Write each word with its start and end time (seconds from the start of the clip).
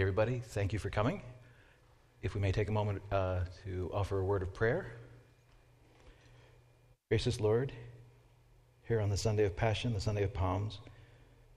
everybody. 0.00 0.40
Thank 0.46 0.72
you 0.72 0.78
for 0.78 0.88
coming. 0.88 1.20
If 2.22 2.34
we 2.34 2.40
may 2.40 2.52
take 2.52 2.68
a 2.68 2.72
moment 2.72 3.02
uh, 3.12 3.40
to 3.64 3.90
offer 3.92 4.18
a 4.18 4.24
word 4.24 4.42
of 4.42 4.54
prayer. 4.54 4.92
Gracious 7.10 7.38
Lord, 7.38 7.70
here 8.88 9.00
on 9.00 9.10
the 9.10 9.16
Sunday 9.16 9.44
of 9.44 9.54
Passion, 9.54 9.92
the 9.92 10.00
Sunday 10.00 10.22
of 10.22 10.32
Palms, 10.32 10.78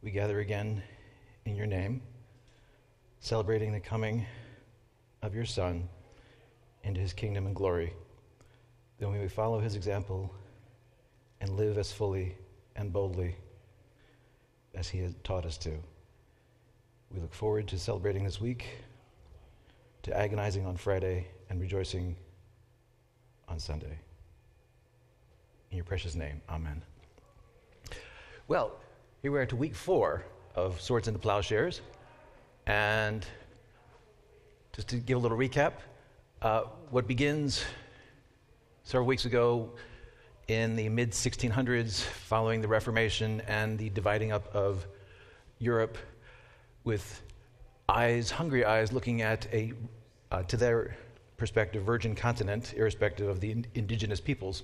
we 0.01 0.11
gather 0.11 0.41
again 0.41 0.83
in 1.45 1.55
your 1.55 1.67
name, 1.67 2.01
celebrating 3.21 3.71
the 3.71 3.79
coming 3.79 4.25
of 5.21 5.34
your 5.34 5.46
Son 5.46 5.88
into 6.84 7.00
his 7.00 7.14
kingdom 7.14 7.46
and 7.46 7.55
glory. 7.55 7.94
Then 9.00 9.12
we 9.12 9.20
may 9.20 9.30
follow 9.30 9.62
his 9.62 9.75
example 9.75 10.34
and 11.39 11.52
live 11.52 11.78
as 11.78 11.94
fully 11.94 12.36
and 12.75 12.91
boldly 12.91 13.38
as 14.75 14.89
he 14.89 15.00
has 15.00 15.16
taught 15.23 15.46
us 15.46 15.57
to. 15.60 15.78
We 17.14 17.21
look 17.21 17.34
forward 17.34 17.68
to 17.68 17.77
celebrating 17.77 18.23
this 18.23 18.41
week, 18.41 18.66
to 20.02 20.18
agonizing 20.18 20.65
on 20.65 20.78
Friday, 20.78 21.28
and 21.47 21.61
rejoicing 21.61 22.15
on 23.47 23.60
Sunday. 23.60 24.00
In 25.70 25.78
your 25.78 25.86
precious 25.86 26.15
name, 26.15 26.42
amen. 26.50 26.82
Well, 28.47 28.79
here 29.21 29.32
we 29.32 29.37
are 29.37 29.46
to 29.46 29.56
week 29.56 29.75
four 29.75 30.25
of 30.56 30.82
Swords 30.82 31.07
into 31.07 31.20
Plowshares. 31.20 31.82
And 32.66 33.23
just 34.75 34.88
to 34.88 34.95
give 34.95 35.17
a 35.17 35.22
little 35.22 35.38
recap, 35.38 35.73
uh, 36.42 36.64
what 36.89 37.06
begins 37.06 37.64
several 38.86 39.06
weeks 39.06 39.25
ago 39.25 39.70
in 40.48 40.75
the 40.75 40.89
mid 40.89 41.11
1600s, 41.11 42.02
following 42.02 42.61
the 42.61 42.67
Reformation 42.67 43.42
and 43.48 43.78
the 43.78 43.89
dividing 43.89 44.31
up 44.31 44.48
of 44.56 44.88
Europe 45.59 45.95
with 46.83 47.22
eyes, 47.89 48.31
hungry 48.31 48.66
eyes, 48.66 48.92
looking 48.92 49.22
at 49.22 49.47
a, 49.53 49.73
uh, 50.31 50.44
to 50.44 50.58
their 50.58 50.97
perspective, 51.38 51.83
virgin 51.83 52.16
continent, 52.16 52.73
irrespective 52.76 53.28
of 53.28 53.39
the 53.39 53.52
in- 53.52 53.66
indigenous 53.76 54.20
peoples, 54.20 54.64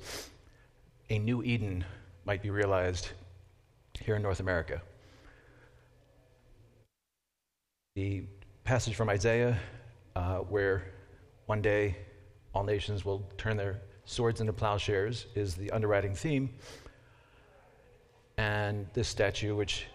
a 1.09 1.19
new 1.19 1.43
Eden 1.43 1.83
might 2.25 2.41
be 2.41 2.49
realized 2.49 3.09
here 3.99 4.15
in 4.15 4.21
North 4.21 4.39
America. 4.39 4.81
The 7.95 8.23
passage 8.63 8.95
from 8.95 9.09
Isaiah, 9.09 9.59
uh, 10.15 10.37
where 10.37 10.83
one 11.47 11.61
day 11.61 11.97
all 12.53 12.63
nations 12.63 13.03
will 13.03 13.27
turn 13.37 13.57
their 13.57 13.81
swords 14.05 14.41
into 14.41 14.53
plowshares, 14.53 15.25
is 15.35 15.55
the 15.55 15.71
underwriting 15.71 16.13
theme. 16.13 16.49
And 18.37 18.87
this 18.93 19.07
statue, 19.07 19.55
which 19.55 19.87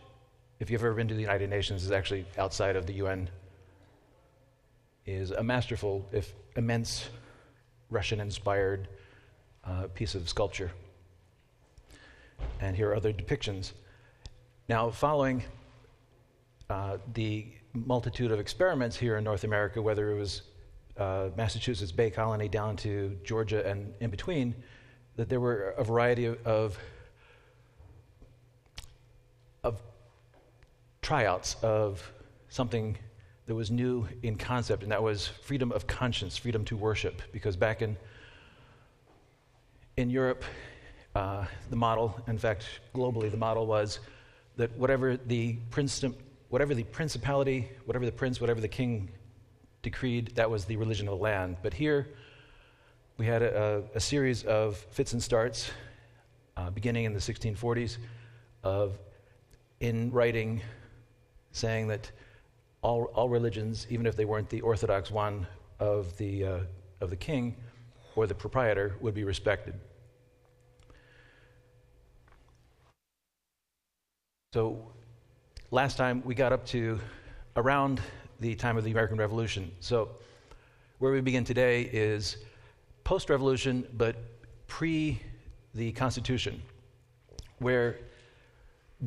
if 0.61 0.71
you've 0.71 0.83
ever 0.83 0.95
been 0.95 1.09
to 1.09 1.15
the 1.15 1.21
United 1.21 1.51
Nations, 1.51 1.85
is 1.85 1.91
actually 1.91 2.27
outside 2.39 2.77
of 2.77 2.87
the 2.87 2.95
UN, 2.95 3.29
is 5.07 5.31
a 5.31 5.43
masterful, 5.43 6.07
if 6.13 6.33
immense, 6.57 7.09
Russian 7.91 8.21
inspired 8.21 8.89
uh, 9.65 9.89
piece 9.95 10.15
of 10.15 10.29
sculpture. 10.29 10.71
And 12.61 12.77
here 12.77 12.91
are 12.91 12.97
other 12.97 13.13
depictions. 13.13 13.73
Now, 14.69 14.91
following 14.91 15.43
uh, 16.71 16.99
the 17.13 17.47
multitude 17.75 18.31
of 18.31 18.41
experiments 18.41 18.97
here 18.97 19.17
in 19.17 19.25
North 19.25 19.45
America, 19.45 19.83
whether 19.83 20.11
it 20.11 20.19
was 20.19 20.43
uh, 20.97 21.29
Massachusetts 21.37 21.93
Bay 21.93 22.11
Colony 22.11 22.49
down 22.49 22.77
to 22.77 23.19
Georgia 23.25 23.67
and 23.69 23.93
in 24.01 24.11
between, 24.11 24.55
that 25.17 25.29
there 25.29 25.41
were 25.41 25.75
a 25.77 25.85
variety 25.85 26.27
of, 26.27 26.79
of 29.63 29.81
tryouts 31.05 31.57
of 31.63 32.11
something 32.49 32.97
that 33.45 33.55
was 33.55 33.71
new 33.71 34.09
in 34.23 34.37
concept, 34.37 34.83
and 34.83 34.91
that 34.91 35.03
was 35.03 35.27
freedom 35.27 35.71
of 35.71 35.87
conscience, 35.87 36.35
freedom 36.35 36.65
to 36.65 36.79
worship. 36.79 37.21
Because 37.31 37.57
back 37.57 37.83
in, 37.83 37.95
in 39.99 40.09
Europe, 40.09 40.43
uh, 41.15 41.45
the 41.69 41.77
model, 41.77 42.19
in 42.27 42.39
fact, 42.39 42.65
globally, 42.95 43.31
the 43.31 43.37
model 43.37 43.67
was 43.67 44.01
that 44.57 44.75
whatever 44.79 45.19
the, 45.19 45.59
whatever 46.49 46.75
the 46.75 46.85
principality, 46.85 47.69
whatever 47.85 48.07
the 48.07 48.13
prince, 48.13 48.41
whatever 48.41 48.63
the 48.63 48.69
king 48.69 49.11
decreed, 49.83 50.35
that 50.37 50.51
was 50.51 50.65
the 50.65 50.77
religion 50.77 51.07
of 51.07 51.19
the 51.19 51.23
land. 51.23 51.59
But 51.63 51.75
here, 51.75 52.09
we 53.19 53.27
had 53.27 53.43
a, 53.43 53.85
a, 53.95 53.97
a 53.99 54.01
series 54.01 54.43
of 54.45 54.79
fits 54.79 55.13
and 55.13 55.23
starts, 55.23 55.71
uh, 56.57 56.71
beginning 56.71 57.05
in 57.05 57.13
the 57.13 57.21
1640s, 57.21 57.99
of 58.63 58.99
in 59.81 60.11
writing 60.11 60.63
saying 61.55 61.87
that 61.87 62.11
all, 62.83 63.05
all 63.15 63.29
religions, 63.29 63.87
even 63.89 64.07
if 64.07 64.17
they 64.17 64.25
weren't 64.25 64.51
the 64.51 64.61
orthodox 64.61 65.11
one 65.11 65.47
of 65.79 66.15
the, 66.19 66.45
uh, 66.45 66.59
of 67.01 67.11
the 67.11 67.17
king 67.17 67.57
or 68.17 68.27
the 68.27 68.35
proprietor, 68.35 68.97
would 69.01 69.15
be 69.15 69.25
respected. 69.25 69.75
So 74.53 74.93
last 75.71 75.97
time 75.97 76.23
we 76.25 76.35
got 76.35 76.53
up 76.53 76.67
to 76.67 77.01
around 77.57 78.01
the 78.41 78.57
time 78.57 78.77
of 78.77 78.85
the 78.85 78.91
American 78.91 79.17
Revolution. 79.17 79.71
So 79.79 80.11
where 80.99 81.13
we 81.13 81.21
begin 81.21 81.45
today 81.45 81.83
is 81.83 82.39
post 83.05 83.31
revolution, 83.31 83.87
but 83.97 84.17
pre 84.67 85.21
the 85.75 85.93
Constitution, 85.93 86.61
where 87.59 87.97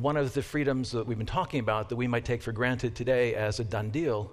one 0.00 0.16
of 0.16 0.32
the 0.32 0.42
freedoms 0.42 0.92
that 0.92 1.04
we've 1.04 1.18
been 1.18 1.26
talking 1.26 1.58
about 1.58 1.88
that 1.88 1.96
we 1.96 2.06
might 2.06 2.24
take 2.24 2.40
for 2.40 2.52
granted 2.52 2.94
today 2.94 3.34
as 3.34 3.58
a 3.58 3.64
done 3.64 3.90
deal 3.90 4.30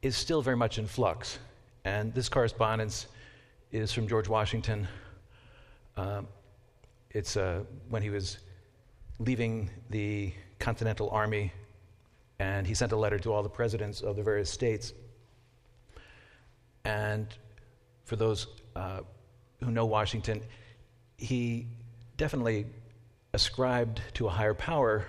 is 0.00 0.16
still 0.16 0.40
very 0.40 0.56
much 0.56 0.78
in 0.78 0.86
flux. 0.86 1.38
And 1.84 2.14
this 2.14 2.30
correspondence 2.30 3.06
is 3.70 3.92
from 3.92 4.08
George 4.08 4.30
Washington. 4.30 4.88
Um, 5.98 6.26
it's 7.10 7.36
uh, 7.36 7.64
when 7.90 8.02
he 8.02 8.08
was 8.08 8.38
leaving 9.18 9.68
the 9.90 10.32
Continental 10.58 11.10
Army, 11.10 11.52
and 12.38 12.66
he 12.66 12.72
sent 12.72 12.92
a 12.92 12.96
letter 12.96 13.18
to 13.18 13.32
all 13.32 13.42
the 13.42 13.48
presidents 13.48 14.00
of 14.00 14.16
the 14.16 14.22
various 14.22 14.48
states. 14.48 14.94
And 16.86 17.26
for 18.04 18.16
those 18.16 18.46
uh, 18.74 19.00
who 19.62 19.70
know 19.70 19.84
Washington, 19.84 20.40
he 21.18 21.66
definitely 22.16 22.64
ascribed 23.34 24.00
to 24.14 24.28
a 24.28 24.30
higher 24.30 24.54
power 24.54 25.04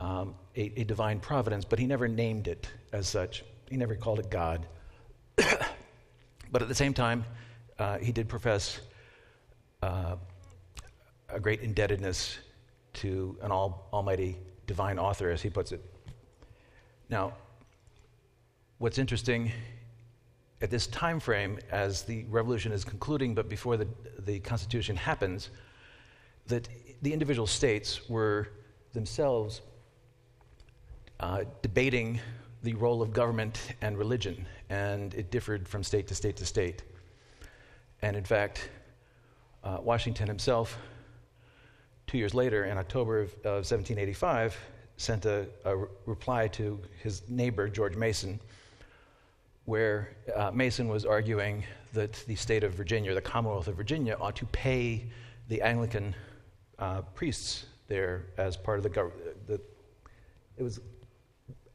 um, 0.00 0.34
a, 0.56 0.80
a, 0.80 0.84
divine 0.84 1.18
providence, 1.18 1.64
but 1.64 1.78
he 1.78 1.86
never 1.86 2.06
named 2.06 2.46
it 2.46 2.68
as 2.92 3.08
such. 3.08 3.44
He 3.68 3.76
never 3.76 3.94
called 3.96 4.20
it 4.20 4.30
God. 4.30 4.66
but 5.36 6.62
at 6.62 6.68
the 6.68 6.74
same 6.74 6.94
time, 6.94 7.24
uh, 7.78 7.98
he 7.98 8.12
did 8.12 8.28
profess 8.28 8.80
uh, 9.82 10.16
a 11.28 11.40
great 11.40 11.60
indebtedness 11.60 12.38
to 12.94 13.36
an 13.42 13.50
all, 13.50 13.88
almighty 13.92 14.36
divine 14.66 14.98
author, 14.98 15.30
as 15.30 15.42
he 15.42 15.50
puts 15.50 15.72
it. 15.72 15.84
Now, 17.08 17.32
what's 18.78 18.98
interesting 18.98 19.50
at 20.60 20.70
this 20.70 20.86
time 20.88 21.18
frame, 21.18 21.58
as 21.70 22.02
the 22.02 22.24
revolution 22.28 22.70
is 22.70 22.84
concluding, 22.84 23.34
but 23.34 23.48
before 23.48 23.76
the, 23.76 23.88
the 24.20 24.38
Constitution 24.40 24.94
happens, 24.94 25.50
that 26.46 26.68
the 27.02 27.12
individual 27.12 27.46
states 27.46 28.08
were 28.08 28.48
themselves 28.92 29.60
uh, 31.20 31.44
debating 31.62 32.20
the 32.62 32.74
role 32.74 33.02
of 33.02 33.12
government 33.12 33.74
and 33.80 33.98
religion, 33.98 34.46
and 34.70 35.14
it 35.14 35.30
differed 35.30 35.68
from 35.68 35.82
state 35.82 36.06
to 36.08 36.14
state 36.14 36.36
to 36.36 36.46
state. 36.46 36.82
And 38.02 38.16
in 38.16 38.24
fact, 38.24 38.70
uh, 39.64 39.78
Washington 39.80 40.26
himself, 40.26 40.78
two 42.06 42.18
years 42.18 42.34
later, 42.34 42.64
in 42.64 42.78
October 42.78 43.20
of, 43.20 43.32
of 43.44 43.64
1785, 43.64 44.56
sent 44.96 45.24
a, 45.24 45.46
a, 45.64 45.76
reply 46.06 46.46
to 46.48 46.80
his 47.02 47.22
neighbor, 47.28 47.68
George 47.68 47.96
Mason, 47.96 48.38
where 49.64 50.16
uh, 50.34 50.50
Mason 50.52 50.88
was 50.88 51.04
arguing 51.04 51.64
that 51.92 52.12
the 52.26 52.34
state 52.34 52.64
of 52.64 52.74
Virginia, 52.74 53.14
the 53.14 53.20
Commonwealth 53.20 53.68
of 53.68 53.76
Virginia, 53.76 54.16
ought 54.20 54.36
to 54.36 54.46
pay 54.46 55.04
the 55.48 55.62
Anglican 55.62 56.14
uh, 56.82 57.00
priests 57.14 57.66
there 57.86 58.26
as 58.38 58.56
part 58.56 58.76
of 58.76 58.82
the 58.82 58.88
government. 58.88 59.20
It 59.48 60.62
was 60.62 60.80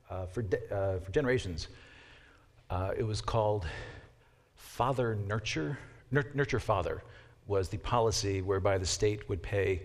uh, 0.09 0.25
for, 0.25 0.41
de- 0.41 0.73
uh, 0.73 0.99
for 0.99 1.11
generations. 1.11 1.69
Uh, 2.69 2.91
it 2.97 3.03
was 3.03 3.21
called 3.21 3.65
Father 4.55 5.15
Nurture. 5.15 5.77
Nur- 6.11 6.31
Nurture 6.33 6.59
Father 6.59 7.03
was 7.47 7.69
the 7.69 7.77
policy 7.77 8.41
whereby 8.41 8.77
the 8.77 8.85
state 8.85 9.29
would 9.29 9.41
pay 9.41 9.83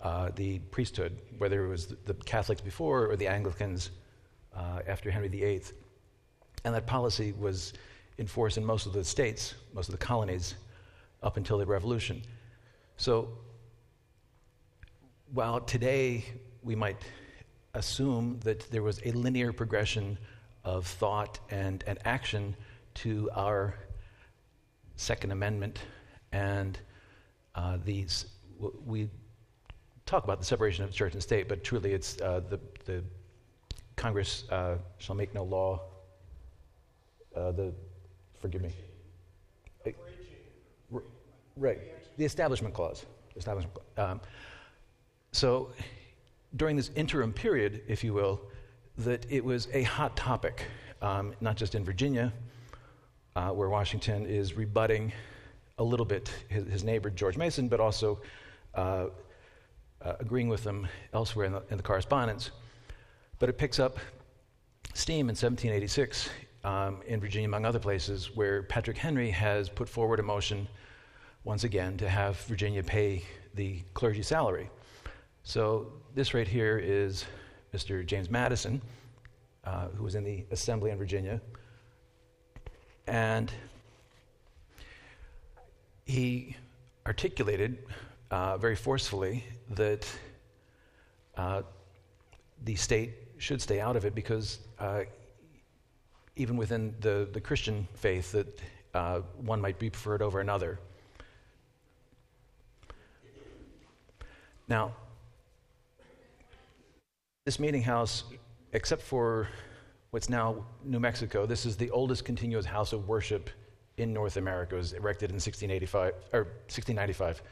uh, 0.00 0.30
the 0.36 0.58
priesthood, 0.70 1.18
whether 1.36 1.66
it 1.66 1.68
was 1.68 1.94
the, 2.06 2.14
Catholics 2.14 2.62
before 2.62 3.06
or 3.10 3.16
the 3.16 3.26
Anglicans 3.26 3.90
after 4.86 5.10
Henry 5.10 5.28
VIII. 5.28 5.62
And 6.64 6.74
that 6.74 6.86
policy 6.86 7.32
was 7.38 7.74
enforced 8.18 8.56
in 8.56 8.64
most 8.64 8.86
of 8.86 8.94
the 8.94 9.04
states, 9.04 9.54
most 9.74 9.88
of 9.88 9.92
the 9.92 10.04
colonies, 10.04 10.54
up 11.22 11.36
until 11.36 11.58
the 11.58 11.66
Revolution. 11.66 12.22
So 12.96 13.28
while 15.32 15.60
today 15.60 16.24
we 16.62 16.76
might 16.76 17.00
assume 17.74 18.38
that 18.40 18.70
there 18.70 18.82
was 18.82 19.00
a 19.04 19.12
linear 19.12 19.52
progression 19.52 20.18
of 20.62 20.86
thought 20.86 21.40
and, 21.50 21.82
and 21.86 21.98
action 22.04 22.54
to 22.94 23.30
our 23.34 23.74
Second 24.96 25.32
Amendment 25.32 25.80
and 26.32 26.78
uh, 27.54 27.78
these. 27.82 28.26
We 28.84 29.08
talk 30.04 30.24
about 30.24 30.38
the 30.38 30.44
separation 30.44 30.84
of 30.84 30.92
church 30.92 31.14
and 31.14 31.22
state, 31.22 31.48
but 31.48 31.64
truly 31.64 31.92
it's 31.92 32.20
uh, 32.20 32.42
the, 32.48 32.60
the 32.84 33.02
Congress 33.96 34.44
uh, 34.50 34.76
shall 34.98 35.16
make 35.16 35.34
no 35.34 35.44
law. 35.44 35.80
Uh, 37.34 37.52
the, 37.52 37.72
forgive 38.38 38.60
me. 38.60 38.72
Right, 41.56 41.78
the 42.18 42.24
Establishment 42.24 42.74
Clause. 42.74 43.04
Establishment. 43.34 43.76
Um, 43.96 44.20
so, 45.32 45.70
during 46.56 46.76
this 46.76 46.90
interim 46.94 47.32
period, 47.32 47.82
if 47.88 48.04
you 48.04 48.12
will, 48.12 48.42
that 48.98 49.24
it 49.30 49.42
was 49.42 49.68
a 49.72 49.82
hot 49.84 50.14
topic, 50.16 50.66
um, 51.00 51.34
not 51.40 51.56
just 51.56 51.74
in 51.74 51.84
Virginia, 51.84 52.32
uh, 53.34 53.48
where 53.48 53.70
Washington 53.70 54.26
is 54.26 54.54
rebutting 54.54 55.10
a 55.78 55.82
little 55.82 56.04
bit 56.04 56.30
his, 56.48 56.66
his 56.66 56.84
neighbor 56.84 57.08
George 57.08 57.38
Mason, 57.38 57.68
but 57.68 57.80
also 57.80 58.20
uh, 58.74 59.06
uh, 60.02 60.12
agreeing 60.20 60.48
with 60.48 60.64
them 60.64 60.86
elsewhere 61.14 61.46
in 61.46 61.52
the, 61.52 61.62
in 61.70 61.76
the, 61.78 61.82
correspondence. 61.82 62.50
But 63.38 63.48
it 63.48 63.56
picks 63.56 63.78
up 63.78 63.98
steam 64.92 65.30
in 65.30 65.34
1786 65.34 66.28
um, 66.64 67.00
in 67.06 67.20
Virginia, 67.20 67.48
among 67.48 67.64
other 67.64 67.78
places, 67.78 68.36
where 68.36 68.62
Patrick 68.64 68.98
Henry 68.98 69.30
has 69.30 69.70
put 69.70 69.88
forward 69.88 70.20
a 70.20 70.22
motion 70.22 70.68
once 71.44 71.64
again 71.64 71.96
to 71.96 72.08
have 72.08 72.38
Virginia 72.42 72.82
pay 72.82 73.24
the 73.54 73.80
clergy 73.94 74.22
salary. 74.22 74.68
So 75.44 75.92
this 76.14 76.34
right 76.34 76.46
here 76.46 76.78
is 76.78 77.24
Mr. 77.74 78.06
James 78.06 78.30
Madison, 78.30 78.80
uh, 79.64 79.88
who 79.88 80.04
was 80.04 80.14
in 80.14 80.24
the 80.24 80.44
assembly 80.50 80.90
in 80.90 80.98
Virginia. 80.98 81.40
And 83.06 83.50
he 86.04 86.56
articulated 87.06 87.78
uh, 88.30 88.56
very 88.56 88.76
forcefully 88.76 89.44
that 89.70 90.06
uh, 91.36 91.62
the 92.64 92.76
state 92.76 93.14
should 93.38 93.60
stay 93.60 93.80
out 93.80 93.96
of 93.96 94.04
it 94.04 94.14
because 94.14 94.60
uh, 94.78 95.02
even 96.36 96.56
within 96.56 96.94
the, 97.00 97.28
the 97.32 97.40
Christian 97.40 97.88
faith, 97.94 98.32
that 98.32 98.60
uh, 98.94 99.20
one 99.38 99.60
might 99.60 99.78
be 99.78 99.90
preferred 99.90 100.22
over 100.22 100.40
another. 100.40 100.78
Now, 104.68 104.92
this 107.44 107.58
meeting 107.58 107.82
house, 107.82 108.24
except 108.72 109.02
for 109.02 109.48
what's 110.10 110.28
now 110.28 110.64
New 110.84 111.00
Mexico, 111.00 111.44
this 111.44 111.66
is 111.66 111.76
the 111.76 111.90
oldest 111.90 112.24
continuous 112.24 112.64
house 112.64 112.92
of 112.92 113.08
worship 113.08 113.50
in 113.96 114.12
North 114.12 114.36
America. 114.36 114.76
It 114.76 114.78
was 114.78 114.92
erected 114.92 115.30
in 115.30 115.34
1685 115.34 116.12
or 116.32 116.44
1695. 116.68 117.42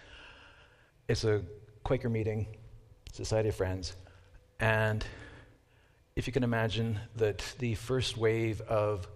It's 1.09 1.25
a 1.25 1.43
Quaker 1.83 2.09
meeting, 2.09 2.47
Society 3.13 3.49
of 3.49 3.57
Friends, 3.57 3.97
and 4.61 5.05
if 6.15 6.27
you 6.27 6.33
can 6.33 6.45
imagine 6.45 7.01
that 7.17 7.43
the 7.59 7.75
first 7.75 8.17
wave 8.17 8.61
of 8.63 9.09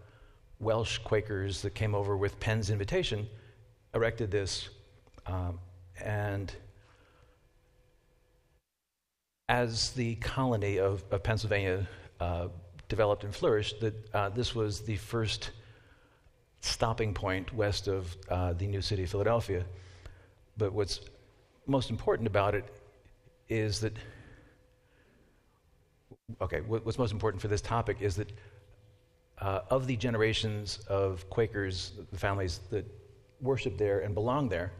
Welsh 0.58 0.98
Quakers 0.98 1.62
that 1.62 1.74
came 1.74 1.94
over 1.94 2.16
with 2.16 2.40
Penn's 2.40 2.70
invitation 2.70 3.28
erected 3.94 4.30
this, 4.30 4.70
um, 5.26 5.60
and 6.02 6.52
as 9.48 9.90
the 9.92 10.14
colony 10.16 10.78
of, 10.78 11.04
of 11.10 11.22
Pennsylvania 11.22 11.86
uh, 12.20 12.48
developed 12.88 13.24
and 13.24 13.34
flourished, 13.34 13.80
that 13.80 14.14
uh, 14.14 14.28
this 14.30 14.54
was 14.54 14.80
the 14.80 14.96
first 14.96 15.50
stopping 16.60 17.12
point 17.12 17.52
west 17.52 17.88
of 17.88 18.16
uh, 18.30 18.54
the 18.54 18.66
new 18.66 18.80
city 18.80 19.02
of 19.02 19.10
Philadelphia. 19.10 19.64
But 20.56 20.72
what's 20.72 21.00
most 21.66 21.90
important 21.90 22.26
about 22.26 22.54
it 22.54 22.64
is 23.48 23.80
that, 23.80 23.94
okay, 26.40 26.60
what's 26.60 26.98
most 26.98 27.12
important 27.12 27.42
for 27.42 27.48
this 27.48 27.60
topic 27.60 27.98
is 28.00 28.16
that 28.16 28.32
uh, 29.38 29.60
of 29.68 29.86
the 29.86 29.96
generations 29.96 30.78
of 30.88 31.28
Quakers, 31.28 31.92
the 32.10 32.18
families 32.18 32.60
that 32.70 32.86
worshiped 33.40 33.76
there 33.76 34.00
and 34.00 34.14
belonged 34.14 34.50
there, 34.50 34.72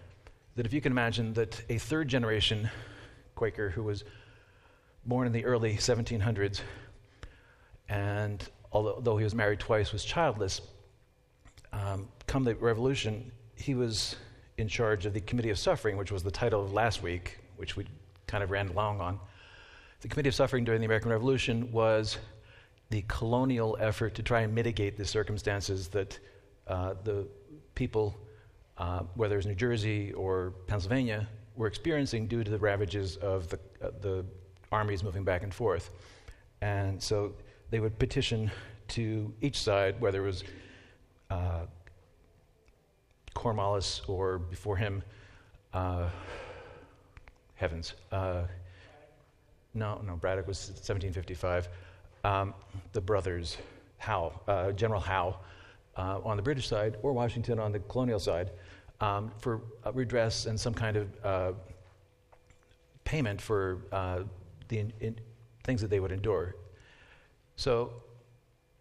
that 0.57 0.65
if 0.65 0.73
you 0.73 0.81
can 0.81 0.93
imagine 0.93 1.35
that 1.35 1.61
a 1.69 1.77
third 1.77 2.09
generation 2.09 2.71
Quaker 3.35 3.69
who 3.69 3.83
was 3.83 4.05
born 5.07 5.27
in 5.27 5.33
the 5.33 5.45
early 5.45 5.75
1700s, 5.75 6.61
and 7.89 8.49
although 8.73 9.17
he 9.17 9.25
was 9.25 9.35
married 9.35 9.61
twice, 9.61 9.93
was 9.93 10.05
childless. 10.05 10.61
Um, 11.73 12.09
come 12.27 12.45
the 12.45 12.55
revolution, 12.57 13.31
he 13.57 13.75
was 13.75 14.17
in 14.59 14.69
charge 14.69 15.07
of 15.07 15.15
the 15.15 15.21
Committee 15.21 15.51
of 15.51 15.59
Suffering, 15.59 15.97
which 15.97 16.13
was 16.13 16.23
the 16.23 16.31
title 16.31 16.63
of 16.63 16.73
last 16.73 17.03
week, 17.03 17.39
which 17.57 17.77
we 17.77 17.87
kind 18.27 18.43
of 18.43 18.51
ran 18.51 18.73
long 18.75 19.01
on. 19.01 19.19
The 20.01 20.09
Committee 20.09 20.29
of 20.29 20.35
Suffering 20.35 20.65
during 20.65 20.81
the 20.81 20.87
American 20.87 21.11
Revolution 21.11 21.71
was 21.73 22.19
the 22.91 23.05
colonial 23.09 23.77
effort 23.81 24.15
to 24.15 24.23
try 24.23 24.43
and 24.43 24.55
mitigate 24.55 24.97
the 24.97 25.05
circumstances 25.05 25.89
that 25.89 26.19
uh, 26.67 26.95
the 27.05 27.27
people, 27.75 28.17
uh, 28.79 29.01
whether 29.15 29.37
it's 29.37 29.47
New 29.47 29.55
Jersey 29.55 30.13
or 30.13 30.53
Pennsylvania, 30.67 31.29
were 31.57 31.67
experiencing 31.67 32.27
due 32.27 32.45
to 32.45 32.51
the 32.51 32.59
ravages 32.59 33.17
of 33.17 33.49
the, 33.49 33.59
uh, 33.83 33.91
the 34.01 34.25
armies 34.75 35.03
moving 35.05 35.25
back 35.25 35.43
and 35.45 35.55
forth. 35.55 35.91
And 36.61 37.03
so 37.03 37.33
they 37.71 37.81
would 37.81 37.99
petition 37.99 38.51
to 38.89 39.33
each 39.41 39.59
side, 39.59 40.01
whether 40.01 40.23
it 40.23 40.27
was 40.27 40.45
uh, 41.31 41.67
Cornwallis 43.35 44.03
or 44.09 44.39
before 44.39 44.77
him, 44.77 45.03
uh, 45.73 46.09
heavens. 47.55 47.95
Uh, 48.13 48.43
no, 49.75 50.01
no, 50.07 50.17
Braddock 50.17 50.47
was 50.47 50.69
1755. 50.69 51.69
Um, 52.25 52.55
the 52.93 53.01
brothers 53.01 53.59
Howe, 53.99 54.41
uh, 54.49 54.73
General 54.73 55.01
Howe 55.01 55.37
uh, 55.97 56.21
on 56.25 56.37
the 56.37 56.43
British 56.43 56.69
side, 56.69 56.97
or 57.03 57.13
Washington 57.13 57.59
on 57.59 57.73
the 57.73 57.81
colonial 57.81 58.19
side, 58.19 58.51
um, 59.01 59.31
for 59.39 59.61
redress 59.93 60.47
and 60.47 60.59
some 60.59 60.75
kind 60.75 60.97
of 60.97 61.09
uh, 61.25 61.53
payment 63.05 63.41
for 63.41 63.79
the 64.69 64.79
in, 64.79 64.93
in 65.01 65.17
things 65.63 65.81
that 65.81 65.89
they 65.89 66.01
would 66.01 66.13
endure. 66.13 66.57
So, 67.57 67.93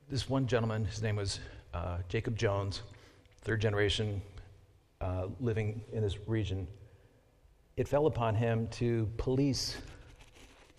this 0.10 0.30
one 0.30 0.48
gentleman, 0.48 0.86
his 0.86 1.02
name 1.02 1.16
was 1.16 1.40
uh, 1.74 1.98
Jacob 2.10 2.38
Jones, 2.38 2.82
third 3.42 3.62
generation 3.62 4.22
uh, 5.02 5.28
living 5.40 5.82
in 5.92 6.02
this 6.02 6.18
region. 6.28 6.68
It 7.78 7.88
fell 7.88 8.06
upon 8.06 8.36
him 8.36 8.68
to 8.74 9.10
police 9.18 9.78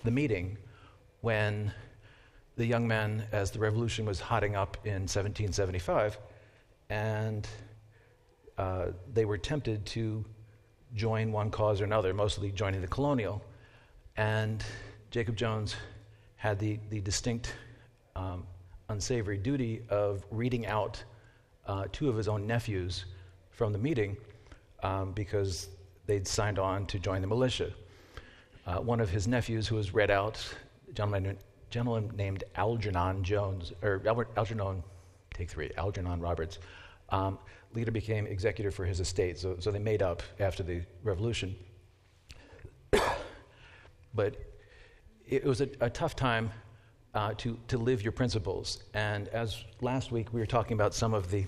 the 0.05 0.11
meeting 0.11 0.57
when 1.23 1.73
the 2.57 2.64
young 2.64 2.87
men, 2.87 3.25
as 3.33 3.50
the 3.50 3.59
revolution 3.59 4.05
was 4.05 4.21
hotting 4.21 4.55
up 4.55 4.76
in 4.85 5.02
1775, 5.02 6.19
and 6.90 7.49
uh, 8.59 8.87
they 9.12 9.25
were 9.25 9.38
tempted 9.38 9.85
to 9.87 10.25
join 10.95 11.33
one 11.33 11.50
cause 11.50 11.81
or 11.81 11.85
another, 11.85 12.14
mostly 12.14 12.52
joining 12.52 12.81
the 12.81 12.87
colonial. 12.87 13.43
And 14.17 14.64
Jacob 15.14 15.37
Jones 15.37 15.76
had 16.35 16.59
the, 16.59 16.80
the 16.90 17.00
distinct 17.00 17.54
um, 18.16 18.44
unsavory 18.88 19.37
duty 19.38 19.80
of 19.88 20.25
reading 20.33 20.66
out 20.66 21.04
uh, 21.68 21.85
two 21.92 22.09
of 22.09 22.16
his 22.16 22.26
own 22.26 22.49
nephews 22.49 23.04
from 23.52 23.73
the 23.73 23.78
meeting 23.78 24.16
um, 24.83 25.12
because 25.12 25.68
they'd 26.06 26.26
signed 26.26 26.59
on 26.59 26.85
to 26.87 26.99
join 26.99 27.21
the 27.21 27.28
militia. 27.28 27.71
Uh, 28.66 28.78
one 28.78 28.99
of 28.99 29.09
his 29.09 29.28
nephews, 29.28 29.68
who 29.68 29.76
was 29.76 29.94
read 29.94 30.11
out, 30.11 30.44
a 30.90 30.92
gentleman, 30.92 31.38
gentleman 31.71 32.11
named 32.16 32.42
Algernon 32.56 33.23
Jones, 33.23 33.73
or 33.83 34.02
Albert, 34.04 34.33
Algernon, 34.37 34.83
take 35.33 35.49
three, 35.49 35.71
Algernon 35.76 36.18
Roberts, 36.18 36.59
um, 37.11 37.38
later 37.73 37.92
became 37.92 38.26
executor 38.26 38.73
for 38.73 38.85
his 38.85 38.99
estate. 38.99 39.38
So, 39.38 39.59
so 39.61 39.71
they 39.71 39.78
made 39.78 40.02
up 40.02 40.25
after 40.40 40.64
the 40.64 40.83
revolution. 41.04 41.54
but 44.12 44.53
it 45.28 45.45
was 45.45 45.61
a, 45.61 45.69
a 45.81 45.90
tough 45.90 46.16
time 46.16 46.50
uh, 47.14 47.33
to, 47.38 47.59
to 47.69 47.78
live 47.78 48.02
your 48.02 48.12
principles. 48.12 48.85
And 48.95 49.28
as 49.28 49.64
last 49.81 50.12
week 50.12 50.33
we 50.33 50.40
were 50.40 50.47
talking 50.47 50.75
about 50.75 50.95
some 50.95 51.14
of 51.14 51.31
the, 51.31 51.47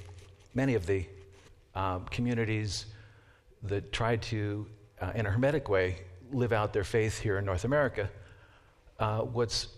many 0.54 0.74
of 0.74 0.86
the 0.86 1.06
um, 1.74 2.06
communities 2.06 2.86
that 3.64 3.92
tried 3.92 4.22
to, 4.22 4.66
uh, 5.00 5.12
in 5.14 5.26
a 5.26 5.30
hermetic 5.30 5.68
way, 5.68 5.96
live 6.32 6.52
out 6.52 6.72
their 6.72 6.84
faith 6.84 7.18
here 7.18 7.38
in 7.38 7.44
North 7.44 7.64
America, 7.64 8.08
uh, 8.98 9.20
what's 9.20 9.68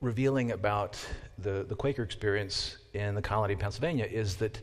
revealing 0.00 0.52
about 0.52 0.98
the, 1.38 1.64
the 1.68 1.74
Quaker 1.74 2.02
experience 2.02 2.78
in 2.94 3.14
the 3.14 3.22
colony 3.22 3.54
of 3.54 3.60
Pennsylvania 3.60 4.06
is 4.10 4.36
that 4.36 4.60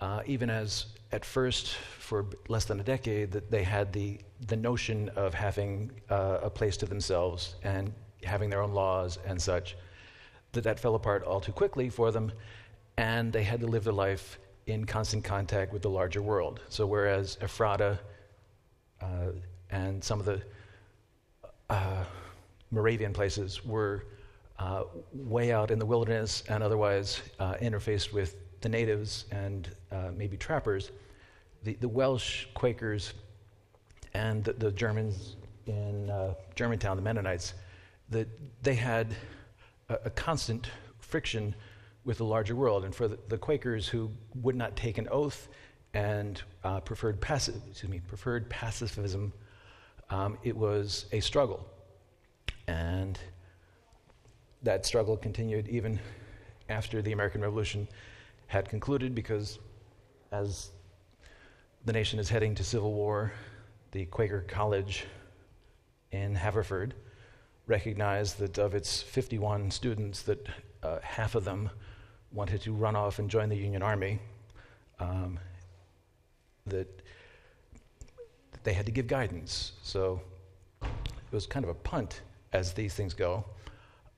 uh, 0.00 0.22
even 0.24 0.48
as 0.48 0.86
at 1.12 1.24
first, 1.24 1.74
for 1.74 2.26
less 2.48 2.64
than 2.64 2.80
a 2.80 2.82
decade, 2.82 3.32
that 3.32 3.50
they 3.50 3.64
had 3.64 3.92
the, 3.92 4.18
the 4.46 4.56
notion 4.56 5.08
of 5.10 5.34
having 5.34 5.90
uh, 6.08 6.38
a 6.42 6.48
place 6.48 6.76
to 6.78 6.86
themselves 6.86 7.56
and 7.64 7.92
having 8.24 8.50
their 8.50 8.62
own 8.62 8.72
laws 8.72 9.18
and 9.26 9.40
such, 9.40 9.76
that 10.52 10.64
that 10.64 10.80
fell 10.80 10.94
apart 10.94 11.22
all 11.24 11.40
too 11.40 11.52
quickly 11.52 11.88
for 11.88 12.10
them, 12.10 12.32
and 12.96 13.32
they 13.32 13.42
had 13.42 13.60
to 13.60 13.66
live 13.66 13.84
their 13.84 13.92
life 13.92 14.38
in 14.66 14.84
constant 14.84 15.24
contact 15.24 15.72
with 15.72 15.82
the 15.82 15.90
larger 15.90 16.22
world. 16.22 16.60
So, 16.68 16.86
whereas 16.86 17.38
Ephrata 17.40 17.98
uh, 19.00 19.32
and 19.70 20.02
some 20.02 20.20
of 20.20 20.26
the 20.26 20.42
uh, 21.68 22.04
Moravian 22.70 23.12
places 23.12 23.64
were 23.64 24.04
uh, 24.58 24.84
way 25.14 25.52
out 25.52 25.70
in 25.70 25.78
the 25.78 25.86
wilderness 25.86 26.44
and 26.48 26.62
otherwise 26.62 27.22
uh, 27.38 27.54
interfaced 27.54 28.12
with 28.12 28.36
the 28.60 28.68
natives 28.68 29.24
and 29.30 29.70
uh, 29.90 30.10
maybe 30.14 30.36
trappers, 30.36 30.90
the, 31.64 31.74
the 31.80 31.88
Welsh 31.88 32.46
Quakers 32.54 33.14
and 34.14 34.44
the, 34.44 34.52
the 34.52 34.70
Germans 34.72 35.36
in 35.66 36.10
uh, 36.10 36.34
Germantown, 36.54 36.96
the 36.96 37.02
Mennonites, 37.02 37.54
that 38.10 38.28
they 38.62 38.74
had 38.74 39.14
a, 39.88 39.94
a, 40.06 40.10
constant 40.10 40.68
friction 40.98 41.54
with 42.04 42.18
the 42.18 42.24
larger 42.24 42.56
world. 42.56 42.84
And 42.84 42.94
for 42.94 43.08
the, 43.08 43.18
the 43.28 43.38
Quakers 43.38 43.86
who 43.88 44.10
would 44.34 44.56
not 44.56 44.76
take 44.76 44.98
an 44.98 45.08
oath 45.10 45.48
and 45.94 46.42
uh, 46.64 46.80
preferred, 46.80 47.20
passive, 47.20 47.60
excuse 47.68 47.90
me, 47.90 48.00
preferred 48.06 48.48
pacifism, 48.48 49.32
um, 50.10 50.38
it 50.42 50.56
was 50.56 51.06
a 51.12 51.20
struggle. 51.20 51.66
And 52.66 53.18
that 54.62 54.84
struggle 54.86 55.16
continued 55.16 55.68
even 55.68 55.98
after 56.68 57.02
the 57.02 57.12
American 57.12 57.40
Revolution 57.40 57.88
had 58.46 58.68
concluded 58.68 59.14
because 59.14 59.58
as 60.32 60.70
the 61.84 61.92
nation 61.92 62.18
is 62.18 62.28
heading 62.28 62.54
to 62.56 62.64
civil 62.64 62.92
war, 62.92 63.32
the 63.92 64.04
Quaker 64.06 64.44
College 64.46 65.06
in 66.12 66.34
Haverford 66.34 66.94
recognized 67.70 68.38
that 68.40 68.58
of 68.58 68.74
its 68.74 69.00
51 69.00 69.70
students, 69.70 70.22
that 70.22 70.46
uh, 70.82 70.98
half 71.02 71.34
of 71.34 71.44
them 71.44 71.70
wanted 72.32 72.60
to 72.62 72.72
run 72.72 72.96
off 72.96 73.18
and 73.18 73.30
join 73.30 73.48
the 73.48 73.56
Union 73.56 73.82
Army. 73.82 74.18
Um, 74.98 75.38
that 76.66 77.02
they 78.62 78.72
had 78.72 78.86
to 78.86 78.92
give 78.92 79.06
guidance. 79.06 79.72
So 79.82 80.20
it 80.82 81.32
was 81.32 81.46
kind 81.46 81.64
of 81.64 81.70
a 81.70 81.74
punt 81.74 82.22
as 82.52 82.72
these 82.72 82.94
things 82.94 83.14
go, 83.14 83.44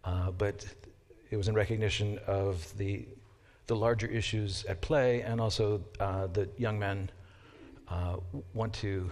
uh, 0.04 0.30
but 0.30 0.66
it 1.30 1.36
was 1.36 1.48
in 1.48 1.54
recognition 1.54 2.18
of 2.26 2.76
the 2.78 3.06
the 3.68 3.76
larger 3.76 4.08
issues 4.08 4.64
at 4.64 4.80
play, 4.80 5.22
and 5.22 5.40
also 5.40 5.80
uh, 6.00 6.26
that 6.28 6.58
young 6.58 6.78
men 6.78 7.08
uh, 7.88 8.16
want 8.54 8.72
to 8.72 9.08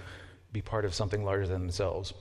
be 0.52 0.61
part 0.61 0.85
of 0.85 0.92
something 0.92 1.25
larger 1.25 1.47
than 1.47 1.61
themselves. 1.61 2.12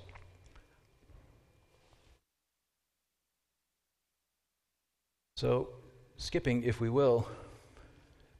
So, 5.39 5.69
skipping, 6.17 6.63
if 6.63 6.81
we 6.81 6.89
will, 6.89 7.25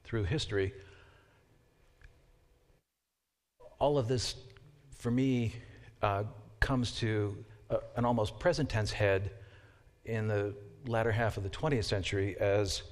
through 0.04 0.24
history, 0.24 0.74
all 3.78 3.96
of 3.96 4.06
this, 4.06 4.34
for 4.98 5.10
me, 5.10 5.54
uh, 6.02 6.24
comes 6.60 6.92
to 6.98 7.42
a, 7.70 7.78
an 7.96 8.04
almost 8.04 8.38
present 8.38 8.68
tense 8.68 8.92
head 8.92 9.30
in 10.04 10.28
the 10.28 10.54
latter 10.86 11.10
half 11.10 11.38
of 11.38 11.42
the 11.42 11.48
20th 11.48 11.84
century 11.84 12.36
as 12.38 12.82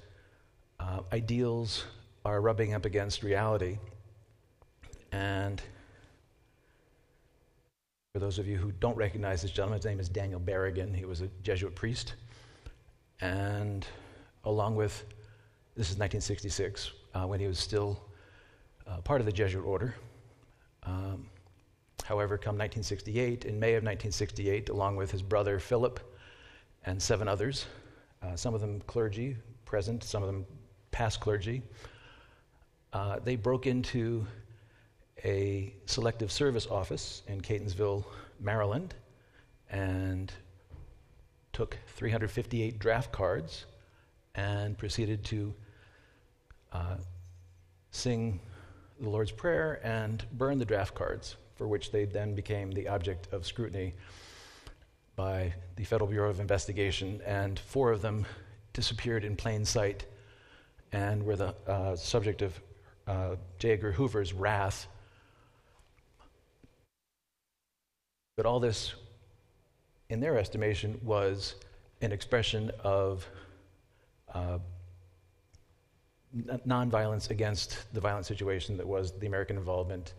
uh, 0.80 1.00
ideals 1.12 1.84
are 2.24 2.40
rubbing 2.40 2.72
up 2.72 2.86
against 2.86 3.22
reality. 3.22 3.76
And 5.12 5.60
for 8.14 8.20
those 8.20 8.38
of 8.38 8.46
you 8.46 8.56
who 8.56 8.72
don't 8.72 8.96
recognize 8.96 9.42
this 9.42 9.50
gentleman, 9.50 9.76
his 9.76 9.84
name 9.84 10.00
is 10.00 10.08
Daniel 10.08 10.40
Berrigan. 10.40 10.96
He 10.96 11.04
was 11.04 11.20
a 11.20 11.28
Jesuit 11.42 11.74
priest. 11.74 12.14
And 13.20 13.86
along 14.44 14.76
with, 14.76 15.04
this 15.76 15.90
is 15.90 15.98
1966, 15.98 16.92
uh, 17.14 17.26
when 17.26 17.40
he 17.40 17.46
was 17.46 17.58
still 17.58 18.00
uh, 18.86 19.00
part 19.00 19.20
of 19.20 19.26
the 19.26 19.32
Jesuit 19.32 19.64
order. 19.64 19.94
Um, 20.84 21.26
however, 22.04 22.38
come 22.38 22.56
1968, 22.56 23.44
in 23.44 23.58
May 23.58 23.74
of 23.74 23.82
1968, 23.82 24.68
along 24.68 24.96
with 24.96 25.10
his 25.10 25.22
brother 25.22 25.58
Philip 25.58 26.00
and 26.86 27.02
seven 27.02 27.28
others, 27.28 27.66
uh, 28.22 28.36
some 28.36 28.54
of 28.54 28.60
them 28.60 28.80
clergy 28.86 29.36
present, 29.64 30.02
some 30.02 30.22
of 30.22 30.28
them 30.28 30.46
past 30.90 31.20
clergy, 31.20 31.62
uh, 32.92 33.18
they 33.22 33.36
broke 33.36 33.66
into 33.66 34.26
a 35.24 35.74
selective 35.86 36.32
service 36.32 36.66
office 36.66 37.22
in 37.26 37.40
Catonsville, 37.40 38.04
Maryland, 38.40 38.94
and 39.70 40.32
took 41.58 41.76
358 41.96 42.78
draft 42.78 43.10
cards 43.10 43.66
and 44.36 44.78
proceeded 44.78 45.24
to 45.24 45.52
uh, 46.72 46.94
sing 47.90 48.38
the 49.00 49.08
Lord's 49.08 49.32
Prayer 49.32 49.80
and 49.82 50.24
burn 50.34 50.60
the 50.60 50.64
draft 50.64 50.94
cards, 50.94 51.34
for 51.56 51.66
which 51.66 51.90
they 51.90 52.04
then 52.04 52.36
became 52.36 52.70
the 52.70 52.86
object 52.86 53.26
of 53.32 53.44
scrutiny 53.44 53.92
by 55.16 55.52
the 55.74 55.82
Federal 55.82 56.08
Bureau 56.08 56.30
of 56.30 56.38
Investigation, 56.38 57.20
and 57.26 57.58
four 57.58 57.90
of 57.90 58.02
them 58.02 58.24
disappeared 58.72 59.24
in 59.24 59.34
plain 59.34 59.64
sight 59.64 60.06
and 60.92 61.24
were 61.24 61.34
the 61.34 61.56
uh, 61.66 61.96
subject 61.96 62.40
of 62.40 62.60
uh, 63.08 63.34
J. 63.58 63.72
Edgar 63.72 63.90
Hoover's 63.90 64.32
wrath 64.32 64.86
But 68.38 68.46
all 68.46 68.60
this, 68.60 68.94
in 70.10 70.20
their 70.20 70.38
estimation, 70.38 70.98
was 71.02 71.54
an 72.00 72.12
expression 72.12 72.70
of 72.82 73.26
uh, 74.32 74.58
nonviolence 76.66 77.30
against 77.30 77.92
the 77.92 78.00
violent 78.00 78.26
situation 78.26 78.76
that 78.76 78.86
was 78.86 79.12
the 79.18 79.26
American 79.26 79.56
involvement 79.56 80.14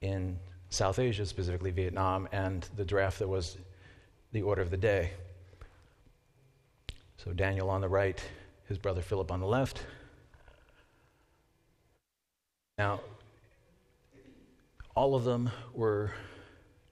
in 0.00 0.38
South 0.68 0.98
Asia, 0.98 1.24
specifically 1.24 1.70
Vietnam, 1.70 2.28
and 2.32 2.68
the 2.76 2.84
draft 2.84 3.18
that 3.18 3.28
was 3.28 3.56
the 4.32 4.42
order 4.42 4.60
of 4.60 4.70
the 4.70 4.76
day. 4.76 5.10
So 7.16 7.32
Daniel 7.32 7.70
on 7.70 7.80
the 7.80 7.88
right, 7.88 8.22
his 8.68 8.76
brother 8.76 9.00
Philip 9.00 9.30
on 9.30 9.40
the 9.40 9.46
left. 9.46 9.82
Now, 12.76 13.00
all 14.96 15.14
of 15.14 15.24
them 15.24 15.50
were 15.72 16.10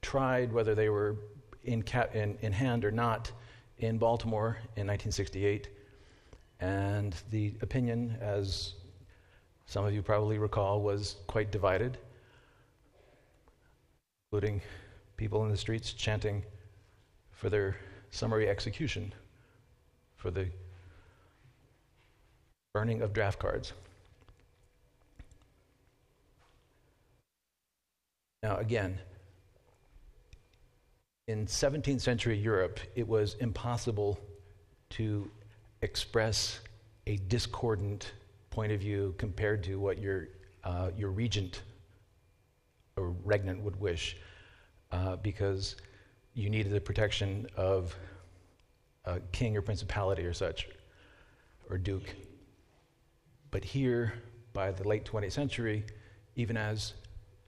tried, 0.01 0.53
whether 0.53 0.75
they 0.75 0.89
were 0.89 1.17
in, 1.65 1.85
in, 2.15 2.39
in 2.41 2.53
hand 2.53 2.85
or 2.85 2.91
not, 2.91 3.31
in 3.79 3.99
Baltimore 3.99 4.59
in 4.77 4.87
1968. 4.87 5.69
And 6.61 7.15
the 7.31 7.55
opinion, 7.61 8.17
as 8.21 8.75
some 9.67 9.85
of 9.85 9.93
you 9.93 10.03
probably 10.03 10.39
recall, 10.39 10.81
was 10.81 11.17
quite 11.27 11.51
divided, 11.51 11.99
including 14.31 14.61
people 15.17 15.45
in 15.45 15.51
the 15.51 15.57
streets 15.57 15.93
chanting 15.93 16.45
for 17.33 17.51
their 17.51 17.77
summary 18.11 18.49
execution, 18.49 19.13
for 20.17 20.31
the 20.31 20.47
burning 22.73 23.03
of 23.03 23.13
draft 23.13 23.39
cards. 23.39 23.73
Now, 28.43 28.57
again, 28.57 28.99
in 31.29 31.47
17th 31.47 32.01
century 32.01 32.37
Europe, 32.37 32.81
it 32.95 33.07
was 33.07 33.35
impossible 33.35 34.19
to 34.91 35.31
express 35.81 36.61
a 37.07 37.17
discordant 37.29 38.13
point 38.51 38.73
of 38.73 38.81
view 38.81 39.15
compared 39.19 39.63
to 39.65 39.79
what 39.79 39.99
your, 39.99 40.29
uh, 40.65 40.91
your 40.97 41.11
regent 41.11 41.63
or 42.97 43.15
regnant 43.25 43.61
would 43.63 43.79
wish, 43.81 44.17
uh, 44.91 45.17
because 45.17 45.77
you 46.35 46.51
needed 46.51 46.73
the 46.73 46.81
protection 46.81 47.47
of 47.57 47.95
a 49.05 49.21
king 49.33 49.57
or 49.57 49.63
principality 49.63 50.25
or 50.25 50.33
such, 50.33 50.69
or 51.71 51.79
duke. 51.79 52.15
But 53.51 53.65
here, 53.65 54.13
by 54.53 54.73
the 54.73 54.87
late 54.87 55.05
20th 55.05 55.33
century, 55.33 55.85
even 56.37 56.57
as 56.57 56.95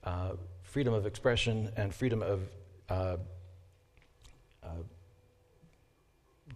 uh, 0.03 0.33
freedom 0.63 0.93
of 0.93 1.05
expression 1.05 1.71
and 1.77 1.93
freedom 1.93 2.23
of 2.23 2.41
uh, 4.65 4.69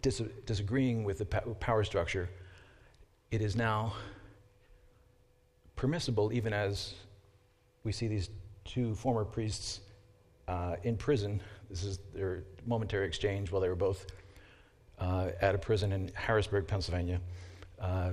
dis- 0.02 0.24
disagreeing 0.46 1.04
with 1.04 1.20
the 1.20 1.26
power 1.26 1.84
structure, 1.84 2.30
it 3.32 3.42
is 3.42 3.56
now 3.56 3.94
permissible, 5.76 6.34
even 6.34 6.54
as 6.54 6.96
we 7.84 7.92
see 7.92 8.08
these 8.08 8.30
two 8.66 8.94
former 8.96 9.24
priests 9.24 9.82
uh, 10.48 10.76
in 10.84 10.98
prison. 10.98 11.42
This 11.70 11.84
is 11.84 12.00
their 12.14 12.44
momentary 12.66 13.08
exchange 13.08 13.52
while 13.52 13.62
they 13.62 13.70
were 13.70 13.76
both 13.76 14.06
uh, 15.00 15.30
at 15.42 15.56
a 15.56 15.58
prison 15.58 15.92
in 15.92 16.12
Harrisburg, 16.16 16.68
Pennsylvania. 16.68 17.22
Uh, 17.80 18.12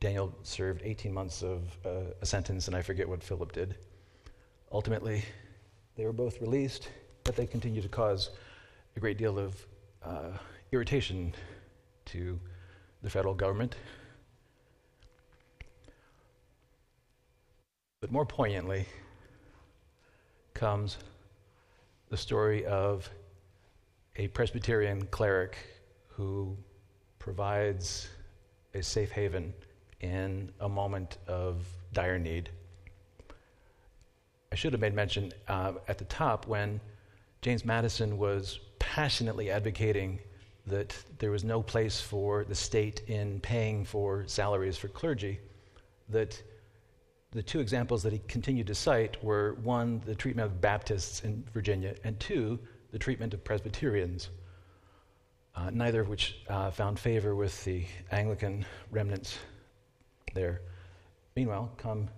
Daniel 0.00 0.34
served 0.42 0.80
18 0.82 1.12
months 1.12 1.42
of 1.42 1.62
uh, 1.84 2.12
a 2.22 2.26
sentence, 2.26 2.66
and 2.66 2.74
I 2.74 2.82
forget 2.82 3.08
what 3.08 3.22
Philip 3.22 3.52
did. 3.52 3.76
Ultimately, 4.72 5.22
they 5.96 6.06
were 6.06 6.12
both 6.12 6.40
released, 6.40 6.88
but 7.24 7.36
they 7.36 7.46
continued 7.46 7.82
to 7.82 7.88
cause 7.88 8.30
a 9.00 9.08
great 9.08 9.16
deal 9.16 9.38
of 9.38 9.66
uh, 10.04 10.36
irritation 10.72 11.34
to 12.04 12.38
the 13.02 13.08
federal 13.08 13.32
government. 13.32 13.76
But 18.02 18.12
more 18.12 18.26
poignantly 18.26 18.84
comes 20.52 20.98
the 22.10 22.16
story 22.18 22.66
of 22.66 23.08
a 24.16 24.28
Presbyterian 24.28 25.06
cleric 25.06 25.56
who 26.08 26.54
provides 27.18 28.06
a 28.74 28.82
safe 28.82 29.10
haven 29.10 29.54
in 30.00 30.52
a 30.60 30.68
moment 30.68 31.16
of 31.26 31.64
dire 31.94 32.18
need. 32.18 32.50
I 34.52 34.56
should 34.56 34.74
have 34.74 34.82
made 34.82 34.92
mention 34.92 35.32
uh, 35.48 35.72
at 35.88 35.96
the 35.96 36.04
top 36.04 36.46
when 36.46 36.82
James 37.40 37.64
Madison 37.64 38.18
was 38.18 38.60
passionately 38.90 39.52
advocating 39.52 40.18
that 40.66 40.96
there 41.20 41.30
was 41.30 41.44
no 41.44 41.62
place 41.62 42.00
for 42.00 42.42
the 42.42 42.54
state 42.56 43.02
in 43.06 43.38
paying 43.38 43.84
for 43.84 44.24
salaries 44.26 44.76
for 44.76 44.88
clergy, 44.88 45.38
that 46.08 46.42
the 47.30 47.40
two 47.40 47.60
examples 47.60 48.02
that 48.02 48.12
he 48.12 48.20
continued 48.26 48.66
to 48.66 48.74
cite 48.74 49.22
were 49.22 49.54
one, 49.62 50.02
the 50.06 50.14
treatment 50.16 50.46
of 50.46 50.60
Baptists 50.60 51.20
in 51.20 51.44
Virginia, 51.54 51.94
and 52.02 52.18
two, 52.18 52.58
the 52.90 52.98
treatment 52.98 53.32
of 53.32 53.44
Presbyterians, 53.44 54.30
uh, 55.54 55.70
neither 55.72 56.00
of 56.00 56.08
which 56.08 56.40
uh, 56.48 56.72
found 56.72 56.98
favor 56.98 57.36
with 57.36 57.64
the 57.64 57.84
Anglican 58.10 58.66
remnants 58.90 59.38
there. 60.34 60.62
Meanwhile, 61.36 61.70
come 61.76 62.08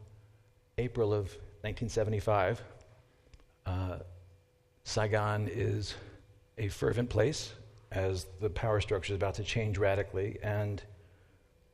April 0.79 1.13
of 1.13 1.27
1975, 1.65 2.63
uh, 3.67 3.99
Saigon 4.85 5.49
is 5.53 5.95
a 6.59 6.69
fervent 6.69 7.09
place 7.09 7.53
as 7.91 8.27
the 8.41 8.51
power 8.51 8.81
structure 8.81 9.13
is 9.13 9.17
about 9.17 9.35
to 9.35 9.45
change 9.45 9.79
radically, 9.79 10.39
and 10.43 10.83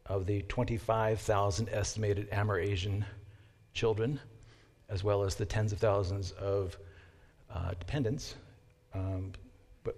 of 0.07 0.27
the 0.27 0.43
25,000 0.43 1.69
estimated 1.71 2.31
Amerasian 2.31 3.05
children, 3.75 4.19
as 4.89 5.05
well 5.05 5.23
as 5.23 5.35
the 5.35 5.45
tens 5.45 5.73
of 5.73 5.79
thousands 5.79 6.33
of 6.33 6.77
uh, 7.53 7.73
dependents, 7.79 8.35
um, 8.95 9.33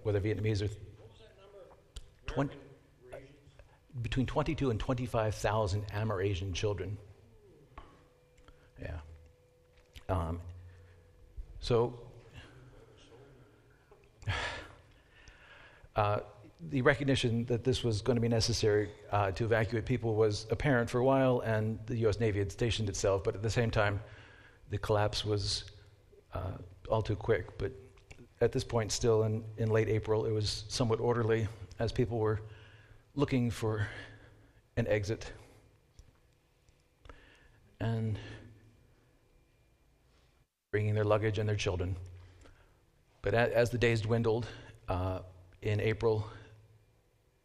whether 0.03 0.19
Vietnamese 0.19 0.61
or 0.61 0.69
20, 2.27 2.55
between 4.01 4.25
22 4.25 4.69
and 4.69 4.79
25,000 4.79 5.87
Amerasian 5.87 6.53
children. 6.53 6.97
Yeah. 8.81 8.99
Um, 10.07 10.39
so, 11.59 11.99
uh, 15.95 16.19
the 16.69 16.81
recognition 16.81 17.45
that 17.45 17.63
this 17.63 17.83
was 17.83 18.01
going 18.01 18.15
to 18.15 18.21
be 18.21 18.29
necessary 18.29 18.89
uh, 19.11 19.31
to 19.31 19.45
evacuate 19.45 19.85
people 19.85 20.15
was 20.15 20.45
apparent 20.51 20.89
for 20.89 20.99
a 20.99 21.03
while, 21.03 21.39
and 21.39 21.79
the 21.87 21.97
U.S. 21.99 22.19
Navy 22.19 22.39
had 22.39 22.51
stationed 22.51 22.87
itself, 22.87 23.23
but 23.23 23.35
at 23.35 23.41
the 23.41 23.49
same 23.49 23.71
time, 23.71 23.99
the 24.69 24.77
collapse 24.77 25.25
was 25.25 25.65
uh, 26.33 26.57
all 26.89 27.01
too 27.01 27.15
quick. 27.15 27.57
But 27.57 27.71
at 28.41 28.51
this 28.51 28.63
point, 28.63 28.91
still 28.91 29.23
in, 29.23 29.43
in 29.57 29.69
late 29.69 29.89
April, 29.89 30.25
it 30.25 30.31
was 30.31 30.65
somewhat 30.67 30.99
orderly 30.99 31.47
as 31.79 31.91
people 31.91 32.19
were 32.19 32.41
looking 33.15 33.49
for 33.49 33.87
an 34.77 34.87
exit. 34.87 35.31
And 37.79 38.19
bringing 40.71 40.93
their 40.93 41.03
luggage 41.03 41.37
and 41.37 41.49
their 41.49 41.55
children. 41.55 41.97
But 43.21 43.33
as 43.33 43.69
the 43.69 43.77
days 43.77 44.01
dwindled, 44.01 44.47
uh, 44.87 45.19
in 45.61 45.79
April, 45.79 46.27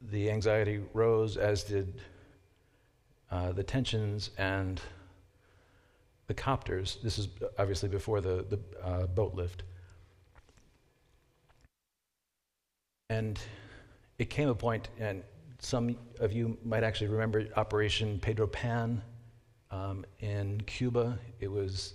the 0.01 0.31
anxiety 0.31 0.81
rose, 0.95 1.37
as 1.37 1.65
did 1.65 2.01
uh, 3.31 3.53
the 3.53 3.63
tensions 3.63 4.31
and 4.39 4.81
the 6.27 6.35
copters. 6.35 6.99
This 7.03 7.19
is 7.19 7.29
obviously 7.59 7.89
before 7.89 8.21
the, 8.21 8.45
the 8.49 8.61
uh, 8.83 9.07
boat 9.07 9.35
lift. 9.35 9.63
And 13.11 13.39
it 14.19 14.31
came 14.31 14.49
a 14.49 14.55
point, 14.55 14.89
and 14.99 15.23
some 15.59 15.97
of 16.21 16.33
you 16.33 16.57
might 16.65 16.83
actually 16.83 17.09
remember 17.09 17.47
Operation 17.57 18.19
Pedro 18.19 18.47
Pan 18.47 19.02
um, 19.71 20.05
in 20.21 20.61
Cuba. 20.63 21.19
It 21.41 21.50
was 21.50 21.95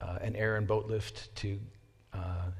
uh, 0.00 0.18
an 0.20 0.34
air 0.34 0.56
and 0.56 0.66
boat 0.66 0.86
lift 0.86 1.34
to 1.36 1.58
uh, 2.12 2.50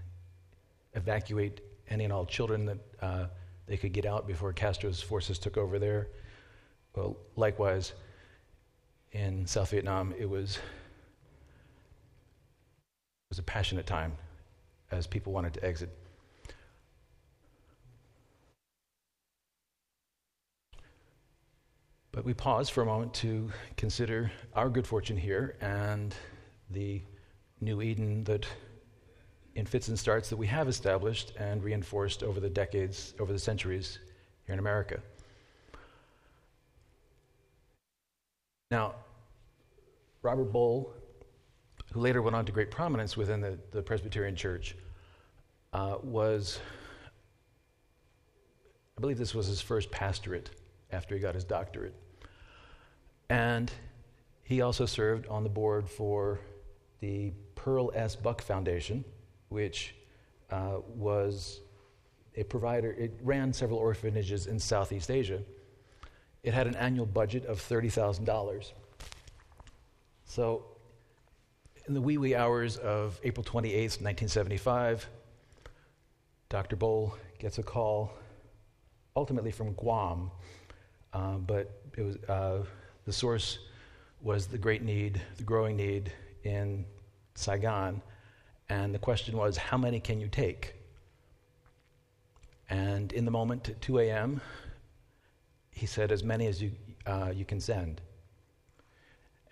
evacuate 0.95 1.61
any 1.93 2.05
and 2.05 2.13
all 2.13 2.25
children 2.25 2.65
that 2.65 2.79
uh, 3.03 3.27
they 3.67 3.77
could 3.77 3.93
get 3.93 4.07
out 4.07 4.27
before 4.27 4.53
Castro's 4.53 5.03
forces 5.03 5.39
took 5.39 5.57
over 5.57 5.79
there. 5.79 6.09
Well, 6.97 7.17
likewise, 7.37 7.93
in 9.13 9.47
South 9.47 9.71
Vietnam, 9.71 10.15
it 10.19 10.29
was, 10.29 10.57
it 10.57 10.61
was 13.31 13.39
a 13.39 13.43
passionate 13.43 13.87
time 13.87 14.13
as 14.91 15.07
people 15.07 15.33
wanted 15.33 15.55
to 15.55 15.65
exit. 15.65 15.91
But 22.11 22.25
we 22.25 22.35
pause 22.35 22.69
for 22.69 22.83
a 22.83 22.87
moment 22.87 23.15
to 23.15 23.51
consider 23.77 24.31
our 24.55 24.69
good 24.69 24.87
fortune 24.87 25.17
here 25.17 25.57
and 25.63 26.15
the 26.71 27.03
new 27.61 27.81
Eden 27.81 28.25
that 28.25 28.47
in 29.55 29.67
fits 29.67 29.89
and 29.89 29.99
starts 29.99 30.31
that 30.31 30.37
we 30.37 30.47
have 30.47 30.69
established 30.69 31.33
and 31.37 31.63
reinforced 31.63 32.23
over 32.23 32.41
the 32.41 32.49
decades, 32.49 33.15
over 33.21 33.33
the 33.33 33.39
centuries 33.39 33.99
here 34.47 34.55
in 34.55 34.59
America. 34.59 35.01
Now, 38.71 38.95
Robert 40.23 40.53
Bohl, 40.53 40.91
who 41.93 42.01
later 42.01 42.23
went 42.23 42.35
on 42.35 42.47
to 42.47 42.53
great 42.53 42.71
prominence 42.71 43.17
within 43.17 43.41
the, 43.41 43.59
the 43.71 43.83
Presbyterian 43.83 44.35
Church, 44.35 44.77
uh, 45.75 45.97
was, 46.03 46.59
I 48.97 49.01
believe 49.01 49.19
this 49.19 49.35
was 49.35 49.47
his 49.47 49.61
first 49.61 49.91
pastorate 49.91 50.51
after 50.91 51.15
he 51.15 51.21
got 51.21 51.35
his 51.35 51.45
doctorate. 51.45 51.95
And 53.29 53.71
he 54.43 54.61
also 54.63 54.87
served 54.87 55.27
on 55.27 55.43
the 55.43 55.49
board 55.51 55.89
for 55.89 56.41
the 57.01 57.33
Pearl 57.55 57.91
S. 57.95 58.17
Buck 58.17 58.41
Foundation, 58.43 59.05
which 59.53 59.95
uh, 60.51 60.79
was 60.97 61.61
a 62.37 62.45
provider, 62.45 62.93
it 62.93 63.13
ran 63.23 63.53
several 63.53 63.79
orphanages 63.79 64.47
in 64.47 64.59
Southeast 64.59 65.11
Asia. 65.11 65.41
It 66.43 66.55
had 66.55 66.67
an 66.67 66.75
annual 66.77 67.07
budget 67.07 67.45
of 67.47 67.59
$30,000. 67.59 68.73
So, 70.25 70.65
in 71.87 71.95
the 71.95 72.01
wee 72.01 72.17
wee 72.17 72.35
hours 72.35 72.77
of 72.79 73.21
April 73.23 73.45
28th, 73.45 74.01
1975, 74.01 75.07
Dr. 76.49 76.77
Bohl 76.77 77.13
gets 77.39 77.59
a 77.59 77.63
call, 77.63 78.13
ultimately 79.15 79.51
from 79.51 79.73
Guam, 79.75 80.31
um, 81.13 81.45
but 81.47 81.83
it 81.97 82.03
was, 82.03 82.17
uh, 82.29 82.65
the 83.05 83.13
source 83.13 83.59
was 84.23 84.47
the 84.47 84.59
great 84.59 84.83
need, 84.83 85.21
the 85.37 85.43
growing 85.43 85.77
need 85.77 86.13
in 86.45 86.85
Saigon 87.35 88.01
and 88.69 88.95
the 88.95 88.99
question 88.99 89.37
was, 89.37 89.57
how 89.57 89.77
many 89.77 90.01
can 90.01 90.21
you 90.21 90.29
take? 90.29 90.75
And 92.71 93.13
in 93.13 93.25
the 93.25 93.31
moment 93.31 93.69
at 93.69 93.81
2 93.83 93.99
a.m., 94.01 94.41
he 95.71 95.87
said, 95.87 96.13
as 96.13 96.23
many 96.23 96.47
as 96.47 96.63
you, 96.63 96.73
uh, 97.07 97.33
you 97.35 97.45
can 97.45 97.61
send. 97.61 98.01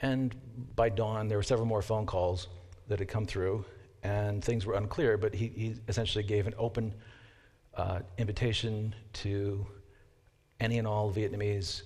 And 0.03 0.35
by 0.77 0.89
dawn, 0.89 1.29
there 1.29 1.39
were 1.39 1.43
several 1.43 1.67
more 1.67 1.83
phone 1.83 2.07
calls 2.07 2.49
that 2.89 2.99
had 2.99 3.09
come 3.09 3.27
through, 3.27 3.65
and 4.03 4.43
things 4.43 4.65
were 4.65 4.75
unclear, 4.75 5.19
but 5.19 5.35
he, 5.35 5.49
he 5.49 5.75
essentially 5.89 6.25
gave 6.25 6.47
an 6.47 6.55
open 6.57 6.95
uh, 7.77 8.01
invitation 8.19 8.95
to 9.13 9.67
any 10.61 10.79
and 10.79 10.87
all 10.87 11.13
Vietnamese 11.13 11.83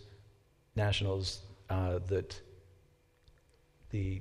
nationals 0.76 1.42
uh, 1.70 1.98
that 2.06 2.40
the 3.90 4.20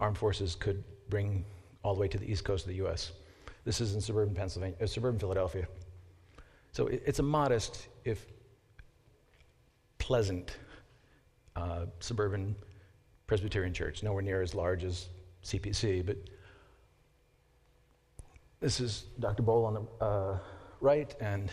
armed 0.00 0.18
forces 0.18 0.54
could 0.54 0.82
bring 1.08 1.44
all 1.84 1.94
the 1.94 2.00
way 2.00 2.08
to 2.08 2.18
the 2.18 2.28
east 2.28 2.44
coast 2.44 2.64
of 2.64 2.70
the 2.70 2.76
U.S. 2.76 3.12
This 3.64 3.80
is 3.80 3.94
in 3.94 4.00
suburban 4.00 4.34
Pennsylvania, 4.34 4.76
uh, 4.82 4.86
suburban 4.86 5.20
Philadelphia. 5.20 5.68
So 6.72 6.88
it, 6.88 7.02
it's 7.06 7.18
a 7.20 7.22
modest, 7.22 7.86
if 8.04 8.26
pleasant, 9.98 10.56
uh, 11.54 11.86
suburban 12.00 12.56
Presbyterian 13.26 13.72
church, 13.72 14.02
nowhere 14.02 14.22
near 14.22 14.42
as 14.42 14.54
large 14.54 14.82
as 14.82 15.08
CPC, 15.44 16.04
but 16.04 16.16
this 18.60 18.80
is 18.80 19.04
Dr. 19.20 19.42
Bohl 19.42 19.66
on 19.66 19.74
the 19.74 20.04
uh, 20.04 20.38
right 20.80 21.14
and 21.20 21.50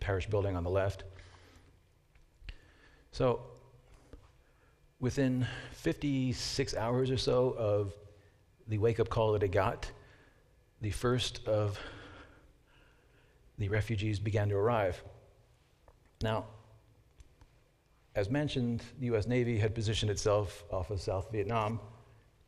parish 0.00 0.26
building 0.26 0.56
on 0.56 0.64
the 0.64 0.70
left. 0.70 1.04
So, 3.12 3.40
within 4.98 5.46
56 5.72 6.74
hours 6.74 7.10
or 7.10 7.16
so 7.16 7.54
of 7.56 7.92
the 8.68 8.78
wake 8.78 9.00
up 9.00 9.08
call 9.08 9.32
that 9.32 9.42
it 9.42 9.52
got, 9.52 9.90
the 10.80 10.90
first 10.90 11.46
of 11.46 11.78
the 13.58 13.68
refugees 13.68 14.18
began 14.18 14.48
to 14.48 14.56
arrive. 14.56 15.02
Now, 16.22 16.46
as 18.14 18.30
mentioned, 18.30 18.82
the 18.98 19.06
U.S. 19.06 19.26
Navy 19.26 19.58
had 19.58 19.74
positioned 19.74 20.10
itself 20.10 20.64
off 20.70 20.90
of 20.90 21.00
South 21.00 21.30
Vietnam 21.30 21.80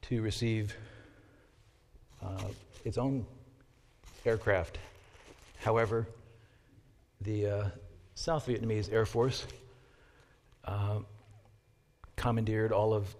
to 0.02 0.22
receive 0.22 0.74
uh, 2.22 2.44
its 2.84 2.98
own 2.98 3.26
aircraft. 4.24 4.78
However, 5.58 6.06
the 7.20 7.46
uh, 7.46 7.64
South 8.14 8.46
Vietnamese 8.46 8.92
Air 8.92 9.06
Force 9.06 9.46
uh, 10.64 11.00
commandeered 12.16 12.72
all 12.72 12.92
of 12.94 13.14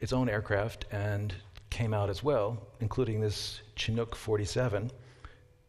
its 0.00 0.12
own 0.12 0.28
aircraft 0.28 0.84
and 0.92 1.34
came 1.70 1.94
out 1.94 2.10
as 2.10 2.22
well, 2.22 2.58
including 2.80 3.20
this 3.20 3.60
Chinook 3.74 4.14
47, 4.14 4.90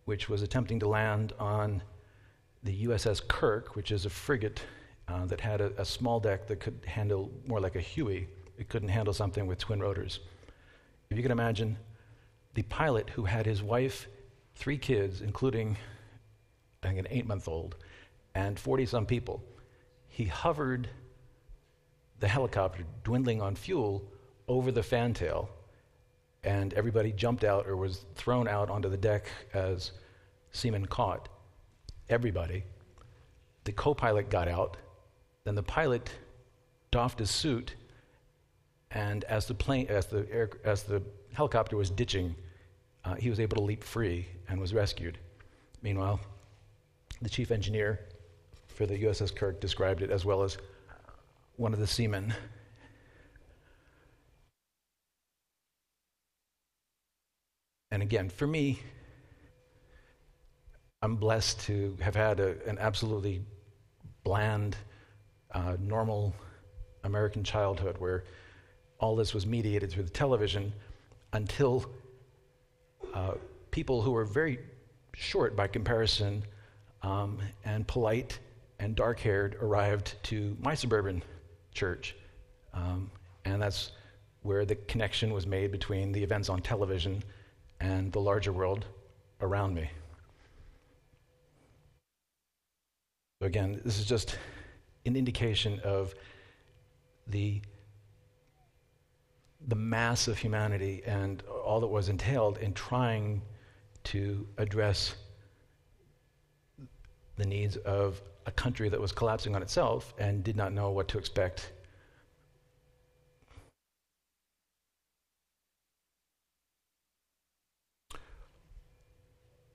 which 0.05 0.29
was 0.29 0.41
attempting 0.41 0.79
to 0.79 0.87
land 0.87 1.33
on 1.39 1.81
the 2.63 2.85
USS 2.85 3.25
Kirk, 3.27 3.75
which 3.75 3.91
is 3.91 4.05
a 4.05 4.09
frigate 4.09 4.61
uh, 5.07 5.25
that 5.25 5.39
had 5.39 5.61
a, 5.61 5.71
a, 5.81 5.85
small 5.85 6.19
deck 6.19 6.47
that 6.47 6.59
could 6.59 6.79
handle 6.85 7.31
more 7.47 7.59
like 7.59 7.75
a 7.75 7.81
Huey. 7.81 8.27
It 8.57 8.69
couldn't 8.69 8.89
handle 8.89 9.13
something 9.13 9.47
with 9.47 9.57
twin 9.57 9.79
rotors. 9.79 10.19
If 11.09 11.17
you 11.17 11.23
can 11.23 11.31
imagine, 11.31 11.77
the 12.53 12.63
pilot 12.63 13.09
who 13.11 13.25
had 13.25 13.45
his 13.45 13.63
wife, 13.63 14.07
three 14.55 14.77
kids, 14.77 15.21
including 15.21 15.77
I 16.83 16.87
think 16.87 16.99
an 16.99 17.07
eight 17.09 17.27
month 17.27 17.47
old, 17.47 17.75
and 18.35 18.59
40 18.59 18.85
some 18.85 19.05
people, 19.05 19.43
he 20.07 20.25
hovered 20.25 20.89
the 22.19 22.27
helicopter, 22.27 22.83
dwindling 23.03 23.41
on 23.41 23.55
fuel, 23.55 24.03
over 24.47 24.71
the 24.71 24.83
fantail, 24.83 25.49
and 26.49 26.73
everybody 26.73 27.11
jumped 27.11 27.43
out 27.43 27.67
or 27.67 27.75
was 27.75 28.05
thrown 28.15 28.47
out 28.47 28.69
onto 28.69 28.89
the 28.89 28.97
deck 28.97 29.25
as 29.53 29.91
seamen 30.51 30.85
caught. 30.85 31.29
Everybody. 32.09 32.63
The 33.65 33.71
co 33.71 33.93
pilot 33.93 34.29
got 34.29 34.47
out 34.47 34.77
then 35.49 35.55
the 35.55 35.63
pilot 35.63 36.11
doffed 36.91 37.17
his 37.17 37.31
suit, 37.31 37.75
and 38.91 39.23
as 39.23 39.47
the 39.47 39.55
plane, 39.55 39.87
as 39.89 40.05
the 40.05 40.27
air, 40.31 40.49
as 40.63 40.83
the 40.83 41.01
helicopter 41.33 41.75
was 41.75 41.89
ditching, 41.89 42.35
uh, 43.05 43.15
he 43.15 43.31
was 43.31 43.39
able 43.39 43.57
to 43.57 43.63
leap 43.63 43.83
free 43.83 44.27
and 44.47 44.59
was 44.59 44.73
rescued. 44.73 45.17
Meanwhile, 45.81 46.19
the 47.21 47.29
chief 47.29 47.49
engineer 47.49 47.99
for 48.67 48.85
the 48.85 48.95
USS 49.05 49.35
Kirk 49.35 49.59
described 49.59 50.01
it 50.01 50.11
as 50.11 50.25
well 50.25 50.43
as 50.43 50.57
one 51.55 51.73
of 51.73 51.79
the 51.79 51.87
seamen. 51.87 52.33
And 57.91 58.03
again, 58.03 58.29
for 58.29 58.45
me, 58.45 58.79
I'm 61.01 61.15
blessed 61.15 61.61
to 61.61 61.97
have 62.01 62.15
had 62.15 62.39
a, 62.39 62.55
an 62.67 62.77
absolutely 62.79 63.41
bland 64.23 64.75
uh, 65.51 65.77
normal 65.79 66.35
American 67.03 67.43
childhood 67.43 67.97
where 67.97 68.25
all 68.99 69.15
this 69.15 69.33
was 69.33 69.45
mediated 69.45 69.91
through 69.91 70.03
the 70.03 70.09
television 70.09 70.73
until 71.33 71.85
uh, 73.13 73.33
people 73.71 74.01
who 74.01 74.11
were 74.11 74.25
very 74.25 74.59
short 75.15 75.55
by 75.55 75.67
comparison 75.67 76.43
um, 77.01 77.39
and 77.65 77.87
polite 77.87 78.39
and 78.79 78.95
dark 78.95 79.19
haired 79.19 79.55
arrived 79.61 80.15
to 80.23 80.55
my 80.59 80.75
suburban 80.75 81.23
church. 81.73 82.15
Um, 82.73 83.09
and 83.45 83.61
that's 83.61 83.91
where 84.41 84.65
the 84.65 84.75
connection 84.75 85.33
was 85.33 85.47
made 85.47 85.71
between 85.71 86.11
the 86.11 86.23
events 86.23 86.49
on 86.49 86.61
television 86.61 87.23
and 87.79 88.11
the 88.11 88.19
larger 88.19 88.51
world 88.51 88.85
around 89.41 89.73
me. 89.73 89.89
So, 93.41 93.45
again, 93.45 93.81
this 93.85 93.99
is 93.99 94.05
just 94.05 94.37
an 95.05 95.15
indication 95.15 95.79
of 95.83 96.13
the, 97.27 97.61
the 99.67 99.75
mass 99.75 100.27
of 100.27 100.37
humanity 100.37 101.03
and 101.05 101.41
all 101.43 101.79
that 101.79 101.87
was 101.87 102.09
entailed 102.09 102.57
in 102.57 102.73
trying 102.73 103.41
to 104.05 104.45
address 104.57 105.15
the 107.37 107.45
needs 107.45 107.77
of 107.77 108.21
a 108.45 108.51
country 108.51 108.89
that 108.89 108.99
was 108.99 109.11
collapsing 109.11 109.55
on 109.55 109.61
itself 109.61 110.13
and 110.19 110.43
did 110.43 110.57
not 110.57 110.73
know 110.73 110.91
what 110.91 111.07
to 111.07 111.17
expect. 111.17 111.71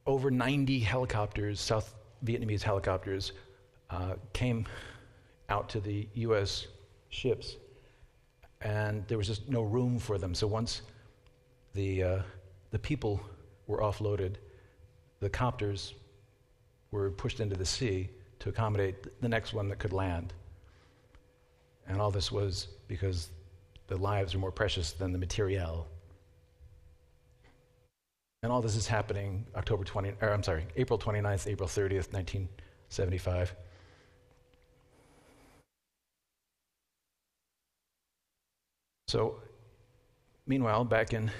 Over 0.06 0.30
90 0.30 0.80
helicopters, 0.80 1.60
South 1.60 1.94
Vietnamese 2.24 2.62
helicopters, 2.62 3.32
uh, 3.90 4.14
came 4.32 4.66
out 5.48 5.68
to 5.70 5.80
the 5.80 6.08
U.S. 6.14 6.66
ships, 7.08 7.56
and 8.60 9.06
there 9.08 9.18
was 9.18 9.28
just 9.28 9.48
no 9.48 9.62
room 9.62 9.98
for 9.98 10.18
them. 10.18 10.34
So 10.34 10.46
once 10.46 10.82
the, 11.74 12.02
uh, 12.02 12.22
the 12.70 12.78
people 12.78 13.20
were 13.66 13.78
offloaded, 13.78 14.34
the 15.20 15.30
copters 15.30 15.94
were 16.90 17.10
pushed 17.10 17.40
into 17.40 17.56
the 17.56 17.64
sea 17.64 18.08
to 18.40 18.48
accommodate 18.48 19.20
the 19.20 19.28
next 19.28 19.54
one 19.54 19.68
that 19.68 19.78
could 19.78 19.92
land. 19.92 20.32
And 21.86 22.00
all 22.00 22.10
this 22.10 22.30
was 22.30 22.68
because 22.88 23.30
the 23.86 23.96
lives 23.96 24.34
are 24.34 24.38
more 24.38 24.52
precious 24.52 24.92
than 24.92 25.12
the 25.12 25.18
materiel. 25.18 25.86
And 28.44 28.52
all 28.52 28.60
this 28.60 28.76
is 28.76 28.86
happening 28.86 29.46
October 29.56 29.84
20, 29.84 30.16
or 30.20 30.28
I'm 30.28 30.42
sorry, 30.42 30.66
April 30.76 30.98
29th, 30.98 31.50
April 31.50 31.66
30th, 31.66 32.12
1975. 32.12 33.54
So, 39.08 39.36
meanwhile, 40.46 40.84
back 40.84 41.14
in 41.14 41.30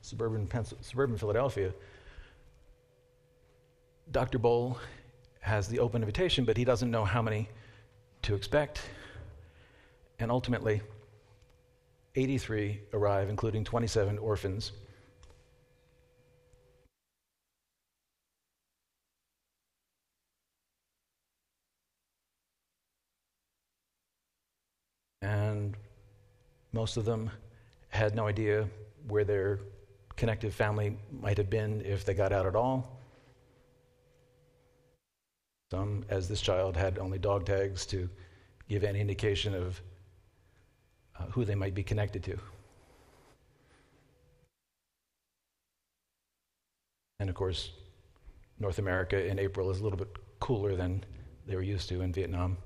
suburban, 0.00 0.48
suburban 0.80 1.18
Philadelphia, 1.18 1.70
Dr. 4.10 4.38
Bohl 4.38 4.78
has 5.40 5.68
the 5.68 5.78
open 5.80 6.00
invitation, 6.00 6.46
but 6.46 6.56
he 6.56 6.64
doesn't 6.64 6.90
know 6.90 7.04
how 7.04 7.20
many 7.20 7.50
to 8.22 8.34
expect. 8.34 8.80
And 10.18 10.30
ultimately, 10.30 10.80
83 12.16 12.80
arrive, 12.94 13.28
including 13.28 13.64
27 13.64 14.16
orphans. 14.16 14.72
And 25.24 25.74
most 26.72 26.98
of 26.98 27.06
them 27.06 27.30
had 27.88 28.14
no 28.14 28.26
idea 28.26 28.68
where 29.08 29.24
their 29.24 29.58
connected 30.16 30.52
family 30.52 30.98
might 31.22 31.38
have 31.38 31.48
been 31.48 31.80
if 31.80 32.04
they 32.04 32.12
got 32.12 32.30
out 32.30 32.44
at 32.44 32.54
all. 32.54 33.00
Some, 35.70 36.04
as 36.10 36.28
this 36.28 36.42
child, 36.42 36.76
had 36.76 36.98
only 36.98 37.18
dog 37.18 37.46
tags 37.46 37.86
to 37.86 38.08
give 38.68 38.84
any 38.84 39.00
indication 39.00 39.54
of 39.54 39.80
uh, 41.18 41.24
who 41.30 41.46
they 41.46 41.54
might 41.54 41.74
be 41.74 41.82
connected 41.82 42.22
to. 42.24 42.38
And 47.18 47.30
of 47.30 47.34
course, 47.34 47.70
North 48.58 48.78
America 48.78 49.24
in 49.24 49.38
April 49.38 49.70
is 49.70 49.80
a 49.80 49.82
little 49.82 49.98
bit 49.98 50.14
cooler 50.38 50.76
than 50.76 51.02
they 51.46 51.56
were 51.56 51.62
used 51.62 51.88
to 51.88 52.02
in 52.02 52.12
Vietnam. 52.12 52.58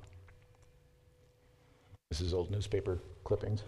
This 2.11 2.21
is 2.23 2.33
old 2.33 2.51
newspaper 2.51 2.99
clippings. 3.25 3.63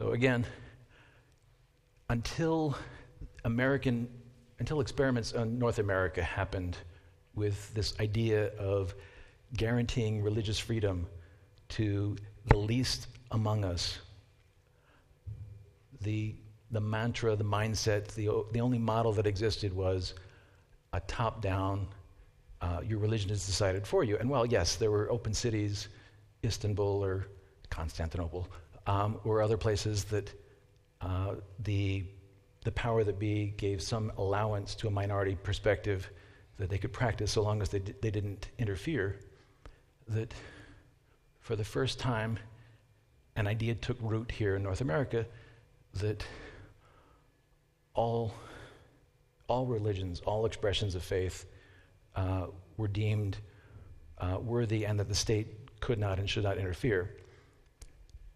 So 0.00 0.10
again, 0.10 0.44
until 2.10 2.76
American, 3.44 4.08
until 4.58 4.80
experiments 4.80 5.32
in 5.32 5.58
North 5.58 5.78
America 5.78 6.22
happened 6.22 6.76
with 7.34 7.72
this 7.74 7.98
idea 8.00 8.48
of 8.56 8.94
guaranteeing 9.56 10.22
religious 10.22 10.58
freedom 10.58 11.06
to 11.68 12.16
the 12.46 12.56
least 12.56 13.06
among 13.30 13.64
us, 13.64 13.98
the, 16.02 16.34
the 16.72 16.80
mantra, 16.80 17.36
the 17.36 17.44
mindset, 17.44 18.08
the, 18.14 18.44
the 18.52 18.60
only 18.60 18.78
model 18.78 19.12
that 19.12 19.26
existed 19.26 19.72
was 19.72 20.14
a 20.92 21.00
top 21.00 21.40
down, 21.40 21.86
uh, 22.60 22.80
your 22.84 22.98
religion 22.98 23.30
is 23.30 23.46
decided 23.46 23.86
for 23.86 24.04
you. 24.04 24.16
And 24.18 24.28
well, 24.30 24.46
yes, 24.46 24.76
there 24.76 24.90
were 24.90 25.10
open 25.10 25.34
cities, 25.34 25.88
Istanbul 26.44 27.04
or 27.04 27.26
Constantinople, 27.70 28.48
um, 28.86 29.20
or 29.24 29.42
other 29.42 29.56
places 29.56 30.04
that 30.04 30.32
uh, 31.00 31.34
the, 31.60 32.04
the 32.64 32.72
power 32.72 33.04
that 33.04 33.18
be 33.18 33.54
gave 33.56 33.82
some 33.82 34.12
allowance 34.16 34.74
to 34.76 34.88
a 34.88 34.90
minority 34.90 35.36
perspective 35.42 36.10
that 36.56 36.70
they 36.70 36.78
could 36.78 36.92
practice 36.92 37.32
so 37.32 37.42
long 37.42 37.60
as 37.60 37.68
they, 37.68 37.80
d- 37.80 37.94
they 38.00 38.10
didn't 38.10 38.48
interfere. 38.58 39.18
That 40.08 40.32
for 41.40 41.56
the 41.56 41.64
first 41.64 41.98
time, 41.98 42.38
an 43.36 43.46
idea 43.46 43.74
took 43.74 43.98
root 44.00 44.30
here 44.30 44.56
in 44.56 44.62
North 44.62 44.80
America 44.80 45.26
that 45.94 46.24
all, 47.94 48.34
all 49.48 49.66
religions, 49.66 50.20
all 50.24 50.46
expressions 50.46 50.94
of 50.94 51.02
faith 51.02 51.46
uh, 52.16 52.46
were 52.76 52.88
deemed 52.88 53.38
uh, 54.18 54.38
worthy 54.40 54.84
and 54.86 54.98
that 54.98 55.08
the 55.08 55.14
state 55.14 55.80
could 55.80 55.98
not 55.98 56.18
and 56.18 56.28
should 56.28 56.44
not 56.44 56.58
interfere. 56.58 57.16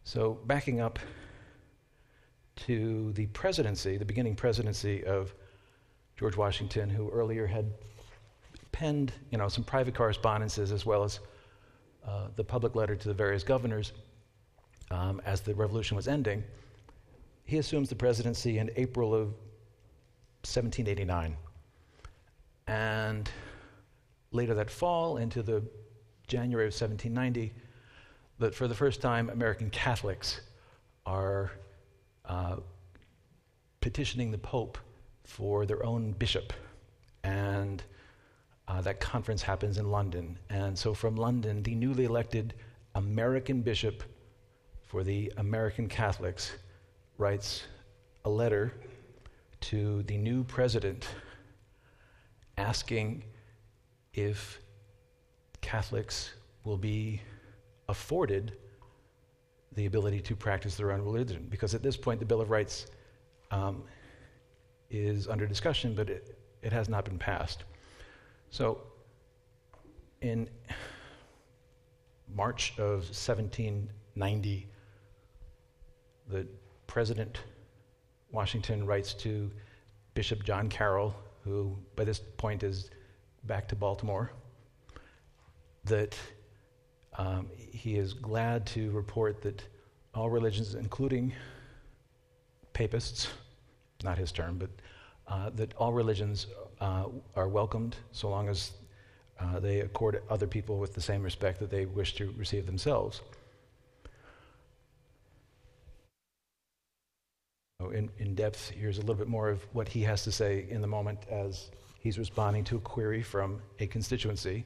So, 0.05 0.39
backing 0.47 0.81
up 0.81 0.99
to 2.67 3.13
the 3.13 3.27
presidency, 3.27 3.97
the 3.97 4.05
beginning 4.05 4.35
presidency 4.35 5.05
of 5.05 5.35
George 6.17 6.37
Washington, 6.37 6.91
who 6.91 7.09
earlier 7.11 7.47
had 7.47 7.71
penned 8.73 9.13
you 9.31 9.39
know, 9.39 9.49
some 9.49 9.65
private 9.65 9.95
correspondences 9.95 10.73
as 10.73 10.85
well 10.85 11.05
as 11.05 11.21
uh, 12.07 12.29
the 12.37 12.45
public 12.45 12.75
letter 12.75 12.97
to 12.97 13.09
the 13.09 13.15
various 13.15 13.43
governors 13.43 13.93
um, 14.91 15.21
as 15.25 15.41
the 15.41 15.55
revolution 15.55 15.97
was 15.97 16.09
ending. 16.09 16.43
He 17.45 17.59
assumes 17.59 17.89
the 17.89 17.95
presidency 17.95 18.59
in 18.59 18.71
April 18.77 19.15
of 19.15 19.29
1789. 20.45 21.37
And 22.67 23.31
later 24.33 24.55
that 24.55 24.71
fall, 24.71 25.17
into 25.17 25.43
the 25.43 25.63
January 26.27 26.67
of 26.67 26.73
1790, 26.73 27.53
that 28.39 28.55
for 28.55 28.69
the 28.69 28.75
first 28.75 29.01
time, 29.01 29.31
American 29.31 29.71
Catholics 29.71 30.41
are 31.07 31.51
uh, 32.27 32.57
petitioning 33.81 34.31
the 34.31 34.39
Pope 34.39 34.79
for 35.25 35.67
their 35.67 35.85
own 35.85 36.13
bishop. 36.13 36.53
And 37.25 37.83
uh, 38.69 38.81
that 38.83 39.01
conference 39.01 39.43
happens 39.43 39.79
in 39.79 39.91
London. 39.91 40.39
And 40.51 40.79
so 40.79 40.95
from 40.95 41.17
London, 41.17 41.63
the 41.63 41.75
newly 41.75 42.05
elected 42.05 42.55
American 42.95 43.63
bishop 43.63 44.03
for 44.87 45.03
the 45.03 45.33
American 45.37 45.89
Catholics 45.89 46.53
writes 47.17 47.65
a 48.25 48.31
letter 48.31 48.75
to 49.61 50.03
the 50.05 50.17
new 50.17 50.45
president 50.45 51.09
asking 52.57 53.23
if 54.19 54.59
Catholics 55.61 56.33
will 56.65 56.77
be 56.77 57.23
afforded 57.89 58.53
the 59.75 59.87
ability 59.87 60.21
to 60.21 60.35
practice 60.35 60.75
their 60.77 60.91
own 60.91 61.03
religion. 61.03 61.47
Because 61.49 61.73
at 61.73 61.83
this 61.85 61.97
point, 61.97 62.19
the 62.19 62.27
Bill 62.27 62.41
of 62.41 62.51
Rights 62.51 62.87
um, 63.53 63.85
is 64.91 65.29
under 65.29 65.47
discussion, 65.47 65.95
but 65.95 66.11
it, 66.11 66.37
it 66.63 66.73
has 66.73 66.89
not 66.89 67.05
been 67.05 67.19
passed. 67.19 67.63
So, 68.51 68.81
in 70.21 70.49
March 72.35 72.73
of 72.73 73.05
1790, 73.05 74.67
the 76.29 76.47
President 76.89 77.39
Washington 78.33 78.85
writes 78.85 79.15
to 79.15 79.51
Bishop 80.15 80.43
John 80.43 80.69
Carroll, 80.69 81.15
who 81.45 81.77
by 81.95 82.03
this 82.03 82.19
point 82.19 82.65
is 82.65 82.91
back 83.45 83.69
to 83.69 83.77
Baltimore, 83.77 84.31
that 85.85 86.17
um, 87.17 87.49
he 87.57 87.97
is 87.97 88.13
glad 88.15 88.67
to 88.67 88.91
report 88.91 89.43
that 89.43 89.63
all 90.15 90.31
religions, 90.31 90.75
including 90.75 91.33
papists, 92.73 93.29
not 94.03 94.19
his 94.19 94.33
term, 94.33 94.59
but 94.59 94.71
uh, 95.27 95.51
that 95.51 95.75
all 95.77 95.93
religions 95.93 96.47
uh, 96.81 97.05
are 97.37 97.49
welcomed 97.49 97.97
so 98.13 98.29
long 98.29 98.49
as 98.49 98.73
uh, 99.41 99.61
they 99.61 99.81
accord 99.81 100.23
other 100.31 100.47
people 100.47 100.79
with 100.79 100.95
the 100.95 101.01
same 101.01 101.23
respect 101.23 101.61
that 101.61 101.71
they 101.71 101.87
wish 101.87 102.15
to 102.15 102.33
receive 102.37 102.67
themselves. 102.67 103.21
In, 107.81 108.11
in 108.19 108.35
depth, 108.35 108.71
here's 108.71 108.99
a 108.99 109.01
little 109.01 109.15
bit 109.15 109.29
more 109.29 109.49
of 109.49 109.63
what 109.73 109.89
he 109.89 110.03
has 110.03 110.25
to 110.25 110.33
say 110.33 110.67
in 110.69 110.81
the 110.81 110.89
moment 110.89 111.21
as 111.31 111.71
he's 112.09 112.19
responding 112.19 112.65
to 112.65 112.77
a 112.77 112.81
query 112.81 113.21
from 113.21 113.61
a 113.81 113.87
constituency. 113.87 114.65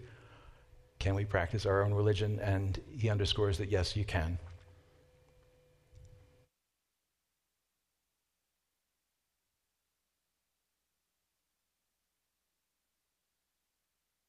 Can 1.01 1.17
we 1.17 1.25
practice 1.25 1.67
our 1.67 1.83
own 1.83 1.93
religion? 1.93 2.39
And 2.39 2.81
he 2.97 3.11
underscores 3.11 3.59
that 3.59 3.69
yes, 3.69 3.97
you 3.97 4.05
can. 4.05 4.39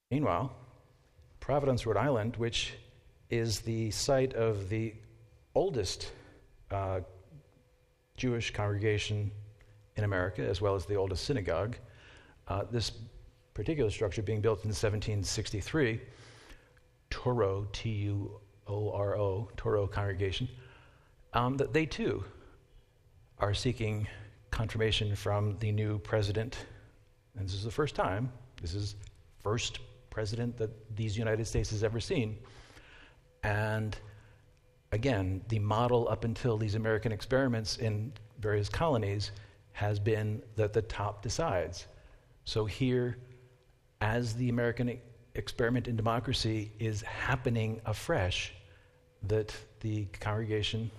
Meanwhile, 0.10 0.52
Providence, 1.40 1.86
Rhode 1.86 1.98
Island, 1.98 2.36
which 2.38 2.74
is 3.30 3.60
the 3.60 3.92
site 3.92 4.34
of 4.34 4.70
the 4.70 4.96
oldest 5.54 6.12
uh, 6.72 7.02
Jewish 8.18 8.52
congregation 8.52 9.30
in 9.98 10.04
America, 10.04 10.42
as 10.42 10.62
well 10.62 10.74
as 10.74 10.88
the 10.88 10.96
oldest 10.96 11.26
synagogue. 11.26 11.76
Uh, 12.48 12.64
this 12.72 12.92
particular 13.54 13.90
structure 13.90 14.22
being 14.22 14.42
built 14.42 14.60
in 14.60 14.70
1763, 14.70 16.02
Touro, 17.10 17.72
T 17.72 17.90
U 17.90 18.40
O 18.68 18.92
R 18.92 19.18
O, 19.18 19.50
Touro 19.58 19.90
congregation, 19.90 20.48
um, 21.34 21.58
that 21.58 21.74
they 21.74 21.86
too 21.86 22.24
are 23.40 23.54
seeking 23.54 24.08
confirmation 24.52 25.16
from 25.16 25.58
the 25.60 25.72
new 25.72 26.00
president. 26.00 26.66
And 27.38 27.48
this 27.48 27.56
is 27.56 27.64
the 27.64 27.72
first 27.72 27.96
time, 27.96 28.32
this 28.62 28.74
is 28.74 28.96
first 29.42 29.80
president 30.10 30.58
that 30.58 30.96
these 30.96 31.18
United 31.18 31.46
States 31.46 31.72
has 31.72 31.84
ever 31.84 32.00
seen. 32.00 32.38
And 33.44 33.98
again, 34.92 35.42
the 35.50 35.60
model 35.60 36.08
up 36.10 36.24
until 36.24 36.58
these 36.58 36.76
American 36.76 37.12
experiments 37.12 37.78
in 37.78 38.14
various 38.40 38.70
colonies 38.70 39.32
has 39.74 40.00
been 40.00 40.42
that 40.56 40.72
the 40.72 40.84
top 40.84 41.24
decides. 41.24 41.88
So 42.46 42.66
here, 42.66 43.18
as 44.02 44.34
the 44.36 44.50
American 44.50 45.00
experiment 45.36 45.88
in 45.88 45.96
democracy 45.96 46.72
is 46.80 47.02
happening 47.02 47.82
afresh, 47.86 48.54
that 49.24 49.56
the 49.80 50.06
congregation 50.20 50.92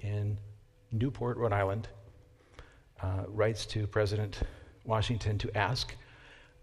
in 0.00 0.38
Newport, 0.92 1.36
Rhode 1.36 1.52
Island, 1.52 1.88
uh, 3.02 3.24
writes 3.28 3.66
to 3.66 3.86
President 3.86 4.40
Washington 4.84 5.36
to 5.38 5.56
ask, 5.56 5.94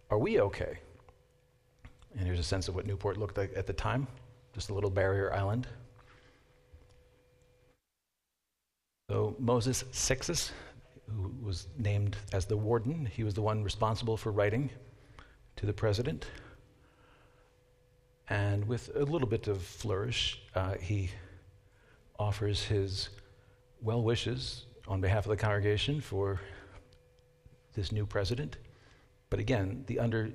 Are 0.09 0.17
we 0.17 0.39
okay? 0.39 0.77
And 2.15 2.25
here's 2.25 2.39
a 2.39 2.43
sense 2.43 2.67
of 2.67 2.75
what 2.75 2.85
Newport 2.85 3.17
looked 3.17 3.37
like 3.37 3.51
at 3.55 3.67
the 3.67 3.73
time 3.73 4.07
just 4.53 4.69
a 4.69 4.73
little 4.73 4.89
barrier 4.89 5.33
island. 5.33 5.67
So 9.09 9.35
Moses 9.39 9.83
Seixas, 9.91 10.51
who 11.09 11.33
was 11.41 11.67
named 11.77 12.17
as 12.31 12.45
the 12.45 12.57
warden, 12.57 13.05
he 13.05 13.23
was 13.23 13.33
the 13.33 13.41
one 13.41 13.63
responsible 13.63 14.17
for 14.17 14.31
writing 14.31 14.69
to 15.55 15.65
the 15.65 15.73
president. 15.73 16.25
And 18.29 18.67
with 18.67 18.89
a 18.95 19.03
little 19.03 19.27
bit 19.27 19.47
of 19.47 19.61
flourish, 19.61 20.41
uh, 20.55 20.75
he 20.75 21.11
offers 22.17 22.63
his 22.63 23.09
well 23.81 24.01
wishes 24.01 24.65
on 24.87 25.01
behalf 25.01 25.25
of 25.25 25.29
the 25.29 25.37
congregation 25.37 26.01
for 26.01 26.39
this 27.73 27.91
new 27.91 28.05
president. 28.05 28.57
But 29.29 29.39
again, 29.39 29.83
the 29.87 29.99
under, 29.99 30.29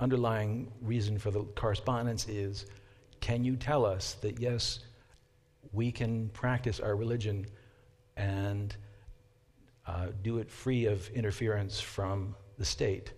underlying 0.00 0.72
reason 0.80 1.18
for 1.18 1.30
the 1.30 1.42
correspondence 1.42 2.28
is 2.28 2.66
can 3.20 3.44
you 3.44 3.56
tell 3.56 3.84
us 3.84 4.14
that, 4.22 4.38
yes, 4.38 4.80
we 5.72 5.90
can 5.90 6.28
practice 6.30 6.80
our 6.80 6.96
religion 6.96 7.46
and 8.16 8.76
uh, 9.86 10.08
do 10.22 10.38
it 10.38 10.50
free 10.50 10.86
of 10.86 11.08
interference 11.10 11.80
from 11.80 12.34
the 12.58 12.64
state? 12.64 13.12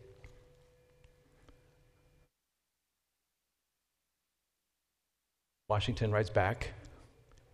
Washington 5.69 6.11
writes 6.11 6.31
back, 6.31 6.71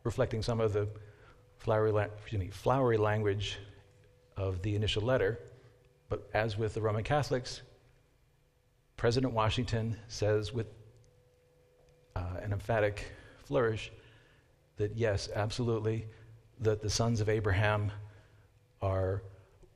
reflecting 0.05 0.41
some 0.41 0.61
of 0.61 0.73
the 0.73 0.89
flowery, 1.59 1.91
la- 1.91 2.07
me, 2.33 2.49
flowery 2.51 2.97
language 2.97 3.59
of 4.37 4.63
the 4.63 4.77
initial 4.77 5.03
letter, 5.03 5.41
but 6.09 6.29
as 6.33 6.57
with 6.57 6.75
the 6.75 6.81
Roman 6.81 7.03
Catholics, 7.03 7.63
President 8.97 9.33
Washington 9.33 9.97
says 10.09 10.53
with 10.53 10.67
uh, 12.15 12.37
an 12.43 12.53
emphatic 12.53 13.11
flourish 13.45 13.91
that 14.77 14.97
yes, 14.97 15.29
absolutely, 15.35 16.07
that 16.61 16.83
the 16.83 16.91
sons 16.91 17.21
of 17.21 17.29
Abraham 17.29 17.91
are 18.85 19.23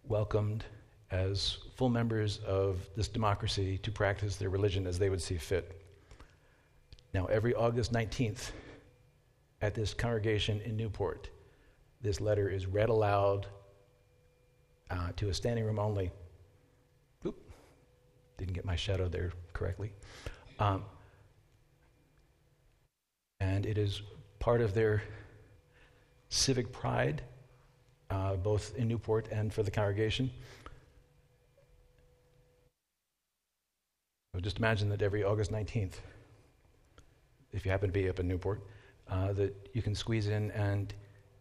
welcomed 0.04 0.64
as 1.10 1.56
full 1.76 1.88
members 1.88 2.40
of 2.46 2.78
this 2.94 3.08
democracy 3.08 3.78
to 3.78 3.90
practice 3.90 4.36
their 4.36 4.50
religion 4.50 4.86
as 4.86 4.98
they 4.98 5.08
would 5.08 5.22
see 5.22 5.38
fit. 5.38 5.80
Now, 7.14 7.24
every 7.26 7.54
August 7.54 7.90
19th 7.90 8.50
at 9.62 9.74
this 9.74 9.94
congregation 9.94 10.60
in 10.60 10.76
Newport, 10.76 11.30
this 12.02 12.20
letter 12.20 12.50
is 12.50 12.66
read 12.66 12.90
aloud 12.90 13.46
uh, 14.90 15.12
to 15.16 15.30
a 15.30 15.34
standing 15.34 15.64
room 15.64 15.78
only 15.78 16.10
Oop, 17.24 17.36
didn't 18.36 18.52
get 18.52 18.66
my 18.66 18.76
shadow 18.76 19.08
there 19.08 19.32
correctly. 19.54 19.90
Um, 20.58 20.84
and 23.40 23.64
it 23.64 23.78
is 23.78 24.02
part 24.38 24.60
of 24.60 24.74
their 24.74 25.02
civic 26.28 26.72
pride, 26.72 27.22
uh, 28.10 28.36
both 28.36 28.74
in 28.76 28.88
Newport 28.88 29.28
and 29.30 29.52
for 29.52 29.62
the 29.62 29.70
congregation. 29.70 30.30
So 34.34 34.40
just 34.40 34.58
imagine 34.58 34.88
that 34.90 35.02
every 35.02 35.24
August 35.24 35.50
19th, 35.50 35.94
if 37.52 37.64
you 37.64 37.70
happen 37.70 37.88
to 37.88 37.92
be 37.92 38.08
up 38.08 38.20
in 38.20 38.28
Newport, 38.28 38.62
uh, 39.10 39.32
that 39.32 39.68
you 39.72 39.82
can 39.82 39.94
squeeze 39.94 40.28
in 40.28 40.50
and 40.52 40.92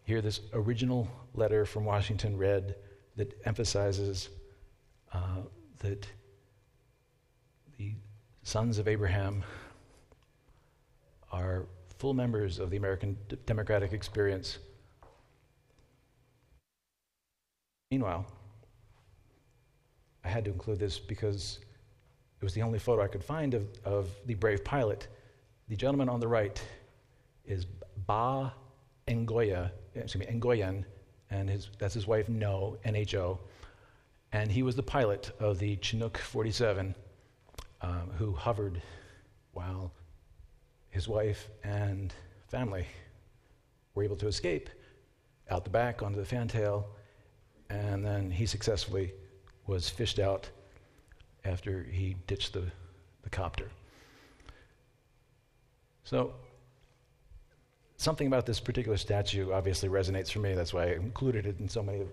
hear 0.03 0.21
this 0.21 0.39
original 0.53 1.08
letter 1.34 1.65
from 1.65 1.84
Washington 1.84 2.38
read 2.38 2.75
that 3.17 3.34
emphasizes 3.45 4.30
uh, 5.13 5.41
that 5.80 6.08
the 7.77 7.93
sons 8.43 8.77
of 8.77 8.88
Abraham 8.88 9.43
are 11.32 11.65
full 11.97 12.13
members 12.13 12.60
of 12.60 12.69
the 12.69 12.77
American 12.77 13.17
d- 13.27 13.38
democratic 13.45 13.91
experience. 13.91 14.60
Meanwhile, 17.91 18.26
I 20.23 20.28
had 20.28 20.43
to 20.45 20.52
include 20.52 20.80
this 20.80 21.00
because 21.00 21.60
it 22.39 22.43
was 22.43 22.54
the 22.54 22.62
only 22.62 22.80
photo 22.80 23.02
I 23.02 23.08
could 23.08 23.23
find 23.23 23.54
of, 23.54 23.67
of 23.86 24.10
the 24.26 24.34
brave 24.34 24.63
pilot. 24.63 25.08
The 25.69 25.76
gentleman 25.76 26.10
on 26.10 26.19
the 26.19 26.28
right 26.28 26.62
is 27.45 27.65
Ba 28.06 28.54
Ngoya, 29.08 29.71
excuse 29.95 30.28
me, 30.28 30.39
Ngoyan, 30.39 30.84
and 31.32 31.50
his, 31.50 31.69
that's 31.80 31.93
his 31.93 32.08
wife, 32.08 32.28
No, 32.28 32.78
N-H-O. 32.84 33.39
And 34.34 34.52
he 34.52 34.63
was 34.63 34.76
the 34.76 34.84
pilot 34.84 35.32
of 35.39 35.58
the 35.58 35.78
Chinook 35.78 36.17
47 36.17 36.93
um, 37.82 38.12
who 38.17 38.34
hovered 38.34 38.82
while 39.54 39.91
his 40.89 41.08
wife 41.08 41.50
and 41.63 42.13
family 42.50 42.86
were 43.95 44.04
able 44.04 44.17
to 44.17 44.28
escape 44.28 44.69
out 45.50 45.63
the 45.63 45.69
back 45.69 46.04
onto 46.04 46.19
the 46.19 46.26
fantail, 46.26 46.88
and 47.69 48.06
then 48.06 48.32
he 48.32 48.45
successfully 48.45 49.13
was 49.65 49.89
fished 49.89 50.19
out 50.19 50.49
after 51.45 51.84
he 51.84 52.15
ditched 52.27 52.53
the, 52.53 52.63
the 53.23 53.30
copter. 53.30 53.69
So, 56.03 56.34
something 57.97 58.27
about 58.27 58.45
this 58.45 58.60
particular 58.60 58.97
statue 58.97 59.51
obviously 59.51 59.89
resonates 59.89 60.32
for 60.32 60.39
me. 60.39 60.53
That's 60.53 60.73
why 60.73 60.91
I 60.91 60.93
included 60.93 61.45
it 61.45 61.60
in 61.60 61.67
so 61.67 61.84
many 61.84 62.01
of, 62.01 62.08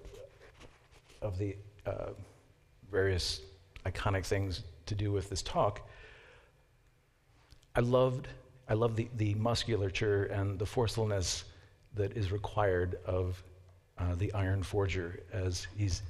of 1.23 1.39
the 1.39 1.57
uh, 1.87 2.11
various 2.91 3.41
iconic 3.87 4.25
things 4.25 4.63
to 4.87 4.95
do 4.95 5.13
with 5.13 5.29
this 5.29 5.43
talk. 5.43 5.89
I 7.77 7.81
loved, 7.81 8.29
I 8.69 8.75
love 8.75 8.97
the, 8.97 9.09
the 9.17 9.35
musculature 9.35 10.25
and 10.25 10.59
the 10.59 10.67
forcefulness 10.67 11.45
that 11.95 12.17
is 12.17 12.33
required 12.33 12.99
of 13.05 13.43
uh, 13.99 14.15
the 14.15 14.33
iron 14.33 14.63
forger 14.63 15.21
as 15.33 15.67
he's 15.77 16.03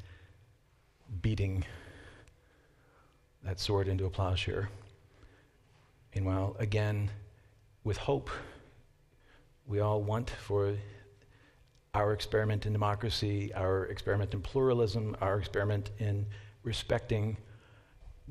beating 1.22 1.64
that 3.42 3.60
sword 3.60 3.88
into 3.88 4.06
a 4.06 4.10
plowshare. 4.10 4.68
Meanwhile, 6.14 6.56
again, 6.58 7.10
with 7.82 7.98
hope, 7.98 8.30
we 9.66 9.80
all 9.80 10.02
want 10.02 10.30
for 10.30 10.74
our 11.94 12.12
experiment 12.12 12.66
in 12.66 12.72
democracy, 12.72 13.52
our 13.54 13.86
experiment 13.86 14.34
in 14.34 14.40
pluralism, 14.40 15.16
our 15.20 15.38
experiment 15.38 15.90
in 15.98 16.26
respecting 16.62 17.36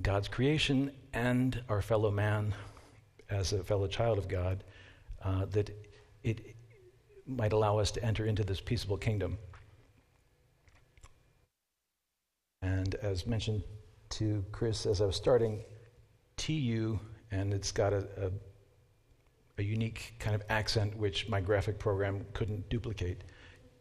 God's 0.01 0.27
creation 0.27 0.91
and 1.13 1.61
our 1.69 1.81
fellow 1.81 2.11
man 2.11 2.53
as 3.29 3.53
a 3.53 3.63
fellow 3.63 3.87
child 3.87 4.17
of 4.17 4.27
God, 4.27 4.63
uh, 5.23 5.45
that 5.45 5.69
it 6.23 6.52
might 7.25 7.53
allow 7.53 7.79
us 7.79 7.91
to 7.91 8.03
enter 8.03 8.25
into 8.25 8.43
this 8.43 8.59
peaceable 8.59 8.97
kingdom. 8.97 9.37
And 12.61 12.95
as 12.95 13.25
mentioned 13.27 13.63
to 14.11 14.45
Chris 14.51 14.85
as 14.85 15.01
I 15.01 15.05
was 15.05 15.15
starting, 15.15 15.63
TU, 16.37 16.99
and 17.31 17.53
it's 17.53 17.71
got 17.71 17.93
a, 17.93 18.07
a, 18.17 18.31
a 19.57 19.63
unique 19.63 20.13
kind 20.19 20.35
of 20.35 20.43
accent 20.49 20.95
which 20.97 21.27
my 21.27 21.41
graphic 21.41 21.79
program 21.79 22.25
couldn't 22.33 22.67
duplicate. 22.69 23.23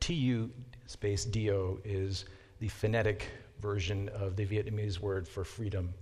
TU 0.00 0.50
space 0.86 1.24
DO 1.24 1.80
is 1.84 2.24
the 2.60 2.68
phonetic 2.68 3.28
version 3.60 4.08
of 4.10 4.36
the 4.36 4.44
Vietnamese 4.44 4.98
word 4.98 5.28
for 5.28 5.44
freedom. 5.44 5.94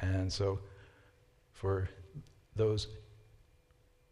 And 0.00 0.32
so 0.32 0.60
for 1.52 1.88
those, 2.54 2.88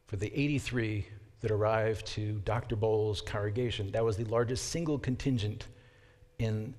for 0.06 0.16
the 0.16 0.32
83 0.38 1.06
that 1.44 1.50
arrived 1.50 2.06
to 2.06 2.40
Dr. 2.46 2.74
Bohl's 2.74 3.20
congregation, 3.20 3.90
that 3.92 4.02
was 4.02 4.16
the 4.16 4.24
largest 4.24 4.70
single 4.70 4.98
contingent 4.98 5.66
in 6.38 6.74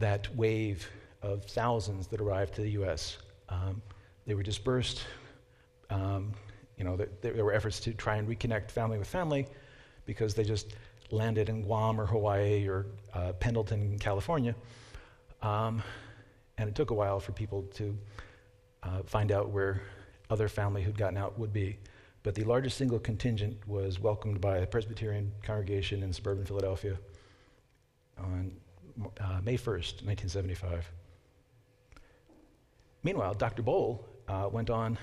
that 0.00 0.28
wave 0.36 0.86
of 1.22 1.46
thousands 1.46 2.08
that 2.08 2.20
arrived 2.20 2.54
to 2.56 2.60
the 2.60 2.72
U.S. 2.72 3.16
Um, 3.48 3.80
they 4.26 4.34
were 4.34 4.42
dispersed. 4.42 5.04
Um, 5.88 6.34
you 6.76 6.84
know, 6.84 6.94
there, 6.94 7.08
there, 7.22 7.42
were 7.42 7.54
efforts 7.54 7.80
to 7.80 7.94
try 7.94 8.16
and 8.16 8.28
reconnect 8.28 8.70
family 8.70 8.98
with 8.98 9.08
family 9.08 9.46
because 10.04 10.34
they 10.34 10.44
just 10.44 10.74
landed 11.10 11.48
in 11.48 11.62
Guam 11.62 11.98
or 11.98 12.04
Hawaii 12.04 12.68
or 12.68 12.84
uh, 13.14 13.32
Pendleton, 13.32 13.98
California. 13.98 14.54
Um, 15.40 15.82
and 16.58 16.68
it 16.68 16.74
took 16.74 16.90
a 16.90 16.94
while 16.94 17.18
for 17.18 17.32
people 17.32 17.62
to 17.76 17.96
uh, 18.82 19.02
find 19.06 19.32
out 19.32 19.48
where 19.48 19.80
other 20.28 20.48
family 20.48 20.82
who'd 20.82 20.98
gotten 20.98 21.16
out 21.16 21.38
would 21.38 21.54
be. 21.54 21.78
But 22.22 22.34
the 22.34 22.44
largest 22.44 22.78
single 22.78 23.00
contingent 23.00 23.56
was 23.66 23.98
welcomed 23.98 24.40
by 24.40 24.58
a 24.58 24.66
Presbyterian 24.66 25.32
congregation 25.42 26.02
in 26.02 26.12
suburban 26.12 26.44
Philadelphia 26.44 26.96
on 28.18 28.52
uh, 29.20 29.40
May 29.42 29.56
1st, 29.56 30.04
1975. 30.04 30.90
Meanwhile, 33.02 33.34
Dr. 33.34 33.62
Bohl 33.62 34.04
uh, 34.28 34.48
went 34.52 34.70
on 34.70 34.96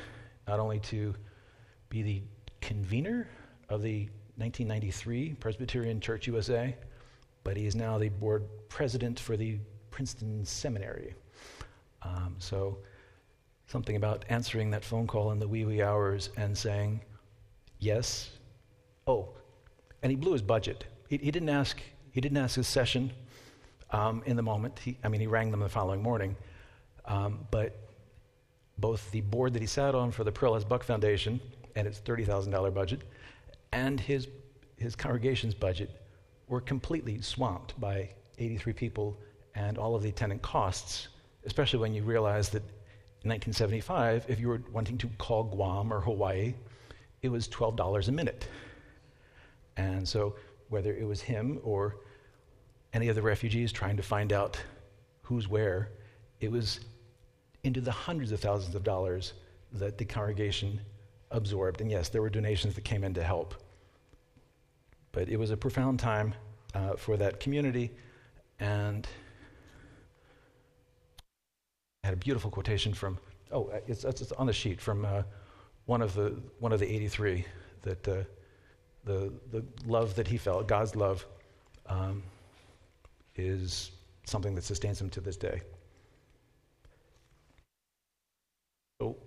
not 0.47 0.59
only 0.59 0.79
to 0.79 1.13
be 1.89 2.01
the 2.01 2.21
convener 2.61 3.27
of 3.67 3.81
the 3.81 4.03
1993 4.37 5.33
Presbyterian 5.33 5.99
Church 5.99 6.27
USA, 6.27 6.75
but 7.43 7.57
he 7.57 7.65
is 7.65 7.75
now 7.75 7.97
the 7.97 8.09
board 8.09 8.45
president 8.69 9.19
for 9.19 9.35
the 9.35 9.59
Princeton 9.91 10.45
Seminary. 10.45 11.13
Um, 12.01 12.35
so 12.39 12.77
something 13.67 13.97
about 13.97 14.23
answering 14.29 14.71
that 14.71 14.85
phone 14.85 15.07
call 15.07 15.31
in 15.31 15.39
the 15.39 15.47
wee 15.47 15.65
wee 15.65 15.81
hours 15.81 16.29
and 16.37 16.57
saying, 16.57 17.01
yes, 17.79 18.29
oh, 19.07 19.29
and 20.03 20.11
he 20.11 20.15
blew 20.15 20.33
his 20.33 20.41
budget. 20.41 20.85
He, 21.09 21.17
he 21.17 21.31
didn't 21.31 21.49
ask. 21.49 21.81
He 22.11 22.21
didn't 22.21 22.37
ask 22.37 22.55
his 22.55 22.67
session 22.67 23.11
um, 23.91 24.23
in 24.25 24.35
the 24.35 24.41
moment. 24.41 24.79
He, 24.79 24.97
I 25.03 25.07
mean, 25.09 25.21
he 25.21 25.27
rang 25.27 25.51
them 25.51 25.59
the 25.59 25.69
following 25.69 26.01
morning. 26.01 26.35
Um, 27.05 27.47
but 27.51 27.75
both 28.77 29.09
the 29.11 29.21
board 29.21 29.53
that 29.53 29.61
he 29.61 29.67
sat 29.67 29.95
on 29.95 30.11
for 30.11 30.23
the 30.23 30.31
Pearl 30.31 30.55
S. 30.55 30.63
Buck 30.63 30.83
Foundation 30.83 31.39
and 31.75 31.87
its 31.87 31.99
thirty 31.99 32.23
thousand 32.23 32.51
dollar 32.51 32.71
budget, 32.71 33.01
and 33.71 33.99
his 33.99 34.27
his 34.77 34.95
congregation's 34.95 35.53
budget 35.53 35.89
were 36.47 36.61
completely 36.61 37.21
swamped 37.21 37.79
by 37.79 38.09
83 38.39 38.73
people 38.73 39.17
and 39.55 39.77
all 39.77 39.95
of 39.95 40.01
the 40.01 40.09
attendant 40.09 40.41
costs. 40.41 41.09
Especially 41.45 41.79
when 41.79 41.93
you 41.93 42.03
realize 42.03 42.49
that 42.49 42.63
in 43.23 43.29
1975, 43.29 44.25
if 44.27 44.39
you 44.39 44.47
were 44.47 44.61
wanting 44.71 44.97
to 44.97 45.07
call 45.17 45.43
Guam 45.43 45.93
or 45.93 45.99
Hawaii, 45.99 46.53
it 47.21 47.29
was 47.29 47.47
$12 47.47 48.07
a 48.07 48.11
minute. 48.11 48.47
And 49.77 50.07
so, 50.07 50.35
whether 50.69 50.93
it 50.93 51.07
was 51.07 51.21
him 51.21 51.59
or 51.63 51.97
any 52.93 53.07
of 53.07 53.15
the 53.15 53.21
refugees 53.21 53.71
trying 53.71 53.97
to 53.97 54.03
find 54.03 54.33
out 54.33 54.61
who's 55.21 55.47
where, 55.47 55.89
it 56.39 56.51
was 56.51 56.79
into 57.63 57.81
the 57.81 57.91
hundreds 57.91 58.31
of 58.31 58.39
thousands 58.39 58.75
of 58.75 58.83
dollars 58.83 59.33
that 59.73 59.97
the 59.97 60.05
congregation 60.05 60.79
absorbed. 61.31 61.81
And 61.81 61.91
yes, 61.91 62.09
there 62.09 62.21
were 62.21 62.29
donations 62.29 62.75
that 62.75 62.83
came 62.83 63.03
in 63.03 63.13
to 63.13 63.23
help. 63.23 63.55
But 65.11 65.29
it 65.29 65.37
was 65.37 65.51
a 65.51 65.57
profound 65.57 65.99
time 65.99 66.33
uh, 66.73 66.95
for 66.95 67.17
that 67.17 67.39
community, 67.39 67.91
and 68.59 69.07
I 72.03 72.07
had 72.07 72.13
a 72.13 72.17
beautiful 72.17 72.51
quotation 72.51 72.93
from, 72.93 73.17
oh, 73.51 73.71
it's, 73.87 74.03
it's 74.03 74.31
on 74.33 74.47
the 74.47 74.53
sheet 74.53 74.79
from 74.79 75.05
uh, 75.05 75.23
one, 75.89 76.03
of 76.03 76.13
the, 76.13 76.35
one 76.59 76.71
of 76.71 76.79
the 76.79 76.85
83 76.85 77.43
that 77.81 78.07
uh, 78.07 78.17
the, 79.05 79.33
the 79.49 79.65
love 79.87 80.13
that 80.13 80.27
he 80.27 80.37
felt, 80.37 80.67
God's 80.67 80.95
love, 80.95 81.25
um, 81.87 82.21
is 83.35 83.89
something 84.23 84.53
that 84.53 84.63
sustains 84.63 85.01
him 85.01 85.09
to 85.09 85.19
this 85.19 85.35
day. 85.35 85.61
So, 89.01 89.17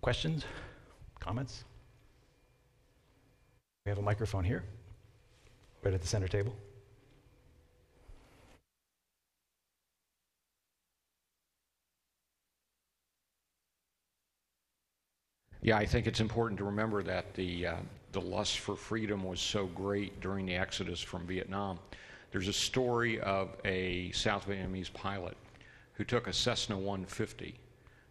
questions, 0.00 0.44
comments? 1.18 1.64
We 3.84 3.90
have 3.90 3.98
a 3.98 4.02
microphone 4.02 4.44
here, 4.44 4.62
right 5.82 5.92
at 5.92 6.00
the 6.00 6.06
center 6.06 6.28
table. 6.28 6.54
Yeah, 15.60 15.76
I 15.76 15.86
think 15.86 16.06
it's 16.06 16.20
important 16.20 16.58
to 16.58 16.64
remember 16.64 17.02
that 17.02 17.34
the, 17.34 17.66
uh, 17.66 17.76
the 18.12 18.20
lust 18.20 18.60
for 18.60 18.76
freedom 18.76 19.24
was 19.24 19.40
so 19.40 19.66
great 19.66 20.20
during 20.20 20.46
the 20.46 20.54
exodus 20.54 21.00
from 21.00 21.26
Vietnam. 21.26 21.78
There's 22.30 22.48
a 22.48 22.52
story 22.52 23.20
of 23.20 23.56
a 23.64 24.10
South 24.12 24.46
Vietnamese 24.46 24.92
pilot 24.92 25.36
who 25.94 26.04
took 26.04 26.26
a 26.28 26.32
Cessna 26.32 26.76
150 26.76 27.54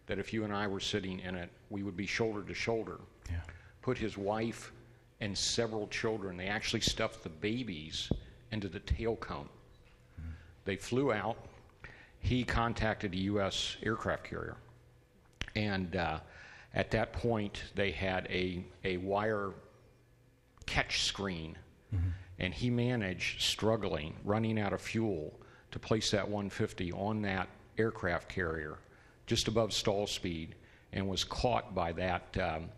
that 0.06 0.18
if 0.18 0.32
you 0.32 0.44
and 0.44 0.52
I 0.52 0.66
were 0.66 0.80
sitting 0.80 1.20
in 1.20 1.34
it, 1.34 1.50
we 1.70 1.82
would 1.82 1.96
be 1.96 2.06
shoulder 2.06 2.42
to 2.42 2.54
shoulder. 2.54 2.98
Yeah. 3.30 3.40
Put 3.82 3.96
his 3.96 4.18
wife 4.18 4.72
and 5.20 5.36
several 5.36 5.86
children, 5.88 6.36
they 6.36 6.46
actually 6.46 6.80
stuffed 6.80 7.22
the 7.22 7.28
babies 7.28 8.10
into 8.52 8.68
the 8.68 8.80
tail 8.80 9.16
cone. 9.16 9.48
They 10.64 10.76
flew 10.76 11.12
out. 11.12 11.38
He 12.20 12.44
contacted 12.44 13.14
a 13.14 13.16
U.S. 13.16 13.78
aircraft 13.82 14.24
carrier. 14.24 14.56
And 15.56 15.96
uh, 15.96 16.20
at 16.74 16.90
that 16.92 17.12
point, 17.12 17.62
they 17.74 17.90
had 17.90 18.26
a, 18.30 18.64
a 18.84 18.98
wire 18.98 19.52
catch 20.66 21.02
screen. 21.04 21.56
And 22.38 22.54
he 22.54 22.70
managed, 22.70 23.40
struggling, 23.40 24.14
running 24.24 24.60
out 24.60 24.72
of 24.72 24.80
fuel, 24.80 25.32
to 25.70 25.78
place 25.78 26.10
that 26.12 26.24
150 26.28 26.92
on 26.92 27.22
that 27.22 27.48
aircraft 27.78 28.28
carrier 28.28 28.78
just 29.26 29.48
above 29.48 29.72
stall 29.72 30.06
speed 30.06 30.54
and 30.92 31.06
was 31.08 31.24
caught 31.24 31.74
by 31.74 31.92
that, 31.92 32.36
um, 32.40 32.68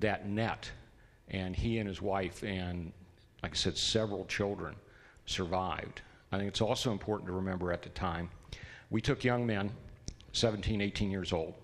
that 0.00 0.28
net. 0.28 0.70
And 1.28 1.54
he 1.54 1.78
and 1.78 1.88
his 1.88 2.02
wife, 2.02 2.42
and 2.42 2.92
like 3.42 3.52
I 3.52 3.54
said, 3.54 3.76
several 3.76 4.24
children 4.26 4.74
survived. 5.26 6.02
I 6.32 6.38
think 6.38 6.48
it's 6.48 6.60
also 6.60 6.92
important 6.92 7.28
to 7.28 7.32
remember 7.32 7.72
at 7.72 7.82
the 7.82 7.90
time 7.90 8.30
we 8.90 9.00
took 9.00 9.24
young 9.24 9.46
men, 9.46 9.72
17, 10.32 10.80
18 10.80 11.10
years 11.10 11.32
old, 11.32 11.54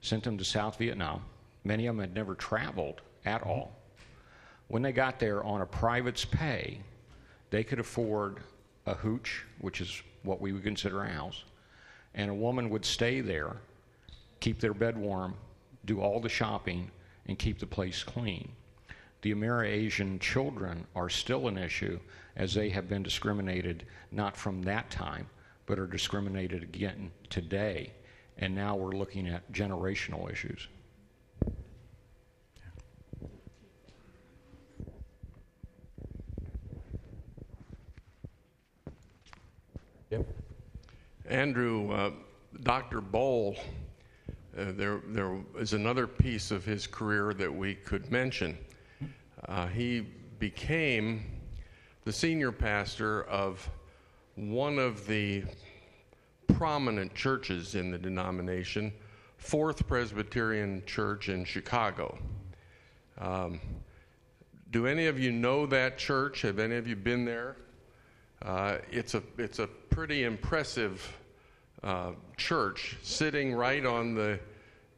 sent 0.00 0.24
them 0.24 0.38
to 0.38 0.44
South 0.44 0.78
Vietnam. 0.78 1.22
Many 1.64 1.86
of 1.86 1.96
them 1.96 2.00
had 2.00 2.14
never 2.14 2.34
traveled 2.34 3.00
at 3.24 3.40
mm-hmm. 3.40 3.50
all. 3.50 3.72
When 4.68 4.82
they 4.82 4.92
got 4.92 5.18
there 5.18 5.42
on 5.42 5.62
a 5.62 5.66
private's 5.66 6.24
pay, 6.24 6.80
they 7.50 7.64
could 7.64 7.80
afford 7.80 8.38
a 8.86 8.94
hooch, 8.94 9.44
which 9.60 9.80
is 9.80 10.02
what 10.22 10.40
we 10.40 10.52
would 10.52 10.62
consider 10.62 11.02
a 11.02 11.08
house, 11.10 11.44
and 12.14 12.30
a 12.30 12.34
woman 12.34 12.70
would 12.70 12.84
stay 12.84 13.20
there, 13.20 13.56
keep 14.38 14.60
their 14.60 14.74
bed 14.74 14.96
warm, 14.96 15.34
do 15.84 16.00
all 16.00 16.20
the 16.20 16.28
shopping, 16.28 16.90
and 17.26 17.38
keep 17.38 17.58
the 17.58 17.66
place 17.66 18.02
clean. 18.02 18.50
The 19.22 19.34
Ameri-Asian 19.34 20.18
children 20.18 20.86
are 20.94 21.10
still 21.10 21.48
an 21.48 21.58
issue 21.58 21.98
as 22.36 22.54
they 22.54 22.70
have 22.70 22.88
been 22.88 23.02
discriminated 23.02 23.84
not 24.12 24.36
from 24.36 24.62
that 24.62 24.90
time, 24.90 25.28
but 25.66 25.78
are 25.78 25.86
discriminated 25.86 26.62
again 26.62 27.10
today. 27.28 27.92
And 28.40 28.54
now 28.54 28.74
we're 28.74 28.92
looking 28.92 29.28
at 29.28 29.50
generational 29.52 30.30
issues. 30.32 30.66
Yep. 40.08 40.26
Andrew, 41.28 41.92
uh, 41.92 42.10
Dr. 42.62 43.02
Bohl, 43.02 43.58
uh, 44.58 44.72
there, 44.72 45.02
there 45.06 45.38
is 45.58 45.74
another 45.74 46.06
piece 46.06 46.50
of 46.50 46.64
his 46.64 46.86
career 46.86 47.34
that 47.34 47.54
we 47.54 47.74
could 47.74 48.10
mention. 48.10 48.56
Uh, 49.46 49.66
he 49.66 50.00
became 50.38 51.24
the 52.04 52.12
senior 52.12 52.50
pastor 52.50 53.24
of 53.24 53.68
one 54.34 54.78
of 54.78 55.06
the 55.06 55.44
prominent 56.60 57.14
churches 57.14 57.74
in 57.74 57.90
the 57.90 57.96
denomination, 57.96 58.92
Fourth 59.38 59.88
Presbyterian 59.88 60.82
Church 60.84 61.30
in 61.30 61.42
Chicago. 61.42 62.18
Um, 63.16 63.58
do 64.70 64.86
any 64.86 65.06
of 65.06 65.18
you 65.18 65.32
know 65.32 65.64
that 65.64 65.96
church? 65.96 66.42
Have 66.42 66.58
any 66.58 66.76
of 66.76 66.86
you 66.86 66.96
been 66.96 67.24
there? 67.24 67.56
Uh, 68.42 68.76
it's 68.90 69.14
a 69.14 69.22
it's 69.38 69.58
a 69.58 69.66
pretty 69.66 70.24
impressive 70.24 71.16
uh, 71.82 72.12
church 72.36 72.98
sitting 73.02 73.54
right 73.54 73.86
on 73.86 74.14
the 74.14 74.38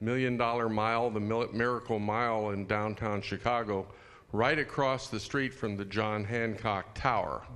Million 0.00 0.36
Dollar 0.36 0.68
Mile, 0.68 1.10
the 1.10 1.20
Miracle 1.20 2.00
Mile 2.00 2.50
in 2.50 2.66
downtown 2.66 3.22
Chicago, 3.22 3.86
right 4.32 4.58
across 4.58 5.06
the 5.06 5.20
street 5.20 5.54
from 5.54 5.76
the 5.76 5.84
John 5.84 6.24
Hancock 6.24 6.92
Tower. 6.96 7.46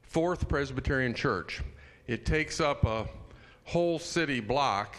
Fourth 0.00 0.48
Presbyterian 0.48 1.12
Church. 1.12 1.60
It 2.06 2.26
takes 2.26 2.60
up 2.60 2.84
a 2.84 3.06
whole 3.64 3.98
city 3.98 4.40
block, 4.40 4.96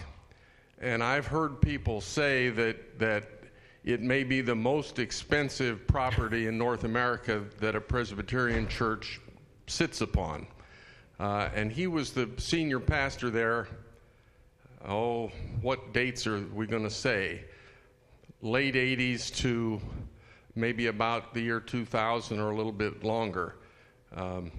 and 0.81 1.03
I've 1.03 1.27
heard 1.27 1.61
people 1.61 2.01
say 2.01 2.49
that 2.49 2.99
that 2.99 3.29
it 3.83 4.01
may 4.01 4.23
be 4.23 4.41
the 4.41 4.55
most 4.55 4.97
expensive 4.97 5.85
property 5.85 6.47
in 6.47 6.57
North 6.57 6.83
America 6.83 7.43
that 7.59 7.75
a 7.75 7.81
Presbyterian 7.81 8.67
church 8.67 9.21
sits 9.67 10.01
upon. 10.01 10.47
Uh, 11.19 11.49
and 11.53 11.71
he 11.71 11.85
was 11.85 12.11
the 12.11 12.27
senior 12.37 12.79
pastor 12.79 13.29
there. 13.29 13.67
Oh, 14.87 15.31
what 15.61 15.93
dates 15.93 16.25
are 16.25 16.39
we 16.53 16.65
going 16.65 16.83
to 16.83 16.89
say? 16.89 17.45
Late 18.41 18.73
80s 18.73 19.33
to 19.37 19.79
maybe 20.55 20.87
about 20.87 21.35
the 21.35 21.41
year 21.41 21.59
2000 21.59 22.39
or 22.39 22.49
a 22.49 22.55
little 22.55 22.71
bit 22.71 23.03
longer. 23.03 23.55
Um, 24.15 24.51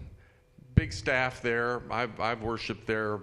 big 0.77 0.93
staff 0.93 1.43
there. 1.43 1.83
I've, 1.91 2.20
I've 2.20 2.43
worshiped 2.43 2.87
there 2.87 3.20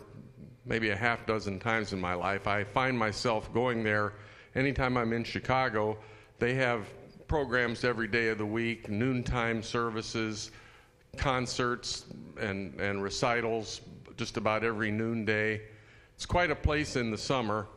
maybe 0.65 0.89
a 0.89 0.95
half 0.95 1.25
dozen 1.25 1.59
times 1.59 1.93
in 1.93 2.01
my 2.01 2.15
life. 2.15 2.47
I 2.47 2.63
find 2.63 2.97
myself 2.97 3.53
going 3.53 3.83
there 3.83 4.13
anytime 4.55 4.97
I'm 4.97 5.13
in 5.13 5.23
Chicago. 5.23 5.97
They 6.39 6.55
have 6.55 6.87
programs 7.27 7.83
every 7.83 8.07
day 8.07 8.29
of 8.29 8.39
the 8.39 8.45
week, 8.45 8.89
noontime 8.89 9.61
services 9.61 10.51
concerts 11.15 12.05
and, 12.39 12.79
and 12.81 13.03
recitals 13.03 13.81
just 14.17 14.37
about 14.37 14.63
every 14.63 14.89
noonday. 14.89 15.61
It's 16.15 16.25
quite 16.25 16.49
a 16.49 16.55
place 16.55 16.95
in 16.95 17.11
the 17.11 17.17
summer. 17.17 17.67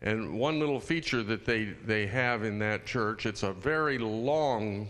And 0.00 0.34
one 0.34 0.58
little 0.58 0.80
feature 0.80 1.22
that 1.22 1.44
they, 1.44 1.64
they 1.84 2.08
have 2.08 2.42
in 2.42 2.58
that 2.58 2.86
church, 2.86 3.24
it's 3.24 3.44
a 3.44 3.52
very 3.52 3.98
long, 3.98 4.88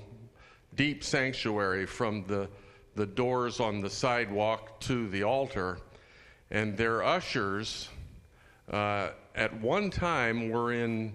deep 0.74 1.04
sanctuary 1.04 1.84
from 1.84 2.24
the, 2.26 2.48
the 2.94 3.06
doors 3.06 3.60
on 3.60 3.80
the 3.80 3.90
sidewalk 3.90 4.80
to 4.80 5.08
the 5.08 5.22
altar. 5.22 5.78
And 6.50 6.76
their 6.76 7.02
ushers, 7.02 7.88
uh, 8.70 9.10
at 9.34 9.58
one 9.60 9.90
time, 9.90 10.50
were 10.50 10.72
in 10.72 11.14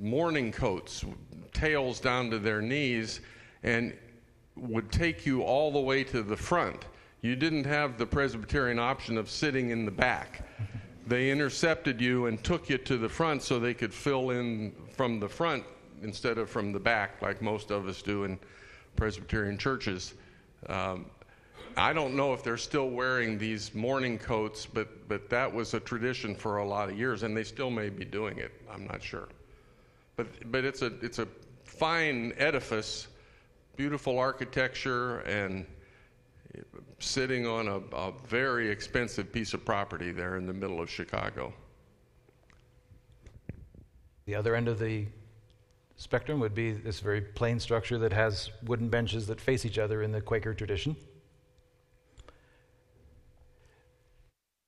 mourning 0.00 0.52
coats, 0.52 1.04
tails 1.52 2.00
down 2.00 2.30
to 2.30 2.38
their 2.38 2.62
knees. 2.62 3.20
And 3.62 3.92
would 4.60 4.92
take 4.92 5.24
you 5.26 5.42
all 5.42 5.72
the 5.72 5.80
way 5.80 6.04
to 6.04 6.22
the 6.22 6.36
front. 6.36 6.86
You 7.22 7.36
didn't 7.36 7.64
have 7.64 7.98
the 7.98 8.06
Presbyterian 8.06 8.78
option 8.78 9.16
of 9.18 9.30
sitting 9.30 9.70
in 9.70 9.84
the 9.84 9.90
back. 9.90 10.46
They 11.06 11.30
intercepted 11.30 12.00
you 12.00 12.26
and 12.26 12.42
took 12.42 12.68
you 12.68 12.78
to 12.78 12.96
the 12.96 13.08
front 13.08 13.42
so 13.42 13.58
they 13.58 13.74
could 13.74 13.92
fill 13.92 14.30
in 14.30 14.72
from 14.96 15.18
the 15.18 15.28
front 15.28 15.64
instead 16.02 16.38
of 16.38 16.48
from 16.48 16.72
the 16.72 16.78
back, 16.78 17.20
like 17.20 17.42
most 17.42 17.70
of 17.70 17.88
us 17.88 18.00
do 18.00 18.24
in 18.24 18.38
Presbyterian 18.96 19.58
churches. 19.58 20.14
Um, 20.68 21.06
I 21.76 21.92
don't 21.92 22.14
know 22.14 22.32
if 22.34 22.42
they're 22.42 22.56
still 22.56 22.90
wearing 22.90 23.38
these 23.38 23.74
mourning 23.74 24.18
coats, 24.18 24.66
but, 24.66 25.08
but 25.08 25.30
that 25.30 25.52
was 25.52 25.74
a 25.74 25.80
tradition 25.80 26.34
for 26.34 26.58
a 26.58 26.66
lot 26.66 26.90
of 26.90 26.98
years, 26.98 27.22
and 27.22 27.36
they 27.36 27.44
still 27.44 27.70
may 27.70 27.88
be 27.88 28.04
doing 28.04 28.38
it. 28.38 28.52
I'm 28.70 28.86
not 28.86 29.02
sure. 29.02 29.28
But, 30.16 30.50
but 30.50 30.64
it's, 30.64 30.82
a, 30.82 30.92
it's 31.00 31.18
a 31.18 31.28
fine 31.64 32.32
edifice 32.36 33.08
beautiful 33.76 34.18
architecture 34.18 35.20
and 35.20 35.64
sitting 36.98 37.46
on 37.46 37.66
a, 37.66 37.78
a, 37.96 38.12
very 38.28 38.68
expensive 38.68 39.32
piece 39.32 39.54
of 39.54 39.64
property 39.64 40.12
there 40.12 40.36
in 40.36 40.46
the 40.46 40.52
middle 40.52 40.82
of 40.82 40.90
Chicago. 40.90 41.50
The 44.26 44.34
other 44.34 44.54
end 44.54 44.68
of 44.68 44.78
the 44.78 45.06
spectrum 46.00 46.40
would 46.40 46.54
be 46.54 46.72
this 46.72 46.98
very 47.00 47.20
plain 47.20 47.60
structure 47.60 47.98
that 47.98 48.10
has 48.10 48.50
wooden 48.64 48.88
benches 48.88 49.26
that 49.26 49.38
face 49.38 49.66
each 49.66 49.78
other 49.78 50.02
in 50.02 50.10
the 50.10 50.20
Quaker 50.20 50.54
tradition. 50.54 50.96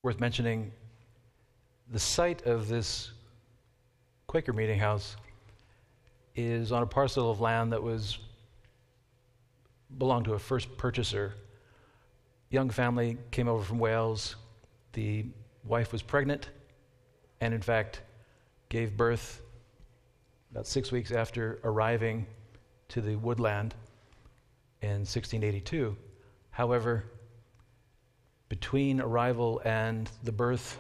Worth 0.03 0.21
mentioning, 0.21 0.73
the 1.91 1.99
site 1.99 2.43
of 2.43 2.69
this 2.69 3.13
Quaker 4.27 4.53
meeting 4.53 4.79
house 4.79 5.17
is 6.37 6.71
on 6.71 6.83
a 6.83 6.87
parcel 6.87 7.31
of 7.31 7.41
land 7.41 7.73
that 7.73 7.83
was 7.83 8.19
belonged 9.97 10.27
to 10.27 10.35
a 10.35 10.39
first 10.39 10.77
purchaser. 10.77 11.33
Young 12.51 12.69
family 12.69 13.17
came 13.31 13.49
over 13.49 13.65
from 13.65 13.79
Wales. 13.79 14.37
The 14.93 15.25
wife 15.65 15.93
was 15.93 16.03
pregnant 16.03 16.51
and, 17.41 17.55
in 17.55 17.63
fact, 17.63 18.03
gave 18.69 18.99
birth 18.99 19.41
about 20.53 20.67
six 20.67 20.93
weeks 20.93 21.11
after 21.11 21.59
arriving 21.65 22.27
to 22.89 23.01
the 23.01 23.17
woodland 23.17 23.75
in 24.83 25.01
1682. 25.01 25.97
However, 26.51 27.05
between 28.51 29.01
arrival 29.01 29.63
and 29.65 30.11
the 30.23 30.33
birth 30.33 30.79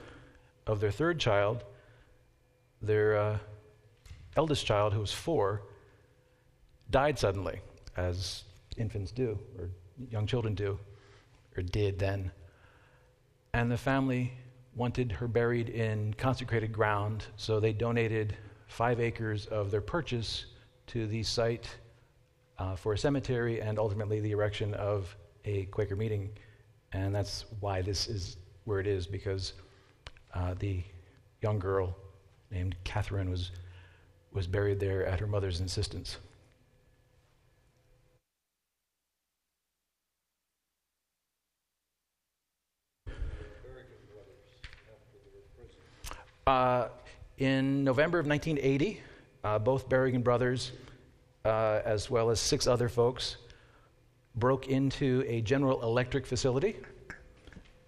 of 0.66 0.78
their 0.78 0.90
third 0.90 1.18
child, 1.18 1.64
their 2.82 3.16
uh, 3.16 3.38
eldest 4.36 4.66
child, 4.66 4.92
who 4.92 5.00
was 5.00 5.12
four, 5.12 5.62
died 6.90 7.18
suddenly, 7.18 7.58
as 7.96 8.44
infants 8.76 9.10
do, 9.10 9.38
or 9.58 9.70
young 10.10 10.26
children 10.26 10.54
do, 10.54 10.78
or 11.56 11.62
did 11.62 11.98
then. 11.98 12.30
And 13.54 13.70
the 13.70 13.78
family 13.78 14.34
wanted 14.74 15.12
her 15.12 15.28
buried 15.28 15.70
in 15.70 16.12
consecrated 16.14 16.72
ground, 16.72 17.24
so 17.36 17.58
they 17.58 17.72
donated 17.72 18.36
five 18.72 19.00
acres 19.00 19.44
of 19.46 19.70
their 19.70 19.82
purchase 19.82 20.46
to 20.86 21.06
the 21.06 21.22
site 21.22 21.68
uh, 22.58 22.74
for 22.74 22.94
a 22.94 22.98
cemetery 22.98 23.60
and 23.60 23.78
ultimately 23.78 24.18
the 24.18 24.30
erection 24.30 24.72
of 24.74 25.14
a 25.44 25.66
Quaker 25.66 25.94
meeting. 25.94 26.30
And 26.92 27.14
that's 27.14 27.44
why 27.60 27.82
this 27.82 28.08
is 28.08 28.38
where 28.64 28.80
it 28.80 28.86
is, 28.86 29.06
because 29.06 29.52
uh, 30.32 30.54
the 30.58 30.82
young 31.42 31.58
girl 31.58 31.94
named 32.50 32.74
Catherine 32.84 33.28
was, 33.28 33.50
was 34.32 34.46
buried 34.46 34.80
there 34.80 35.04
at 35.04 35.20
her 35.20 35.26
mother's 35.26 35.60
insistence. 35.60 36.16
Uh, 46.46 46.88
in 47.38 47.84
November 47.84 48.18
of 48.18 48.26
1980, 48.26 49.00
uh, 49.44 49.58
both 49.58 49.88
Berrigan 49.88 50.22
brothers, 50.22 50.72
uh, 51.44 51.80
as 51.84 52.10
well 52.10 52.30
as 52.30 52.40
six 52.40 52.66
other 52.66 52.88
folks, 52.88 53.36
broke 54.36 54.68
into 54.68 55.24
a 55.26 55.40
General 55.40 55.82
Electric 55.82 56.26
facility 56.26 56.76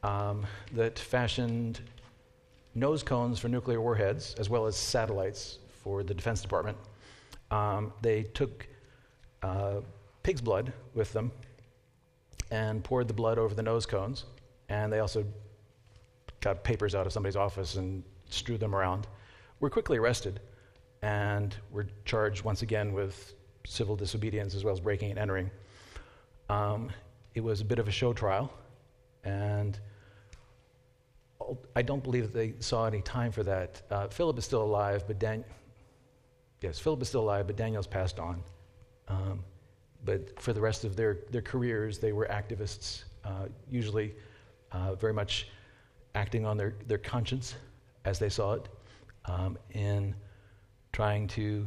um, 0.02 0.44
that 0.72 0.98
fashioned 0.98 1.80
nose 2.74 3.02
cones 3.02 3.38
for 3.38 3.48
nuclear 3.48 3.80
warheads, 3.80 4.34
as 4.38 4.50
well 4.50 4.66
as 4.66 4.76
satellites 4.76 5.58
for 5.82 6.02
the 6.02 6.14
Defense 6.14 6.42
Department. 6.42 6.76
Um, 7.50 7.92
they 8.02 8.24
took 8.24 8.66
uh, 9.42 9.80
pig's 10.22 10.40
blood 10.40 10.72
with 10.94 11.12
them 11.12 11.30
and 12.50 12.82
poured 12.82 13.08
the 13.08 13.14
blood 13.14 13.38
over 13.38 13.54
the 13.54 13.62
nose 13.62 13.86
cones, 13.86 14.24
and 14.68 14.92
they 14.92 14.98
also 14.98 15.24
got 16.40 16.64
papers 16.64 16.94
out 16.94 17.06
of 17.06 17.12
somebody's 17.12 17.36
office 17.36 17.76
and 17.76 18.02
strewed 18.28 18.60
them 18.60 18.74
around. 18.74 19.06
Were 19.64 19.70
quickly 19.70 19.96
arrested 19.96 20.40
and 21.00 21.56
were 21.70 21.86
charged 22.04 22.44
once 22.44 22.60
again 22.60 22.92
with 22.92 23.32
civil 23.64 23.96
disobedience 23.96 24.54
as 24.54 24.62
well 24.62 24.74
as 24.74 24.80
breaking 24.80 25.08
and 25.08 25.18
entering. 25.18 25.50
Um, 26.50 26.90
it 27.34 27.42
was 27.42 27.62
a 27.62 27.64
bit 27.64 27.78
of 27.78 27.88
a 27.88 27.90
show 27.90 28.12
trial, 28.12 28.52
and 29.24 29.80
I 31.74 31.80
don't 31.80 32.04
believe 32.04 32.24
that 32.24 32.34
they 32.34 32.52
saw 32.60 32.84
any 32.84 33.00
time 33.00 33.32
for 33.32 33.42
that. 33.42 33.80
Uh, 33.90 34.08
Philip 34.08 34.36
is 34.36 34.44
still 34.44 34.62
alive, 34.62 35.04
but 35.06 35.18
Dan- 35.18 35.46
yes, 36.60 36.78
Philip 36.78 37.00
is 37.00 37.08
still 37.08 37.22
alive, 37.22 37.46
but 37.46 37.56
Daniel's 37.56 37.86
passed 37.86 38.20
on. 38.20 38.42
Um, 39.08 39.42
but 40.04 40.38
for 40.42 40.52
the 40.52 40.60
rest 40.60 40.84
of 40.84 40.94
their, 40.94 41.20
their 41.30 41.40
careers, 41.40 41.98
they 41.98 42.12
were 42.12 42.26
activists, 42.26 43.04
uh, 43.24 43.46
usually 43.70 44.14
uh, 44.72 44.94
very 44.94 45.14
much 45.14 45.48
acting 46.14 46.44
on 46.44 46.58
their, 46.58 46.74
their 46.86 46.98
conscience 46.98 47.54
as 48.04 48.18
they 48.18 48.28
saw 48.28 48.52
it, 48.52 48.68
um, 49.26 49.58
in 49.70 50.14
trying 50.92 51.26
to 51.28 51.66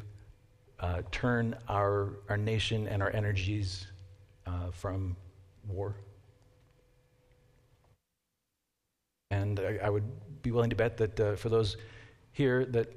uh, 0.80 1.02
turn 1.12 1.56
our, 1.68 2.20
our 2.30 2.38
nation 2.38 2.88
and 2.88 3.02
our 3.02 3.12
energies 3.14 3.88
uh, 4.46 4.72
from 4.72 5.16
war. 5.68 5.96
And 9.32 9.60
I, 9.60 9.80
I, 9.84 9.90
would 9.90 10.06
be 10.42 10.52
willing 10.52 10.70
to 10.70 10.76
bet 10.76 10.98
that 10.98 11.20
uh, 11.20 11.36
for 11.36 11.50
those 11.50 11.78
here 12.32 12.66
that 12.66 12.94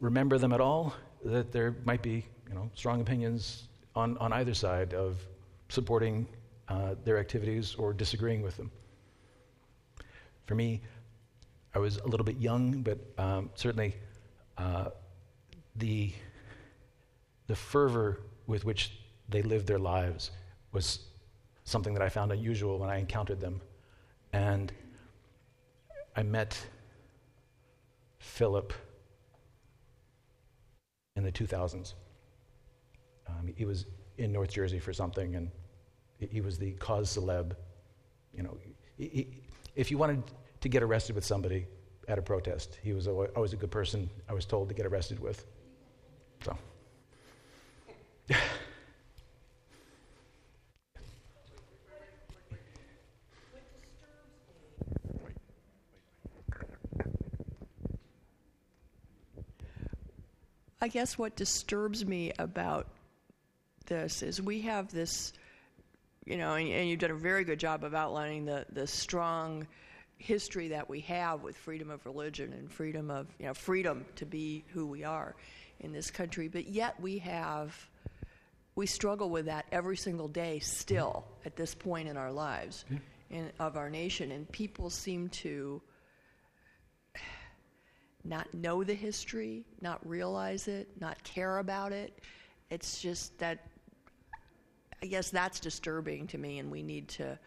remember 0.00 0.38
them 0.38 0.52
at 0.52 0.60
all, 0.60 0.94
that 1.24 1.52
there 1.52 1.76
might 1.84 2.02
be 2.02 2.26
you 2.48 2.54
know, 2.54 2.70
strong 2.74 3.00
opinions 3.00 3.68
on, 3.94 4.16
on 4.18 4.32
either 4.32 4.54
side 4.54 4.94
of 4.94 5.18
supporting 5.68 6.26
uh, 6.68 6.94
their 7.04 7.18
activities 7.18 7.74
or 7.76 7.92
disagreeing 7.92 8.42
with 8.42 8.56
them. 8.56 8.70
For 10.46 10.54
me, 10.54 10.80
I 11.74 11.78
was 11.78 11.98
a 11.98 12.06
little 12.06 12.24
bit 12.24 12.38
young, 12.38 12.82
but 12.82 12.98
um, 13.16 13.50
certainly 13.54 13.94
uh, 14.58 14.90
the, 15.76 16.12
the 17.46 17.54
fervor 17.54 18.20
with 18.46 18.64
which 18.64 18.98
they 19.28 19.42
lived 19.42 19.66
their 19.66 19.78
lives 19.78 20.32
was 20.72 21.00
something 21.64 21.94
that 21.94 22.02
I 22.02 22.08
found 22.08 22.32
unusual 22.32 22.78
when 22.78 22.90
I 22.90 22.98
encountered 22.98 23.40
them. 23.40 23.60
And 24.32 24.72
I 26.16 26.22
met 26.22 26.58
Philip 28.18 28.72
in 31.14 31.22
the 31.22 31.32
2000s. 31.32 31.94
Um, 33.28 33.52
he 33.56 33.64
was 33.64 33.86
in 34.18 34.32
North 34.32 34.50
Jersey 34.50 34.80
for 34.80 34.92
something, 34.92 35.36
and 35.36 35.50
he 36.18 36.40
was 36.40 36.58
the 36.58 36.72
cause 36.72 37.16
celeb. 37.16 37.52
You 38.34 38.42
know, 38.42 38.56
he, 38.96 39.08
he, 39.08 39.28
if 39.76 39.90
you 39.90 39.98
wanted 39.98 40.22
to 40.60 40.68
get 40.68 40.82
arrested 40.82 41.14
with 41.14 41.24
somebody 41.24 41.66
at 42.08 42.18
a 42.18 42.22
protest, 42.22 42.78
he 42.82 42.92
was 42.92 43.06
always 43.06 43.52
a 43.52 43.56
good 43.56 43.70
person. 43.70 44.10
I 44.28 44.34
was 44.34 44.44
told 44.44 44.68
to 44.68 44.74
get 44.74 44.86
arrested 44.86 45.20
with. 45.20 45.46
So. 46.44 46.56
I 60.82 60.88
guess 60.88 61.18
what 61.18 61.36
disturbs 61.36 62.06
me 62.06 62.32
about 62.38 62.88
this 63.86 64.22
is 64.22 64.40
we 64.40 64.62
have 64.62 64.90
this, 64.90 65.34
you 66.24 66.38
know, 66.38 66.54
and, 66.54 66.68
and, 66.68 66.88
you've 66.88 67.00
done 67.00 67.10
a 67.10 67.14
very 67.14 67.44
good 67.44 67.58
job 67.58 67.84
of 67.84 67.94
outlining 67.94 68.46
the, 68.46 68.64
the 68.72 68.86
strong 68.86 69.66
history 70.20 70.68
that 70.68 70.88
we 70.88 71.00
have 71.00 71.42
with 71.42 71.56
freedom 71.56 71.90
of 71.90 72.04
religion 72.04 72.52
and 72.52 72.70
freedom 72.70 73.10
of, 73.10 73.26
you 73.38 73.46
know, 73.46 73.54
freedom 73.54 74.04
to 74.16 74.26
be 74.26 74.64
who 74.68 74.86
we 74.86 75.02
are 75.02 75.34
in 75.80 75.92
this 75.92 76.10
country. 76.10 76.46
But 76.46 76.68
yet 76.68 77.00
we 77.00 77.18
have, 77.18 77.74
we 78.74 78.86
struggle 78.86 79.30
with 79.30 79.46
that 79.46 79.64
every 79.72 79.96
single 79.96 80.28
day 80.28 80.58
still 80.58 81.24
at 81.46 81.56
this 81.56 81.74
point 81.74 82.06
in 82.06 82.16
our 82.16 82.30
lives 82.30 82.84
in, 83.30 83.50
of 83.58 83.76
our 83.76 83.88
nation. 83.88 84.30
And 84.30 84.50
people 84.52 84.90
seem 84.90 85.30
to, 85.30 85.80
not 88.22 88.52
know 88.52 88.84
the 88.84 88.92
history, 88.92 89.64
not 89.80 90.06
realize 90.06 90.68
it, 90.68 90.86
not 91.00 91.22
care 91.24 91.56
about 91.58 91.92
it. 91.92 92.22
It's 92.68 93.00
just 93.00 93.38
that, 93.38 93.66
I 95.02 95.06
guess 95.06 95.30
that's 95.30 95.60
disturbing 95.60 96.26
to 96.26 96.36
me, 96.36 96.58
and 96.58 96.70
we 96.70 96.82
need 96.82 97.08
to 97.08 97.38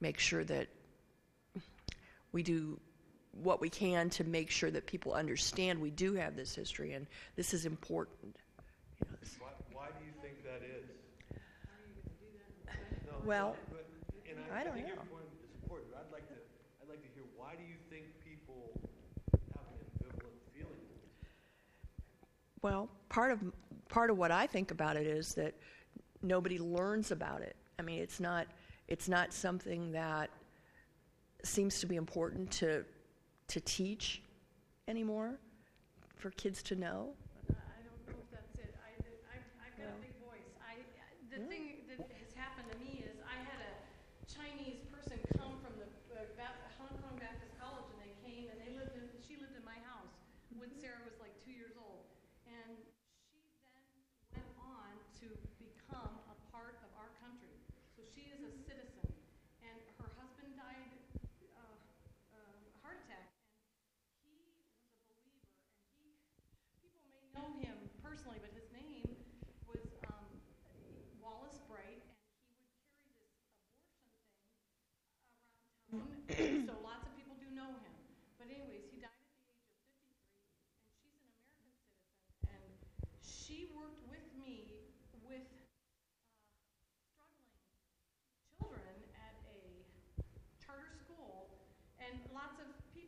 make 0.00 0.18
sure 0.18 0.44
that 0.44 0.68
we 2.32 2.42
do 2.42 2.78
what 3.32 3.60
we 3.60 3.68
can 3.68 4.10
to 4.10 4.24
make 4.24 4.50
sure 4.50 4.70
that 4.70 4.86
people 4.86 5.14
understand 5.14 5.80
we 5.80 5.90
do 5.90 6.14
have 6.14 6.36
this 6.36 6.54
history 6.54 6.92
and 6.92 7.06
this 7.36 7.54
is 7.54 7.64
important. 7.64 8.36
You 9.00 9.10
know, 9.10 9.16
why, 9.40 9.48
why, 9.72 9.86
do 9.98 10.04
you 10.04 10.12
think 10.20 10.42
that 10.44 10.62
is? 10.62 10.84
No, 13.06 13.26
well, 13.26 13.56
I, 14.52 14.60
I, 14.60 14.64
don't 14.64 14.76
know. 14.76 14.82
I'd 14.82 16.12
like 16.12 16.26
to, 16.28 16.34
I'd 16.82 16.88
like 16.88 17.02
to 17.02 17.08
hear 17.14 17.24
why 17.36 17.54
do 17.56 17.62
you 17.62 17.76
think 17.90 18.06
people 18.24 18.72
Well, 22.62 22.88
part 23.08 23.32
of 23.32 23.40
part 23.88 24.08
of 24.10 24.16
what 24.16 24.30
I 24.30 24.46
think 24.46 24.70
about 24.70 24.96
it 24.96 25.06
is 25.06 25.34
that 25.34 25.54
nobody 26.22 26.58
learns 26.60 27.10
about 27.10 27.42
it. 27.42 27.56
I 27.78 27.82
mean, 27.82 28.00
it's 28.00 28.20
not 28.20 28.46
it's 28.86 29.08
not 29.08 29.32
something 29.32 29.90
that 29.92 30.30
seems 31.42 31.80
to 31.80 31.86
be 31.86 31.96
important 31.96 32.50
to 32.50 32.84
to 33.48 33.60
teach 33.60 34.22
anymore 34.88 35.36
for 36.16 36.30
kids 36.30 36.62
to 36.62 36.74
know. 36.76 37.12
I 37.50 37.82
don't 37.84 38.00
know 38.08 38.16
if 38.22 38.30
that's 38.30 38.54
it. 38.56 38.72
I, 38.78 38.94
I, 39.28 39.36
I've 39.60 39.76
got 39.76 39.90
a 39.92 40.00
big 40.00 40.14
voice. 40.22 40.48
I, 40.62 40.80
the 41.28 41.42
thing 41.50 41.84
that 41.90 42.00
has 42.22 42.32
happened 42.32 42.70
to 42.72 42.78
me 42.78 43.04
is 43.04 43.18
I 43.26 43.36
had 43.44 43.60
a 43.60 43.72
Chinese 44.24 44.86
person 44.88 45.18
come 45.36 45.58
from 45.60 45.74
the 45.82 45.88
uh, 46.16 46.54
Hong 46.78 46.94
Kong 47.02 47.18
Baptist 47.18 47.52
College, 47.58 47.90
and 47.92 48.00
they 48.00 48.14
came 48.24 48.48
and 48.48 48.56
they 48.62 48.72
lived 48.72 48.94
in. 48.96 49.04
She 49.20 49.36
lived 49.36 49.58
in 49.58 49.66
my 49.66 49.76
house 49.84 50.14
when 50.56 50.70
Sarah 50.78 51.02
was 51.04 51.18
like 51.20 51.34
two 51.42 51.52
years 51.52 51.74
old, 51.76 52.06
and 52.46 52.78
she 53.26 53.42
then 53.58 53.82
went 54.32 54.48
on 54.62 54.94
to 55.20 55.26
become 55.58 56.14
a 56.30 56.36
part 56.54 56.78
of 56.86 56.90
our 56.96 57.10
country. 57.18 57.52
So 57.98 58.06
she 58.06 58.30
is 58.30 58.40
a 58.40 58.52
citizen, 58.64 59.10
and 59.66 59.76
her 59.98 60.08
husband 60.16 60.54
died 60.54 60.92
uh, 61.56 61.76
uh, 62.34 62.56
heart 62.82 62.98
attack, 63.04 63.28
and 64.24 64.32
he 64.32 64.42
was 64.42 64.56
a 64.58 64.64
believer, 65.06 65.44
and 66.00 66.02
he 66.02 66.10
people 66.80 67.02
may 67.12 67.22
know 67.36 67.48
him 67.60 67.76
personally, 68.02 68.38
but 68.40 68.50
his 68.56 68.66
name 68.72 69.06
was 69.68 69.82
um, 70.10 70.26
Wallace 71.22 71.60
Bright, 71.68 72.02
and 72.02 72.74
he 73.06 73.14
would 73.22 73.36
carry 73.44 73.54
this 73.54 73.86
abortion 73.86 74.18
thing 74.32 74.42
around 75.94 76.18
town. 76.26 76.66
so 76.68 76.74
lots 76.82 77.04
of 77.06 77.12
people 77.14 77.36
do 77.38 77.48
know 77.52 77.70
him. 77.84 77.94
But 78.40 78.48
anyways, 78.50 78.88
he 78.90 78.98
died 78.98 79.12
at 79.12 79.30
the 79.30 79.46
age 79.46 80.10
of 80.10 80.18
53, 80.18 80.74
and 80.80 81.12
she's 81.12 81.22
an 81.22 81.36
American 81.38 81.70
citizen, 81.70 82.02
and 82.50 82.64
she 83.20 83.68
worked 83.76 84.02
with 84.08 84.26
me 84.40 84.88
with 85.22 85.46
uh, 85.54 87.28
struggling 88.16 89.02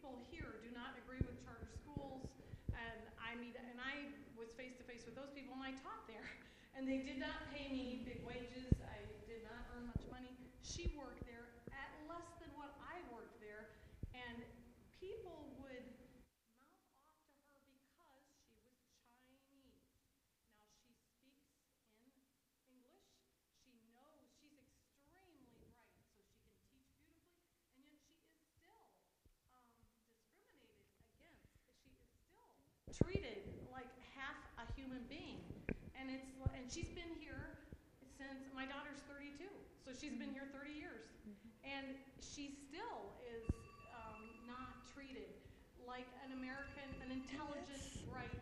people 0.05 0.21
here 0.29 0.61
do 0.61 0.69
not 0.77 0.93
agree 1.01 1.23
with 1.25 1.41
charter 1.41 1.65
schools, 1.81 2.29
and 2.77 3.01
I 3.17 3.33
mean, 3.41 3.57
and 3.57 3.81
I 3.81 4.13
was 4.37 4.53
face 4.53 4.77
to 4.77 4.85
face 4.85 5.09
with 5.09 5.17
those 5.17 5.33
people, 5.33 5.57
and 5.57 5.65
I 5.65 5.73
taught 5.81 6.05
there, 6.05 6.29
and 6.77 6.87
they 6.89 6.99
did 6.99 7.19
not 7.19 7.49
pay 7.55 7.71
me 7.71 8.03
big 8.05 8.21
wages. 8.27 8.69
I 8.85 8.99
did 9.27 9.43
not 9.47 9.65
earn 9.75 9.87
much 9.87 10.05
money. 10.11 10.35
She 10.63 10.91
worked 10.99 11.25
there 11.27 11.47
at 11.71 11.91
less 12.11 12.27
than 12.43 12.51
what 12.59 12.75
I 12.83 13.01
worked 13.15 13.39
there, 13.41 13.71
and 14.13 14.43
people 15.01 15.55
would 15.63 15.87
mouth 17.47 17.79
off 18.03 18.27
to 18.27 18.51
her 18.51 18.67
because 19.23 19.41
she 19.47 19.57
was 19.63 19.79
Chinese. 19.87 19.87
Now 20.59 20.67
she 20.67 20.83
speaks 20.83 21.07
in 21.15 22.67
English. 22.75 23.07
She 23.63 23.71
knows 23.95 24.27
she's 24.43 24.59
extremely 24.83 25.47
bright, 25.55 25.87
so 26.19 26.27
she 26.27 26.43
can 26.43 26.59
teach 26.67 26.91
beautifully, 27.07 27.55
and 27.71 27.79
yet 27.87 28.03
she 28.11 28.27
is 28.27 28.43
still 28.59 28.91
um, 29.47 29.71
discriminated 30.27 30.91
against. 31.15 31.47
She 31.79 31.95
is 31.95 32.03
still 32.19 32.51
treated 32.91 33.47
like 33.71 33.91
half 34.15 34.39
a 34.59 34.67
human 34.75 35.07
being, 35.07 35.54
it's 36.15 36.31
and 36.57 36.65
she's 36.71 36.91
been 36.95 37.13
here 37.21 37.59
since 38.19 38.47
my 38.55 38.65
daughter's 38.65 39.03
32, 39.11 39.45
so 39.85 39.91
she's 39.93 40.15
been 40.17 40.31
here 40.33 40.47
30 40.55 40.71
years, 40.73 41.05
and 41.67 41.99
she 42.23 42.55
still 42.71 43.19
is 43.27 43.45
um, 43.93 44.23
not 44.47 44.87
treated 44.95 45.29
like 45.85 46.07
an 46.25 46.33
American, 46.39 46.89
an 47.05 47.11
intelligent, 47.13 47.83
bright 48.09 48.33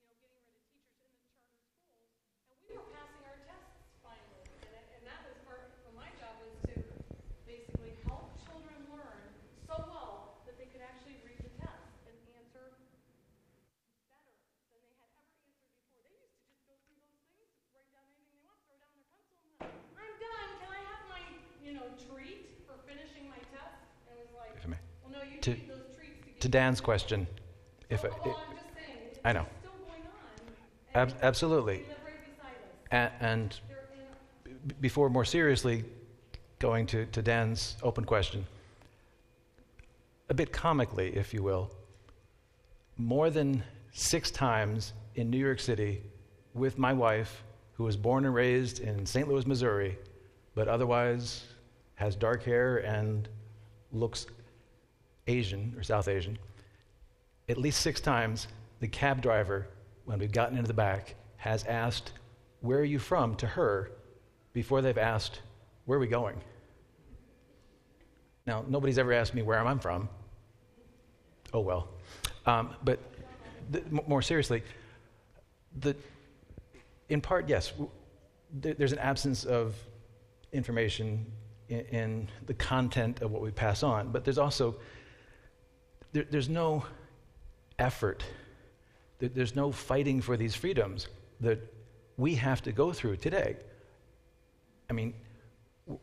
you 0.00 0.04
know, 0.04 0.16
getting 0.20 0.40
rid 0.44 0.52
of 0.52 0.56
teachers 0.72 1.00
in 1.08 1.16
the 1.16 1.24
charter 1.24 1.24
schools. 1.24 2.12
And 2.52 2.58
we 2.66 2.72
were 2.76 2.88
passing 2.92 3.22
our 3.24 3.38
tests 3.48 3.80
finally. 4.04 4.44
And, 4.64 4.70
it- 4.76 4.88
and 4.98 5.02
that 5.08 5.20
was 5.28 5.36
part, 5.48 5.62
of 5.86 5.92
my 5.96 6.08
job 6.20 6.36
was 6.44 6.52
to 6.68 6.76
basically 7.48 7.96
help 8.04 8.36
children 8.44 8.76
learn 8.92 9.22
so 9.64 9.76
well 9.88 10.42
that 10.44 10.56
they 10.60 10.68
could 10.68 10.82
actually 10.84 11.16
read 11.24 11.40
the 11.40 11.52
test 11.56 11.88
and 12.10 12.14
answer 12.36 12.76
better 14.10 14.32
than 14.36 14.50
they 14.70 14.82
had 14.84 14.98
ever 15.06 15.18
answered 15.24 15.56
before. 15.56 16.02
They 16.04 16.12
used 16.20 16.36
to 16.36 16.42
just 16.44 16.62
go 16.66 16.74
through 16.84 17.00
those 17.06 17.22
things, 17.38 17.54
write 17.72 17.88
down 17.94 18.04
anything 18.12 18.28
they 18.34 18.42
want, 18.44 18.58
throw 18.66 18.76
down 18.82 18.92
their 18.98 19.06
pencil, 19.10 19.38
and 19.46 19.52
then, 19.56 19.72
I'm 19.96 20.14
done. 20.20 20.50
Can 20.60 20.70
I 20.74 20.82
have 20.92 21.02
my, 21.10 21.22
you 21.64 21.72
know, 21.74 21.86
treat 22.10 22.62
for 22.68 22.76
finishing 22.86 23.26
my 23.30 23.40
test? 23.54 23.78
And 24.06 24.14
it 24.14 24.18
was 24.26 24.34
like, 24.36 24.54
If 24.58 24.66
I 24.66 24.76
may. 24.76 24.82
well, 25.02 25.12
no, 25.16 25.22
you 25.26 25.35
To- 25.46 25.56
to 26.40 26.48
Dan's 26.48 26.80
question, 26.80 27.24
if 27.88 28.04
I, 28.04 28.08
it's 28.24 28.38
I 29.24 29.32
know. 29.32 29.46
ab- 30.96 31.14
absolutely, 31.22 31.84
and 32.90 33.60
b- 34.42 34.74
before 34.80 35.08
more 35.08 35.24
seriously 35.24 35.84
going 36.58 36.84
to, 36.88 37.06
to 37.06 37.22
Dan's 37.22 37.76
open 37.84 38.04
question, 38.04 38.44
a 40.28 40.34
bit 40.34 40.52
comically, 40.52 41.14
if 41.16 41.32
you 41.32 41.44
will, 41.44 41.70
more 42.96 43.30
than 43.30 43.62
six 43.92 44.32
times 44.32 44.94
in 45.14 45.30
New 45.30 45.38
York 45.38 45.60
City 45.60 46.02
with 46.54 46.76
my 46.76 46.92
wife, 46.92 47.44
who 47.74 47.84
was 47.84 47.96
born 47.96 48.24
and 48.24 48.34
raised 48.34 48.80
in 48.80 49.06
St. 49.06 49.28
Louis, 49.28 49.46
Missouri, 49.46 49.96
but 50.56 50.66
otherwise 50.66 51.44
has 51.94 52.16
dark 52.16 52.42
hair 52.42 52.78
and 52.78 53.28
looks 53.92 54.26
Asian 55.26 55.74
or 55.76 55.82
South 55.82 56.08
Asian. 56.08 56.38
At 57.48 57.58
least 57.58 57.80
six 57.80 58.00
times, 58.00 58.48
the 58.80 58.88
cab 58.88 59.22
driver, 59.22 59.68
when 60.04 60.18
we've 60.18 60.32
gotten 60.32 60.56
into 60.56 60.68
the 60.68 60.74
back, 60.74 61.14
has 61.36 61.64
asked, 61.64 62.12
Where 62.60 62.78
are 62.78 62.84
you 62.84 62.98
from 62.98 63.36
to 63.36 63.46
her 63.46 63.90
before 64.52 64.82
they've 64.82 64.98
asked, 64.98 65.40
Where 65.84 65.98
are 65.98 66.00
we 66.00 66.06
going? 66.06 66.40
Now, 68.46 68.64
nobody's 68.68 68.98
ever 68.98 69.12
asked 69.12 69.34
me 69.34 69.42
where 69.42 69.58
I'm 69.58 69.78
from. 69.78 70.08
Oh, 71.52 71.60
well. 71.60 71.88
Um, 72.46 72.70
but 72.84 73.00
the, 73.70 73.80
m- 73.80 74.00
more 74.06 74.22
seriously, 74.22 74.62
the, 75.80 75.96
in 77.08 77.20
part, 77.20 77.48
yes, 77.48 77.70
w- 77.70 77.90
there, 78.52 78.74
there's 78.74 78.92
an 78.92 78.98
absence 79.00 79.44
of 79.44 79.74
information 80.52 81.26
in, 81.68 81.80
in 81.86 82.28
the 82.46 82.54
content 82.54 83.20
of 83.22 83.32
what 83.32 83.42
we 83.42 83.50
pass 83.50 83.82
on, 83.82 84.10
but 84.12 84.24
there's 84.24 84.38
also 84.38 84.76
there, 86.16 86.24
there's 86.30 86.48
no 86.48 86.82
effort, 87.78 88.24
there, 89.18 89.28
there's 89.28 89.54
no 89.54 89.70
fighting 89.70 90.22
for 90.22 90.38
these 90.38 90.54
freedoms 90.54 91.08
that 91.40 91.58
we 92.16 92.34
have 92.36 92.62
to 92.62 92.72
go 92.72 92.90
through 92.90 93.16
today. 93.16 93.56
I 94.88 94.94
mean, 94.94 95.12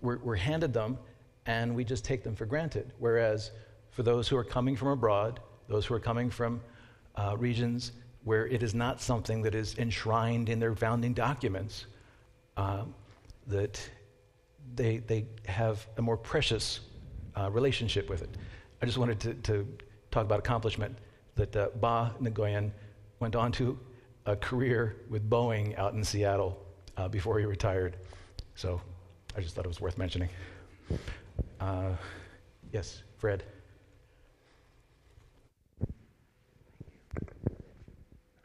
we're, 0.02 0.20
we're 0.20 0.36
handed 0.36 0.72
them 0.72 1.00
and 1.48 1.76
we 1.76 1.84
just 1.84 2.06
take 2.06 2.24
them 2.24 2.36
for 2.36 2.46
granted. 2.46 2.94
Whereas 3.00 3.50
for 3.90 4.04
those 4.04 4.28
who 4.28 4.38
are 4.38 4.44
coming 4.44 4.76
from 4.76 4.90
abroad, 4.90 5.40
those 5.68 5.88
who 5.88 5.96
are 5.96 6.00
coming 6.00 6.30
from 6.30 6.62
uh, 7.16 7.36
regions 7.36 7.92
where 8.24 8.46
it 8.46 8.62
is 8.62 8.76
not 8.76 9.02
something 9.02 9.42
that 9.42 9.56
is 9.56 9.80
enshrined 9.80 10.48
in 10.48 10.60
their 10.60 10.76
founding 10.76 11.14
documents, 11.14 11.88
um, 12.56 12.94
that 13.48 13.82
they, 14.76 14.98
they 14.98 15.26
have 15.48 15.88
a 15.98 16.04
more 16.04 16.18
precious 16.18 16.82
uh, 17.36 17.50
relationship 17.50 18.12
with 18.12 18.22
it. 18.22 18.30
I 18.80 18.86
just 18.86 19.00
wanted 19.00 19.20
to, 19.22 19.34
to 19.34 19.68
talk 20.14 20.26
about 20.26 20.40
accomplishment 20.40 20.96
that 21.36 21.56
uh, 21.56 21.68
Ba 21.82 22.14
Nguyen 22.22 22.72
went 23.20 23.36
on 23.36 23.52
to 23.54 23.78
a 24.26 24.36
career 24.36 24.98
with 25.10 25.30
Boeing 25.30 25.78
out 25.78 25.94
in 25.94 26.04
Seattle 26.04 26.58
uh, 26.98 27.08
before 27.08 27.40
he 27.40 27.46
retired. 27.46 27.98
So 28.56 28.80
I 29.36 29.42
just 29.42 29.56
thought 29.56 29.66
it 29.66 29.70
was 29.70 29.82
worth 29.82 29.98
mentioning. 29.98 30.30
Uh, 31.60 31.92
yes, 32.72 33.04
Fred. 33.18 33.44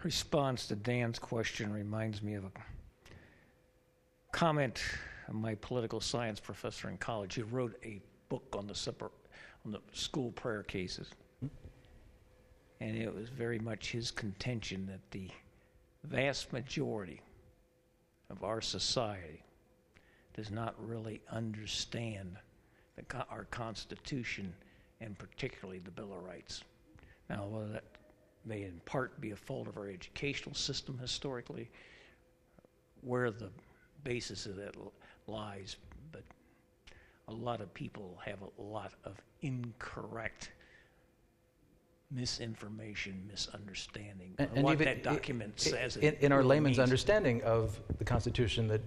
response 0.04 0.66
to 0.68 0.76
Dan's 0.76 1.18
question 1.18 1.72
reminds 1.72 2.22
me 2.22 2.34
of 2.34 2.44
a 2.44 2.50
comment 4.32 4.80
of 5.26 5.34
my 5.34 5.54
political 5.56 6.00
science 6.00 6.40
professor 6.40 6.88
in 6.88 6.96
college. 6.96 7.34
He 7.34 7.42
wrote 7.42 7.78
a 7.84 8.00
book 8.28 8.54
on 8.56 8.66
the 8.66 8.74
separ- 8.74 9.10
on 9.66 9.72
the 9.72 9.80
school 9.92 10.30
prayer 10.32 10.62
cases, 10.62 11.10
and 12.80 12.96
it 12.96 13.14
was 13.14 13.28
very 13.28 13.58
much 13.58 13.90
his 13.90 14.10
contention 14.10 14.86
that 14.86 15.10
the 15.10 15.28
vast 16.04 16.52
majority 16.52 17.20
of 18.30 18.44
our 18.44 18.60
society 18.60 19.42
does 20.34 20.50
not 20.50 20.74
really 20.78 21.20
understand 21.30 22.36
the, 22.96 23.26
our 23.30 23.44
Constitution 23.44 24.54
and 25.00 25.18
particularly 25.18 25.80
the 25.80 25.90
Bill 25.90 26.12
of 26.12 26.22
Rights. 26.22 26.62
Now, 27.28 27.46
whether 27.46 27.72
that 27.72 27.84
may 28.44 28.62
in 28.62 28.80
part 28.84 29.20
be 29.20 29.32
a 29.32 29.36
fault 29.36 29.68
of 29.68 29.76
our 29.76 29.88
educational 29.88 30.54
system 30.54 30.98
historically, 30.98 31.70
where 33.00 33.30
the 33.30 33.50
basis 34.04 34.46
of 34.46 34.56
that 34.56 34.74
lies, 35.26 35.76
but 36.12 36.22
a 37.28 37.32
lot 37.32 37.60
of 37.60 37.72
people 37.74 38.18
have 38.24 38.38
a 38.42 38.62
lot 38.62 38.92
of 39.04 39.20
incorrect 39.42 40.50
misinformation, 42.10 43.22
misunderstanding 43.30 44.34
And, 44.38 44.50
of 44.50 44.56
and 44.56 44.64
what 44.64 44.72
even 44.72 44.86
that 44.86 45.02
document 45.02 45.54
i- 45.58 45.70
says. 45.70 45.96
In, 45.96 46.14
in 46.20 46.32
our 46.32 46.38
really 46.38 46.50
layman's 46.56 46.78
understanding 46.78 47.42
of 47.42 47.78
the 47.98 48.04
Constitution, 48.04 48.66
that 48.68 48.80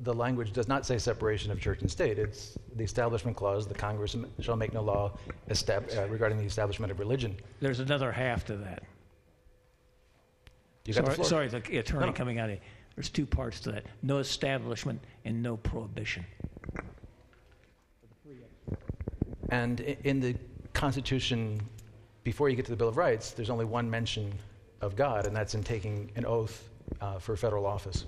the 0.00 0.14
language 0.14 0.52
does 0.52 0.68
not 0.68 0.86
say 0.86 0.96
separation 0.98 1.50
of 1.50 1.60
church 1.60 1.80
and 1.80 1.90
state. 1.90 2.18
It's 2.18 2.56
the 2.76 2.84
Establishment 2.84 3.36
Clause, 3.36 3.66
the 3.66 3.74
Congress 3.74 4.14
shall 4.40 4.56
make 4.56 4.72
no 4.72 4.82
law 4.82 5.18
estab- 5.50 5.96
uh, 5.96 6.08
regarding 6.08 6.38
the 6.38 6.44
establishment 6.44 6.92
of 6.92 7.00
religion. 7.00 7.36
There's 7.60 7.80
another 7.80 8.12
half 8.12 8.44
to 8.46 8.56
that. 8.58 8.82
You 10.84 10.94
got 10.94 11.04
sorry, 11.04 11.08
the 11.08 11.14
floor. 11.16 11.28
sorry, 11.28 11.48
the 11.48 11.78
attorney 11.78 12.06
No. 12.06 12.12
coming 12.12 12.38
out 12.38 12.48
of 12.50 12.58
There's 12.94 13.10
two 13.10 13.26
parts 13.26 13.60
to 13.60 13.72
that 13.72 13.84
no 14.02 14.18
establishment 14.18 15.00
and 15.24 15.42
no 15.42 15.56
prohibition. 15.56 16.24
And 19.50 19.80
in 19.80 20.20
the 20.20 20.36
Constitution, 20.74 21.60
before 22.28 22.50
you 22.50 22.56
get 22.56 22.66
to 22.66 22.70
the 22.70 22.76
Bill 22.76 22.88
of 22.88 22.98
Rights, 22.98 23.30
there's 23.30 23.48
only 23.48 23.64
one 23.64 23.88
mention 23.88 24.30
of 24.82 24.94
God, 24.94 25.24
and 25.24 25.34
that's 25.34 25.54
in 25.54 25.64
taking 25.64 26.12
an 26.14 26.26
oath 26.26 26.68
uh, 27.00 27.18
for 27.18 27.34
federal 27.38 27.64
office. 27.64 28.04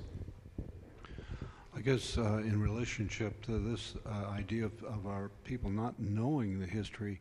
I 1.74 1.80
guess 1.80 2.18
uh, 2.18 2.42
in 2.44 2.60
relationship 2.60 3.40
to 3.46 3.58
this 3.58 3.94
uh, 4.04 4.28
idea 4.28 4.66
of, 4.66 4.72
of 4.84 5.06
our 5.06 5.30
people 5.44 5.70
not 5.70 5.98
knowing 5.98 6.60
the 6.60 6.66
history, 6.66 7.18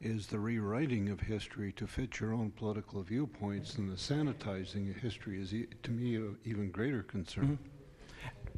is 0.00 0.26
the 0.26 0.40
rewriting 0.40 1.10
of 1.10 1.20
history 1.20 1.70
to 1.74 1.86
fit 1.86 2.18
your 2.18 2.34
own 2.34 2.50
political 2.50 3.00
viewpoints, 3.00 3.76
and 3.76 3.88
the 3.88 3.94
sanitizing 3.94 4.90
of 4.90 4.96
history 4.96 5.40
is, 5.40 5.54
e- 5.54 5.68
to 5.84 5.92
me, 5.92 6.16
an 6.16 6.36
even 6.44 6.68
greater 6.72 7.04
concern. 7.04 7.60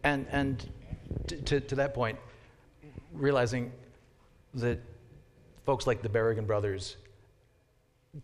And, 0.02 0.26
and 0.30 0.66
to, 1.26 1.36
to, 1.42 1.60
to 1.60 1.74
that 1.74 1.92
point, 1.92 2.18
realizing 3.12 3.70
that 4.54 4.80
folks 5.66 5.86
like 5.86 6.00
the 6.00 6.08
Berrigan 6.08 6.46
brothers 6.46 6.96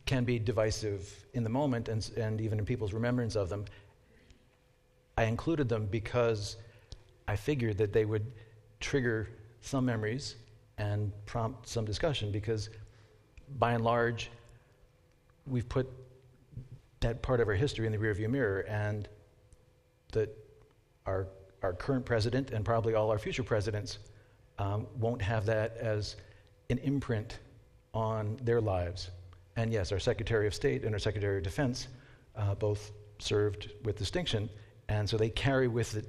can 0.05 0.25
be 0.25 0.39
divisive 0.39 1.27
in 1.33 1.43
the 1.43 1.51
moment 1.51 1.89
and, 1.89 2.11
and 2.17 2.41
even 2.41 2.59
in 2.59 2.65
people's 2.65 2.93
remembrance 2.93 3.37
of 3.37 3.49
them, 3.49 3.65
I 5.17 5.25
included 5.25 5.69
them 5.69 5.87
because 5.87 6.57
I 7.27 7.37
figured 7.37 7.79
that 7.79 7.93
they 7.93 8.05
would 8.05 8.31
trigger 8.81 9.29
some 9.61 9.85
memories 9.85 10.37
and 10.77 11.13
prompt 11.27 11.69
some 11.69 11.85
discussion 11.85 12.31
because 12.31 12.71
by 13.59 13.73
and 13.73 13.83
large, 13.83 14.31
we've 15.47 15.69
put 15.69 15.91
that 17.01 17.23
part 17.23 17.41
of 17.41 17.49
our 17.49 17.55
history 17.55 17.87
in 17.87 17.93
the 17.93 17.99
rearview 17.99 18.29
mirror 18.29 18.61
and 18.69 19.09
that 20.13 20.37
our, 21.07 21.29
our 21.63 21.73
current 21.73 22.05
president 22.05 22.51
and 22.51 22.65
probably 22.65 22.95
all 22.95 23.11
our 23.11 23.19
future 23.19 23.43
presidents 23.43 23.99
um, 24.59 24.87
won't 24.99 25.23
have 25.23 25.47
that 25.47 25.77
as 25.79 26.17
an 26.71 26.79
imprint 26.79 27.39
on 27.95 28.39
their 28.43 28.61
lives. 28.61 29.11
And 29.59 29.73
yes, 29.73 29.91
our 29.91 29.99
Secretary 29.99 30.47
of 30.47 30.55
State 30.55 30.85
and 30.85 30.95
our 30.95 31.01
Secretary 31.01 31.39
of 31.39 31.43
Defense 31.43 31.89
uh, 32.37 32.55
both 32.55 32.93
served 33.19 33.73
with 33.83 33.99
distinction, 33.99 34.49
and 34.89 35.11
so 35.11 35.17
they 35.17 35.31
carry 35.31 35.67
with 35.67 35.97
it 35.97 36.07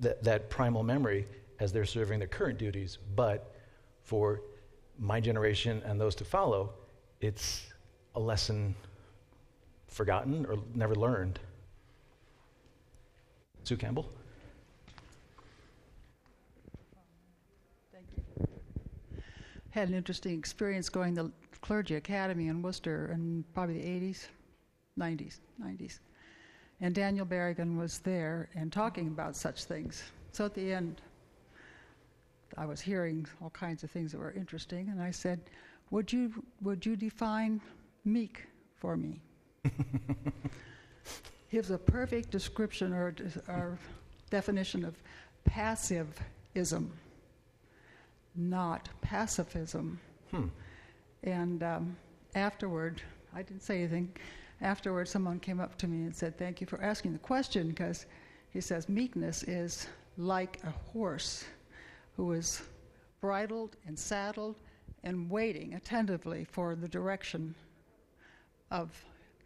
that, 0.00 0.24
that 0.24 0.50
primal 0.50 0.82
memory 0.82 1.28
as 1.60 1.72
they're 1.72 1.84
serving 1.84 2.18
their 2.18 2.26
current 2.26 2.58
duties. 2.58 2.98
But 3.14 3.54
for 4.02 4.42
my 4.98 5.20
generation 5.20 5.80
and 5.86 6.00
those 6.00 6.16
to 6.16 6.24
follow, 6.24 6.70
it's 7.20 7.68
a 8.16 8.20
lesson 8.20 8.74
forgotten 9.86 10.44
or 10.46 10.58
never 10.74 10.96
learned. 10.96 11.38
Sue 13.62 13.76
Campbell? 13.76 14.10
Thank 17.92 18.06
you. 18.16 18.48
Had 19.70 19.88
an 19.88 19.94
interesting 19.94 20.36
experience 20.36 20.88
going 20.88 21.14
to 21.14 21.30
clergy 21.60 21.96
academy 21.96 22.48
in 22.48 22.62
Worcester 22.62 23.10
in 23.12 23.44
probably 23.54 23.80
the 23.80 24.12
80s, 24.12 24.26
90s, 24.98 25.38
90s. 25.62 25.98
And 26.80 26.94
Daniel 26.94 27.26
Berrigan 27.26 27.76
was 27.76 27.98
there 27.98 28.48
and 28.54 28.72
talking 28.72 29.08
about 29.08 29.36
such 29.36 29.64
things. 29.64 30.02
So 30.32 30.46
at 30.46 30.54
the 30.54 30.72
end, 30.72 31.02
I 32.56 32.66
was 32.66 32.80
hearing 32.80 33.26
all 33.42 33.50
kinds 33.50 33.84
of 33.84 33.90
things 33.90 34.12
that 34.12 34.18
were 34.18 34.32
interesting, 34.32 34.88
and 34.88 35.00
I 35.00 35.10
said, 35.10 35.40
"Would 35.90 36.12
you 36.12 36.44
would 36.62 36.84
you 36.84 36.96
define 36.96 37.60
meek 38.04 38.46
for 38.76 38.96
me?" 38.96 39.20
Was 41.52 41.70
a 41.70 41.78
perfect 41.78 42.30
description 42.30 42.92
or, 42.92 43.14
or 43.48 43.78
definition 44.30 44.84
of 44.84 44.94
passivism, 45.48 46.88
not 48.36 48.88
pacifism. 49.00 49.98
Hmm. 50.30 50.46
And 51.22 51.62
um, 51.62 51.96
afterward, 52.34 53.02
I 53.34 53.42
didn't 53.42 53.62
say 53.62 53.78
anything. 53.78 54.14
Afterward, 54.60 55.08
someone 55.08 55.40
came 55.40 55.60
up 55.60 55.76
to 55.78 55.86
me 55.86 56.04
and 56.04 56.14
said, 56.14 56.38
Thank 56.38 56.60
you 56.60 56.66
for 56.66 56.80
asking 56.82 57.12
the 57.12 57.18
question, 57.18 57.68
because 57.68 58.06
he 58.50 58.60
says 58.60 58.88
meekness 58.88 59.42
is 59.44 59.86
like 60.16 60.58
a 60.64 60.70
horse 60.70 61.44
who 62.16 62.32
is 62.32 62.62
bridled 63.20 63.76
and 63.86 63.98
saddled 63.98 64.56
and 65.04 65.30
waiting 65.30 65.74
attentively 65.74 66.44
for 66.44 66.74
the 66.74 66.88
direction 66.88 67.54
of 68.70 68.90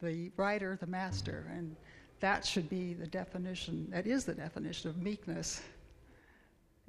the 0.03 0.31
rider, 0.37 0.77
the 0.81 0.87
master. 0.87 1.51
And 1.55 1.77
that 2.21 2.45
should 2.45 2.69
be 2.69 2.95
the 2.95 3.07
definition, 3.07 3.89
that 3.91 4.07
is 4.07 4.25
the 4.25 4.35
definition 4.35 4.91
of 4.91 4.97
meekness. 4.97 5.63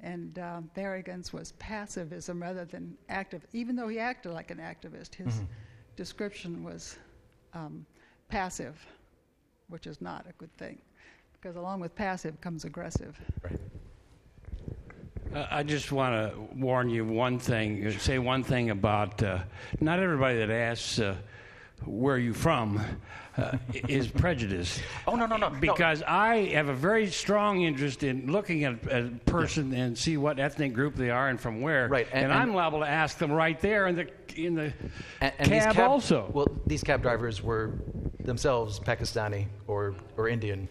And 0.00 0.34
Berrigan's 0.74 1.32
was 1.32 1.52
passivism 1.58 2.40
rather 2.40 2.64
than 2.64 2.96
active, 3.08 3.46
even 3.52 3.76
though 3.76 3.88
he 3.88 3.98
acted 3.98 4.32
like 4.32 4.50
an 4.50 4.58
activist. 4.58 5.14
His 5.14 5.40
Mhm. 5.40 5.46
description 5.96 6.62
was 6.62 6.98
um, 7.54 7.86
passive, 8.28 8.84
which 9.68 9.86
is 9.86 10.00
not 10.02 10.26
a 10.28 10.32
good 10.34 10.54
thing, 10.58 10.78
because 11.32 11.56
along 11.56 11.80
with 11.80 11.94
passive 11.94 12.38
comes 12.42 12.66
aggressive. 12.66 13.18
Right. 13.42 13.58
Uh, 15.34 15.46
I 15.50 15.62
just 15.62 15.90
want 15.92 16.14
to 16.14 16.38
warn 16.54 16.90
you 16.90 17.04
one 17.06 17.38
thing, 17.38 17.90
say 17.98 18.18
one 18.18 18.42
thing 18.44 18.70
about 18.70 19.22
uh, 19.22 19.38
not 19.80 19.98
everybody 19.98 20.38
that 20.38 20.50
asks 20.50 20.98
uh, 20.98 21.16
where 21.84 22.16
are 22.16 22.18
you 22.18 22.34
from 22.34 22.80
uh, 23.36 23.58
is 23.88 24.08
prejudice. 24.08 24.80
Oh, 25.06 25.14
no, 25.14 25.26
no, 25.26 25.36
no. 25.36 25.48
no. 25.50 25.60
Because 25.60 26.02
I 26.02 26.46
have 26.54 26.68
a 26.68 26.74
very 26.74 27.06
strong 27.08 27.62
interest 27.62 28.02
in 28.02 28.32
looking 28.32 28.64
at 28.64 28.74
a 28.90 29.10
person 29.26 29.72
and 29.74 29.96
see 29.96 30.16
what 30.16 30.40
ethnic 30.40 30.72
group 30.72 30.96
they 30.96 31.10
are 31.10 31.28
and 31.28 31.40
from 31.40 31.60
where. 31.60 31.86
Right, 31.88 32.06
and- 32.12 32.24
And, 32.24 32.32
and- 32.32 32.40
I'm 32.42 32.54
liable 32.54 32.80
to 32.80 32.88
ask 32.88 33.18
them 33.18 33.30
right 33.30 33.60
there 33.60 33.86
in 33.86 33.94
the 33.96 34.08
in 34.36 34.54
the 34.54 34.72
And, 35.20 35.32
and 35.38 35.50
these 35.50 35.64
cab, 35.64 35.76
cab 35.76 35.90
also. 35.90 36.30
Well, 36.32 36.48
these 36.66 36.82
cab 36.82 37.02
drivers 37.02 37.42
were 37.42 37.72
themselves 38.20 38.78
Pakistani 38.80 39.46
or, 39.66 39.94
or 40.16 40.28
Indian. 40.28 40.68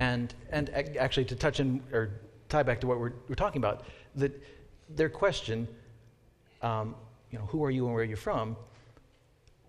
And, 0.00 0.34
and 0.50 0.68
actually, 0.98 1.24
to 1.26 1.36
touch 1.36 1.60
in 1.60 1.82
or 1.92 2.10
tie 2.48 2.62
back 2.62 2.80
to 2.82 2.86
what 2.86 2.98
we're, 3.00 3.12
we're 3.28 3.34
talking 3.36 3.60
about, 3.60 3.84
that 4.16 4.32
their 4.90 5.08
question, 5.08 5.66
um, 6.60 6.94
you 7.30 7.38
know, 7.38 7.44
who 7.46 7.64
are 7.64 7.70
you 7.70 7.84
and 7.86 7.94
where 7.94 8.02
are 8.02 8.06
you 8.06 8.16
from, 8.16 8.56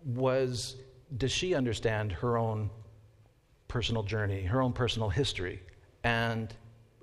was 0.03 0.75
does 1.17 1.31
she 1.31 1.55
understand 1.55 2.11
her 2.11 2.37
own 2.37 2.69
personal 3.67 4.03
journey, 4.03 4.43
her 4.43 4.61
own 4.61 4.73
personal 4.73 5.09
history? 5.09 5.61
And 6.03 6.53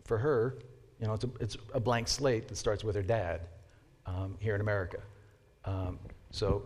for 0.04 0.18
her, 0.18 0.58
you 1.00 1.06
know, 1.06 1.14
it's 1.14 1.24
a, 1.24 1.30
it's 1.40 1.56
a 1.74 1.80
blank 1.80 2.08
slate 2.08 2.48
that 2.48 2.56
starts 2.56 2.84
with 2.84 2.94
her 2.94 3.02
dad 3.02 3.42
um, 4.06 4.36
here 4.38 4.54
in 4.54 4.60
America. 4.60 4.98
Um, 5.64 5.98
so, 6.30 6.62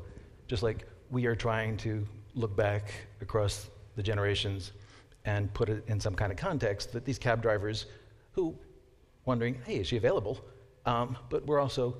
just 0.46 0.62
like 0.62 0.86
we 1.10 1.26
are 1.26 1.34
trying 1.34 1.76
to 1.78 2.06
look 2.34 2.54
back 2.56 2.92
across 3.20 3.70
the 3.96 4.02
generations 4.02 4.72
and 5.24 5.52
put 5.54 5.68
it 5.68 5.84
in 5.88 5.98
some 5.98 6.14
kind 6.14 6.30
of 6.30 6.38
context, 6.38 6.92
that 6.92 7.04
these 7.04 7.18
cab 7.18 7.42
drivers 7.42 7.86
who 8.32 8.54
wondering, 9.24 9.58
hey, 9.64 9.76
is 9.76 9.86
she 9.86 9.96
available? 9.96 10.40
Um, 10.86 11.16
but 11.28 11.46
we're 11.46 11.60
also 11.60 11.96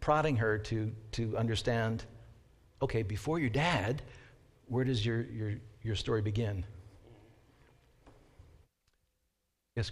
prodding 0.00 0.36
her 0.36 0.58
to 0.58 0.92
to 1.12 1.36
understand, 1.36 2.04
okay, 2.82 3.02
before 3.02 3.38
your 3.38 3.50
dad, 3.50 4.02
where 4.66 4.84
does 4.84 5.04
your 5.04 5.22
your 5.22 5.54
your 5.82 5.94
story 5.94 6.22
begin? 6.22 6.64
Yes. 9.76 9.90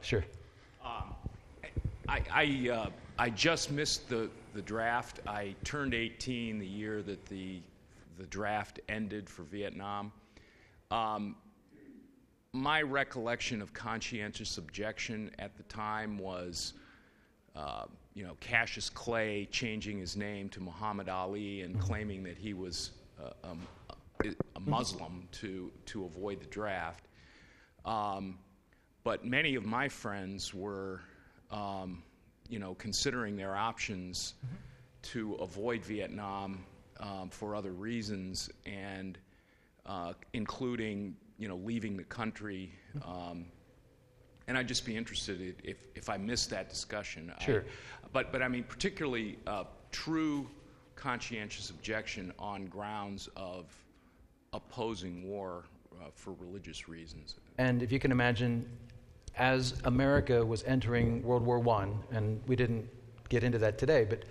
Sure. 0.00 0.24
I, 2.08 2.22
I, 2.32 2.70
uh, 2.70 2.90
I 3.18 3.28
just 3.28 3.70
missed 3.70 4.08
the, 4.08 4.30
the 4.54 4.62
draft. 4.62 5.20
I 5.26 5.54
turned 5.62 5.92
18 5.92 6.58
the 6.58 6.66
year 6.66 7.02
that 7.02 7.26
the, 7.26 7.60
the 8.16 8.24
draft 8.24 8.80
ended 8.88 9.28
for 9.28 9.42
Vietnam. 9.42 10.10
Um, 10.90 11.36
my 12.58 12.82
recollection 12.82 13.62
of 13.62 13.72
conscientious 13.72 14.58
objection 14.58 15.30
at 15.38 15.56
the 15.56 15.62
time 15.64 16.18
was, 16.18 16.74
uh, 17.54 17.84
you 18.14 18.24
know, 18.24 18.36
Cassius 18.40 18.90
Clay 18.90 19.46
changing 19.50 19.98
his 19.98 20.16
name 20.16 20.48
to 20.50 20.60
Muhammad 20.60 21.08
Ali 21.08 21.62
and 21.62 21.80
claiming 21.80 22.22
that 22.24 22.36
he 22.36 22.54
was 22.54 22.90
uh, 23.22 23.48
um, 23.48 23.60
a, 24.24 24.28
a 24.56 24.60
Muslim 24.60 25.28
to, 25.32 25.70
to 25.86 26.04
avoid 26.04 26.40
the 26.40 26.46
draft. 26.46 27.06
Um, 27.84 28.38
but 29.04 29.24
many 29.24 29.54
of 29.54 29.64
my 29.64 29.88
friends 29.88 30.52
were, 30.52 31.00
um, 31.50 32.02
you 32.48 32.58
know, 32.58 32.74
considering 32.74 33.36
their 33.36 33.54
options 33.56 34.34
to 35.02 35.34
avoid 35.34 35.84
Vietnam 35.84 36.64
um, 36.98 37.30
for 37.30 37.54
other 37.54 37.72
reasons, 37.72 38.50
and 38.66 39.16
uh, 39.86 40.12
including, 40.32 41.14
you 41.38 41.48
know, 41.48 41.56
leaving 41.56 41.96
the 41.96 42.04
country. 42.04 42.70
Um, 43.06 43.46
and 44.46 44.56
I'd 44.58 44.68
just 44.68 44.84
be 44.84 44.96
interested 44.96 45.54
if, 45.62 45.76
if 45.94 46.08
I 46.08 46.16
missed 46.16 46.50
that 46.50 46.68
discussion. 46.68 47.32
I- 47.38 47.44
Sure. 47.44 47.64
but, 48.12 48.32
but 48.32 48.42
I 48.42 48.48
mean, 48.48 48.64
particularly 48.64 49.38
uh, 49.46 49.64
true 49.92 50.48
conscientious 50.96 51.70
objection 51.70 52.32
on 52.38 52.66
grounds 52.66 53.28
of 53.36 53.66
opposing 54.52 55.28
war 55.28 55.64
uh, 56.00 56.06
for 56.14 56.32
religious 56.34 56.88
reasons. 56.88 57.36
And 57.58 57.82
if 57.82 57.92
you 57.92 57.98
can 57.98 58.10
imagine, 58.10 58.68
as 59.36 59.80
America 59.84 60.44
was 60.44 60.64
entering 60.64 61.22
World 61.22 61.44
War 61.44 61.66
I, 61.68 61.88
and 62.16 62.40
we 62.48 62.56
didn't 62.56 62.88
get 63.28 63.44
into 63.44 63.58
that 63.58 63.78
today, 63.78 64.04
but 64.08 64.24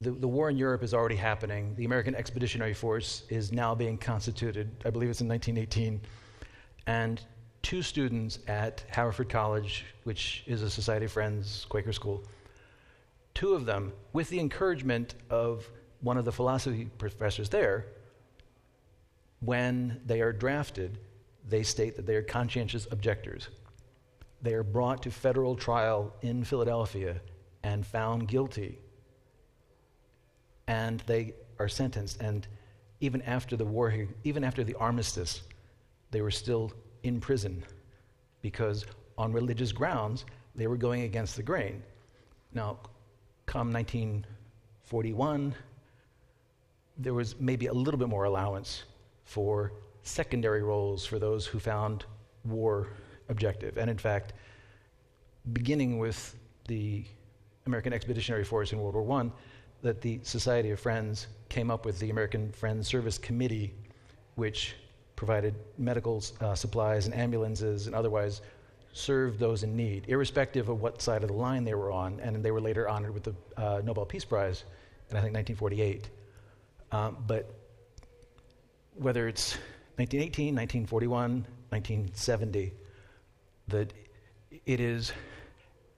the, 0.00 0.10
the 0.10 0.28
war 0.28 0.50
in 0.50 0.58
Europe 0.58 0.82
is 0.82 0.92
already 0.92 1.16
happening. 1.16 1.74
The 1.76 1.84
American 1.84 2.14
Expeditionary 2.14 2.74
Force 2.74 3.22
is 3.28 3.50
now 3.50 3.74
being 3.74 3.96
constituted. 3.96 4.70
I 4.84 4.90
believe 4.90 5.08
it's 5.08 5.20
in 5.20 5.28
1918. 5.28 6.00
And 6.86 7.20
two 7.62 7.82
students 7.82 8.38
at 8.46 8.84
Haverford 8.88 9.28
College, 9.28 9.86
which 10.04 10.44
is 10.46 10.62
a 10.62 10.70
Society 10.70 11.06
of 11.06 11.12
Friends 11.12 11.66
Quaker 11.68 11.92
school, 11.92 12.24
two 13.34 13.54
of 13.54 13.64
them, 13.64 13.92
with 14.12 14.28
the 14.28 14.38
encouragement 14.38 15.14
of 15.30 15.68
one 16.02 16.18
of 16.18 16.24
the 16.24 16.32
philosophy 16.32 16.88
professors 16.98 17.48
there, 17.48 17.86
when 19.40 20.00
they 20.04 20.20
are 20.20 20.32
drafted, 20.32 20.98
they 21.48 21.62
state 21.62 21.96
that 21.96 22.06
they 22.06 22.16
are 22.16 22.22
conscientious 22.22 22.86
objectors. 22.90 23.48
They 24.42 24.52
are 24.52 24.62
brought 24.62 25.02
to 25.04 25.10
federal 25.10 25.56
trial 25.56 26.14
in 26.20 26.44
Philadelphia 26.44 27.20
and 27.62 27.86
found 27.86 28.28
guilty. 28.28 28.78
And 30.68 31.02
they 31.06 31.34
are 31.58 31.68
sentenced. 31.68 32.20
And 32.20 32.46
even 33.00 33.22
after 33.22 33.56
the 33.56 33.64
war, 33.64 33.94
even 34.24 34.44
after 34.44 34.64
the 34.64 34.74
armistice, 34.74 35.42
they 36.10 36.20
were 36.20 36.30
still 36.30 36.72
in 37.02 37.20
prison 37.20 37.62
because, 38.42 38.86
on 39.18 39.32
religious 39.32 39.72
grounds, 39.72 40.24
they 40.54 40.66
were 40.66 40.76
going 40.76 41.02
against 41.02 41.36
the 41.36 41.42
grain. 41.42 41.82
Now, 42.52 42.78
come 43.44 43.72
1941, 43.72 45.54
there 46.98 47.14
was 47.14 47.38
maybe 47.38 47.66
a 47.66 47.72
little 47.72 47.98
bit 47.98 48.08
more 48.08 48.24
allowance 48.24 48.84
for 49.24 49.72
secondary 50.02 50.62
roles 50.62 51.04
for 51.04 51.18
those 51.18 51.46
who 51.46 51.58
found 51.58 52.04
war 52.44 52.88
objective. 53.28 53.76
And 53.76 53.90
in 53.90 53.98
fact, 53.98 54.32
beginning 55.52 55.98
with 55.98 56.36
the 56.68 57.04
American 57.66 57.92
Expeditionary 57.92 58.44
Force 58.44 58.72
in 58.72 58.80
World 58.80 58.94
War 58.94 59.20
I, 59.20 59.30
that 59.86 60.00
the 60.00 60.18
Society 60.24 60.70
of 60.70 60.80
Friends 60.80 61.28
came 61.48 61.70
up 61.70 61.86
with 61.86 62.00
the 62.00 62.10
American 62.10 62.50
Friends 62.50 62.88
Service 62.88 63.18
Committee, 63.18 63.72
which 64.34 64.74
provided 65.14 65.54
medical 65.78 66.22
uh, 66.40 66.56
supplies 66.56 67.06
and 67.06 67.14
ambulances 67.14 67.86
and 67.86 67.94
otherwise 67.94 68.42
served 68.92 69.38
those 69.38 69.62
in 69.62 69.76
need, 69.76 70.04
irrespective 70.08 70.68
of 70.68 70.80
what 70.80 71.00
side 71.00 71.22
of 71.22 71.28
the 71.28 71.36
line 71.36 71.62
they 71.62 71.74
were 71.74 71.92
on. 71.92 72.18
And 72.18 72.44
they 72.44 72.50
were 72.50 72.60
later 72.60 72.88
honored 72.88 73.14
with 73.14 73.22
the 73.22 73.34
uh, 73.56 73.80
Nobel 73.84 74.04
Peace 74.04 74.24
Prize 74.24 74.64
in, 75.10 75.16
I 75.16 75.20
think, 75.20 75.34
1948. 75.34 76.10
Um, 76.90 77.16
but 77.24 77.54
whether 78.94 79.28
it's 79.28 79.52
1918, 79.98 80.46
1941, 80.54 81.46
1970, 81.68 82.72
that 83.68 83.92
it 84.64 84.80
is 84.80 85.12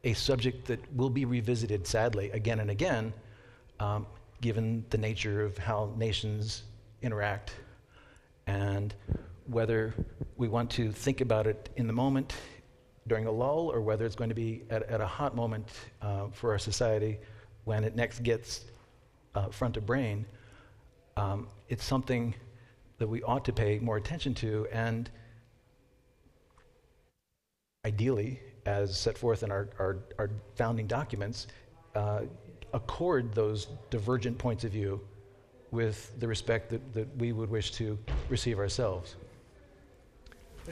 a 0.05 0.12
subject 0.12 0.66
that 0.66 0.80
will 0.95 1.11
be 1.11 1.24
revisited, 1.24 1.86
sadly, 1.86 2.30
again 2.32 2.61
and 2.61 2.70
again, 2.70 3.14
um, 3.81 4.07
given 4.41 4.85
the 4.91 4.99
nature 4.99 5.43
of 5.43 5.59
how 5.59 5.93
nations 5.97 6.62
interact 7.03 7.53
and 8.47 8.95
whether 9.47 9.95
we 10.37 10.49
want 10.49 10.70
to 10.70 10.93
think 10.93 11.20
about 11.20 11.47
it 11.47 11.68
in 11.76 11.87
the 11.87 11.93
moment 11.93 12.35
during 13.07 13.26
a 13.26 13.31
lull 13.31 13.70
or 13.72 13.81
whether 13.81 14.05
it's 14.05 14.14
going 14.14 14.29
to 14.29 14.35
be 14.35 14.62
at, 14.70 14.83
at 14.85 15.01
a 15.01 15.07
hot 15.07 15.35
moment 15.35 15.68
uh, 16.03 16.26
for 16.31 16.53
our 16.53 16.59
society 16.59 17.18
when 17.64 17.85
it 17.85 17.97
next 17.97 18.22
gets 18.22 18.64
uh, 19.35 19.49
front 19.49 19.76
of 19.76 19.87
brain. 19.87 20.26
Um, 21.16 21.49
it's 21.68 21.85
something 21.85 22.35
that 22.99 23.09
we 23.09 23.22
ought 23.22 23.45
to 23.47 23.53
pay 23.53 23.79
more 23.79 23.97
attention 23.97 24.35
to 24.35 24.66
and 24.72 25.11
ideally, 27.85 28.41
as 28.66 28.99
set 28.99 29.16
forth 29.16 29.43
in 29.43 29.51
our, 29.51 29.68
our, 29.79 29.99
our 30.18 30.31
founding 30.57 30.87
documents, 30.87 31.47
uh, 31.95 32.20
accord 32.73 33.35
those 33.35 33.69
divergent 33.91 34.39
points 34.39 34.64
of 34.64 34.73
view 34.73 35.01
with 35.71 36.19
the 36.21 36.27
respect 36.27 36.71
that, 36.71 36.95
that 36.95 37.16
we 37.16 37.33
would 37.33 37.51
wish 37.51 37.73
to 37.73 37.99
receive 38.29 38.59
ourselves. 38.59 39.16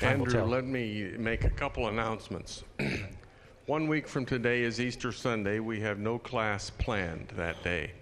Andrew, 0.00 0.44
let 0.44 0.64
me 0.64 1.12
make 1.18 1.44
a 1.44 1.50
couple 1.50 1.88
announcements. 1.88 2.64
One 3.66 3.88
week 3.88 4.06
from 4.06 4.26
today 4.26 4.62
is 4.62 4.80
Easter 4.80 5.10
Sunday. 5.10 5.58
We 5.58 5.80
have 5.80 5.98
no 5.98 6.18
class 6.18 6.70
planned 6.70 7.32
that 7.36 7.62
day. 7.64 7.92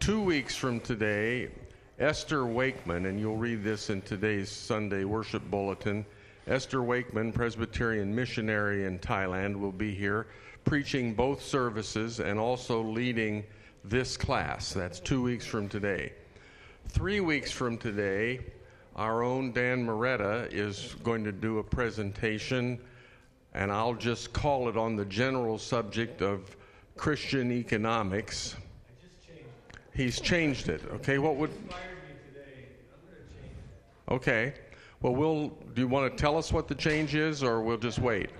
Two 0.00 0.20
weeks 0.20 0.56
from 0.56 0.80
today, 0.80 1.50
Esther 1.98 2.46
Wakeman, 2.46 3.06
and 3.06 3.18
you'll 3.18 3.36
read 3.36 3.62
this 3.62 3.90
in 3.90 4.02
today's 4.02 4.50
Sunday 4.50 5.04
worship 5.04 5.42
bulletin. 5.50 6.04
Esther 6.46 6.82
Wakeman, 6.82 7.32
Presbyterian 7.32 8.14
missionary 8.14 8.84
in 8.84 8.98
Thailand, 8.98 9.56
will 9.56 9.72
be 9.72 9.94
here 9.94 10.26
preaching 10.64 11.14
both 11.14 11.42
services 11.42 12.20
and 12.20 12.38
also 12.38 12.82
leading 12.82 13.44
this 13.84 14.16
class. 14.16 14.72
That's 14.72 15.00
two 15.00 15.22
weeks 15.22 15.46
from 15.46 15.68
today. 15.68 16.12
Three 16.88 17.20
weeks 17.20 17.50
from 17.50 17.76
today, 17.76 18.40
our 18.96 19.22
own 19.22 19.52
Dan 19.52 19.84
Moretta 19.84 20.48
is 20.52 20.94
going 21.02 21.24
to 21.24 21.32
do 21.32 21.58
a 21.58 21.62
presentation, 21.62 22.78
and 23.52 23.70
I'll 23.70 23.94
just 23.94 24.32
call 24.32 24.68
it 24.68 24.76
on 24.76 24.96
the 24.96 25.04
general 25.04 25.58
subject 25.58 26.22
of 26.22 26.56
Christian 26.96 27.52
economics. 27.52 28.56
He's 29.94 30.20
changed 30.20 30.68
it. 30.68 30.82
Okay, 30.94 31.18
what 31.18 31.36
would. 31.36 31.50
Okay. 34.10 34.54
Well, 35.02 35.14
we'll. 35.14 35.48
Do 35.74 35.82
you 35.82 35.88
want 35.88 36.10
to 36.10 36.16
tell 36.20 36.36
us 36.36 36.52
what 36.52 36.68
the 36.68 36.74
change 36.74 37.14
is, 37.14 37.42
or 37.42 37.62
we'll 37.62 37.76
just 37.76 37.98
wait? 37.98 38.30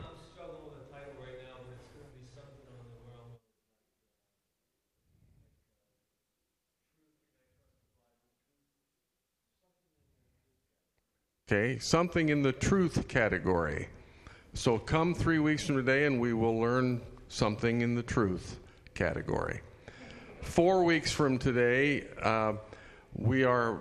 Okay, 11.54 11.78
something 11.78 12.30
in 12.30 12.42
the 12.42 12.50
truth 12.50 13.06
category. 13.06 13.86
So 14.54 14.76
come 14.76 15.14
three 15.14 15.38
weeks 15.38 15.64
from 15.64 15.76
today 15.76 16.04
and 16.04 16.20
we 16.20 16.32
will 16.32 16.58
learn 16.58 17.00
something 17.28 17.82
in 17.82 17.94
the 17.94 18.02
truth 18.02 18.58
category. 18.94 19.60
Four 20.42 20.82
weeks 20.82 21.12
from 21.12 21.38
today, 21.38 22.08
uh, 22.20 22.54
we 23.14 23.44
are 23.44 23.78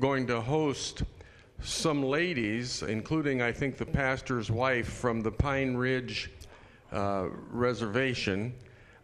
going 0.00 0.26
to 0.28 0.40
host 0.40 1.02
some 1.60 2.02
ladies, 2.02 2.80
including, 2.82 3.42
I 3.42 3.52
think, 3.52 3.76
the 3.76 3.84
pastor's 3.84 4.50
wife 4.50 4.88
from 4.88 5.20
the 5.20 5.32
Pine 5.32 5.76
Ridge 5.76 6.30
uh, 6.92 7.26
Reservation. 7.50 8.54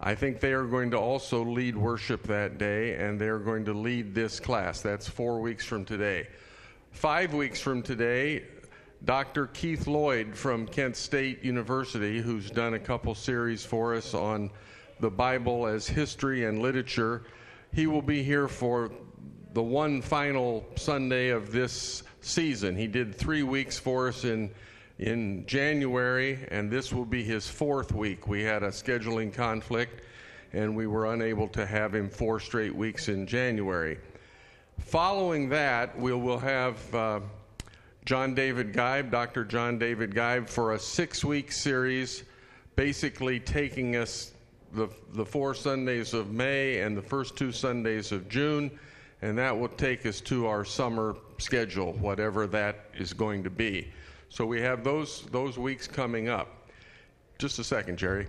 I 0.00 0.14
think 0.14 0.40
they 0.40 0.54
are 0.54 0.64
going 0.64 0.90
to 0.92 0.98
also 0.98 1.44
lead 1.44 1.76
worship 1.76 2.22
that 2.22 2.56
day, 2.56 2.94
and 2.94 3.20
they 3.20 3.28
are 3.28 3.38
going 3.38 3.66
to 3.66 3.74
lead 3.74 4.14
this 4.14 4.40
class. 4.40 4.80
That's 4.80 5.06
four 5.06 5.42
weeks 5.42 5.66
from 5.66 5.84
today. 5.84 6.28
Five 6.92 7.34
weeks 7.34 7.60
from 7.60 7.82
today, 7.82 8.44
Dr. 9.04 9.48
Keith 9.48 9.88
Lloyd 9.88 10.36
from 10.36 10.68
Kent 10.68 10.94
State 10.94 11.42
University, 11.42 12.20
who's 12.20 12.48
done 12.48 12.74
a 12.74 12.78
couple 12.78 13.14
series 13.16 13.64
for 13.64 13.94
us 13.96 14.14
on 14.14 14.50
the 15.00 15.10
Bible 15.10 15.66
as 15.66 15.88
history 15.88 16.44
and 16.44 16.60
literature, 16.60 17.24
he 17.72 17.88
will 17.88 18.02
be 18.02 18.22
here 18.22 18.46
for 18.46 18.92
the 19.54 19.62
one 19.62 20.00
final 20.00 20.64
Sunday 20.76 21.30
of 21.30 21.50
this 21.50 22.04
season. 22.20 22.76
He 22.76 22.86
did 22.86 23.14
three 23.14 23.42
weeks 23.42 23.78
for 23.78 24.08
us 24.08 24.24
in 24.24 24.50
in 24.98 25.44
January, 25.46 26.46
and 26.52 26.70
this 26.70 26.92
will 26.92 27.06
be 27.06 27.24
his 27.24 27.48
fourth 27.48 27.92
week. 27.92 28.28
We 28.28 28.44
had 28.44 28.62
a 28.62 28.68
scheduling 28.68 29.32
conflict, 29.32 30.04
and 30.52 30.76
we 30.76 30.86
were 30.86 31.12
unable 31.12 31.48
to 31.48 31.66
have 31.66 31.94
him 31.94 32.08
four 32.08 32.38
straight 32.38 32.74
weeks 32.74 33.08
in 33.08 33.26
January. 33.26 33.98
Following 34.84 35.48
that, 35.48 35.98
we 35.98 36.12
will 36.12 36.38
have 36.38 36.94
uh, 36.94 37.20
John 38.04 38.34
David 38.34 38.74
Geib, 38.74 39.10
Dr. 39.10 39.44
John 39.44 39.78
David 39.78 40.14
Geib, 40.14 40.48
for 40.48 40.74
a 40.74 40.78
six 40.78 41.24
week 41.24 41.50
series, 41.50 42.24
basically 42.76 43.40
taking 43.40 43.96
us 43.96 44.32
the, 44.72 44.88
the 45.14 45.24
four 45.24 45.54
Sundays 45.54 46.12
of 46.12 46.32
May 46.32 46.80
and 46.80 46.94
the 46.96 47.02
first 47.02 47.36
two 47.36 47.52
Sundays 47.52 48.12
of 48.12 48.28
June, 48.28 48.70
and 49.22 49.38
that 49.38 49.58
will 49.58 49.68
take 49.68 50.04
us 50.04 50.20
to 50.22 50.46
our 50.46 50.64
summer 50.64 51.16
schedule, 51.38 51.94
whatever 51.94 52.46
that 52.48 52.86
is 52.94 53.14
going 53.14 53.42
to 53.44 53.50
be. 53.50 53.88
So 54.28 54.44
we 54.44 54.60
have 54.60 54.84
those, 54.84 55.22
those 55.30 55.56
weeks 55.56 55.86
coming 55.86 56.28
up. 56.28 56.68
Just 57.38 57.58
a 57.58 57.64
second, 57.64 57.98
Jerry. 57.98 58.26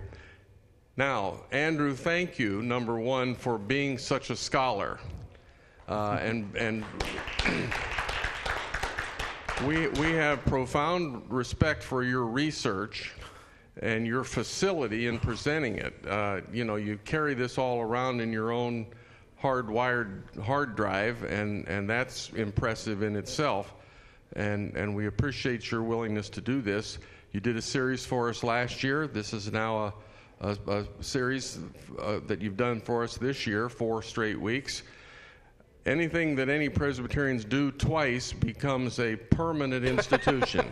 Now, 0.96 1.40
Andrew, 1.50 1.94
thank 1.94 2.38
you, 2.38 2.62
number 2.62 2.98
one, 2.98 3.34
for 3.34 3.58
being 3.58 3.98
such 3.98 4.30
a 4.30 4.36
scholar. 4.36 4.98
Uh, 5.88 6.18
and 6.22 6.54
and 6.56 6.84
we, 9.66 9.88
we 9.88 10.12
have 10.12 10.44
profound 10.46 11.22
respect 11.30 11.82
for 11.82 12.02
your 12.02 12.26
research 12.26 13.12
and 13.82 14.06
your 14.06 14.24
facility 14.24 15.06
in 15.06 15.18
presenting 15.18 15.76
it. 15.76 15.94
Uh, 16.08 16.40
you 16.52 16.64
know, 16.64 16.76
you 16.76 16.98
carry 17.04 17.34
this 17.34 17.58
all 17.58 17.80
around 17.80 18.20
in 18.20 18.32
your 18.32 18.50
own 18.50 18.86
hardwired 19.40 20.22
hard 20.42 20.74
drive, 20.74 21.22
and, 21.24 21.68
and 21.68 21.88
that's 21.88 22.30
impressive 22.30 23.02
in 23.02 23.14
itself. 23.14 23.74
And, 24.36 24.76
and 24.76 24.94
we 24.94 25.06
appreciate 25.06 25.70
your 25.70 25.82
willingness 25.82 26.28
to 26.30 26.40
do 26.40 26.60
this. 26.60 26.98
You 27.32 27.40
did 27.40 27.56
a 27.56 27.62
series 27.62 28.04
for 28.04 28.28
us 28.28 28.42
last 28.42 28.82
year. 28.82 29.06
This 29.06 29.32
is 29.32 29.52
now 29.52 29.92
a, 30.40 30.48
a, 30.48 30.56
a 30.66 30.84
series 31.00 31.58
uh, 32.00 32.20
that 32.26 32.40
you've 32.40 32.56
done 32.56 32.80
for 32.80 33.04
us 33.04 33.16
this 33.16 33.46
year, 33.46 33.68
four 33.68 34.02
straight 34.02 34.40
weeks. 34.40 34.82
Anything 35.86 36.34
that 36.36 36.48
any 36.48 36.70
Presbyterians 36.70 37.44
do 37.44 37.70
twice 37.70 38.32
becomes 38.32 38.98
a 39.00 39.16
permanent 39.16 39.84
institution. 39.94 40.66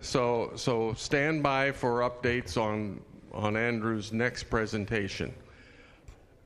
so, 0.00 0.52
so 0.56 0.94
stand 0.94 1.42
by 1.42 1.70
for 1.70 2.00
updates 2.00 2.56
on, 2.56 3.00
on 3.32 3.56
Andrew's 3.56 4.12
next 4.12 4.44
presentation. 4.44 5.34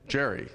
Jerry. 0.07 0.49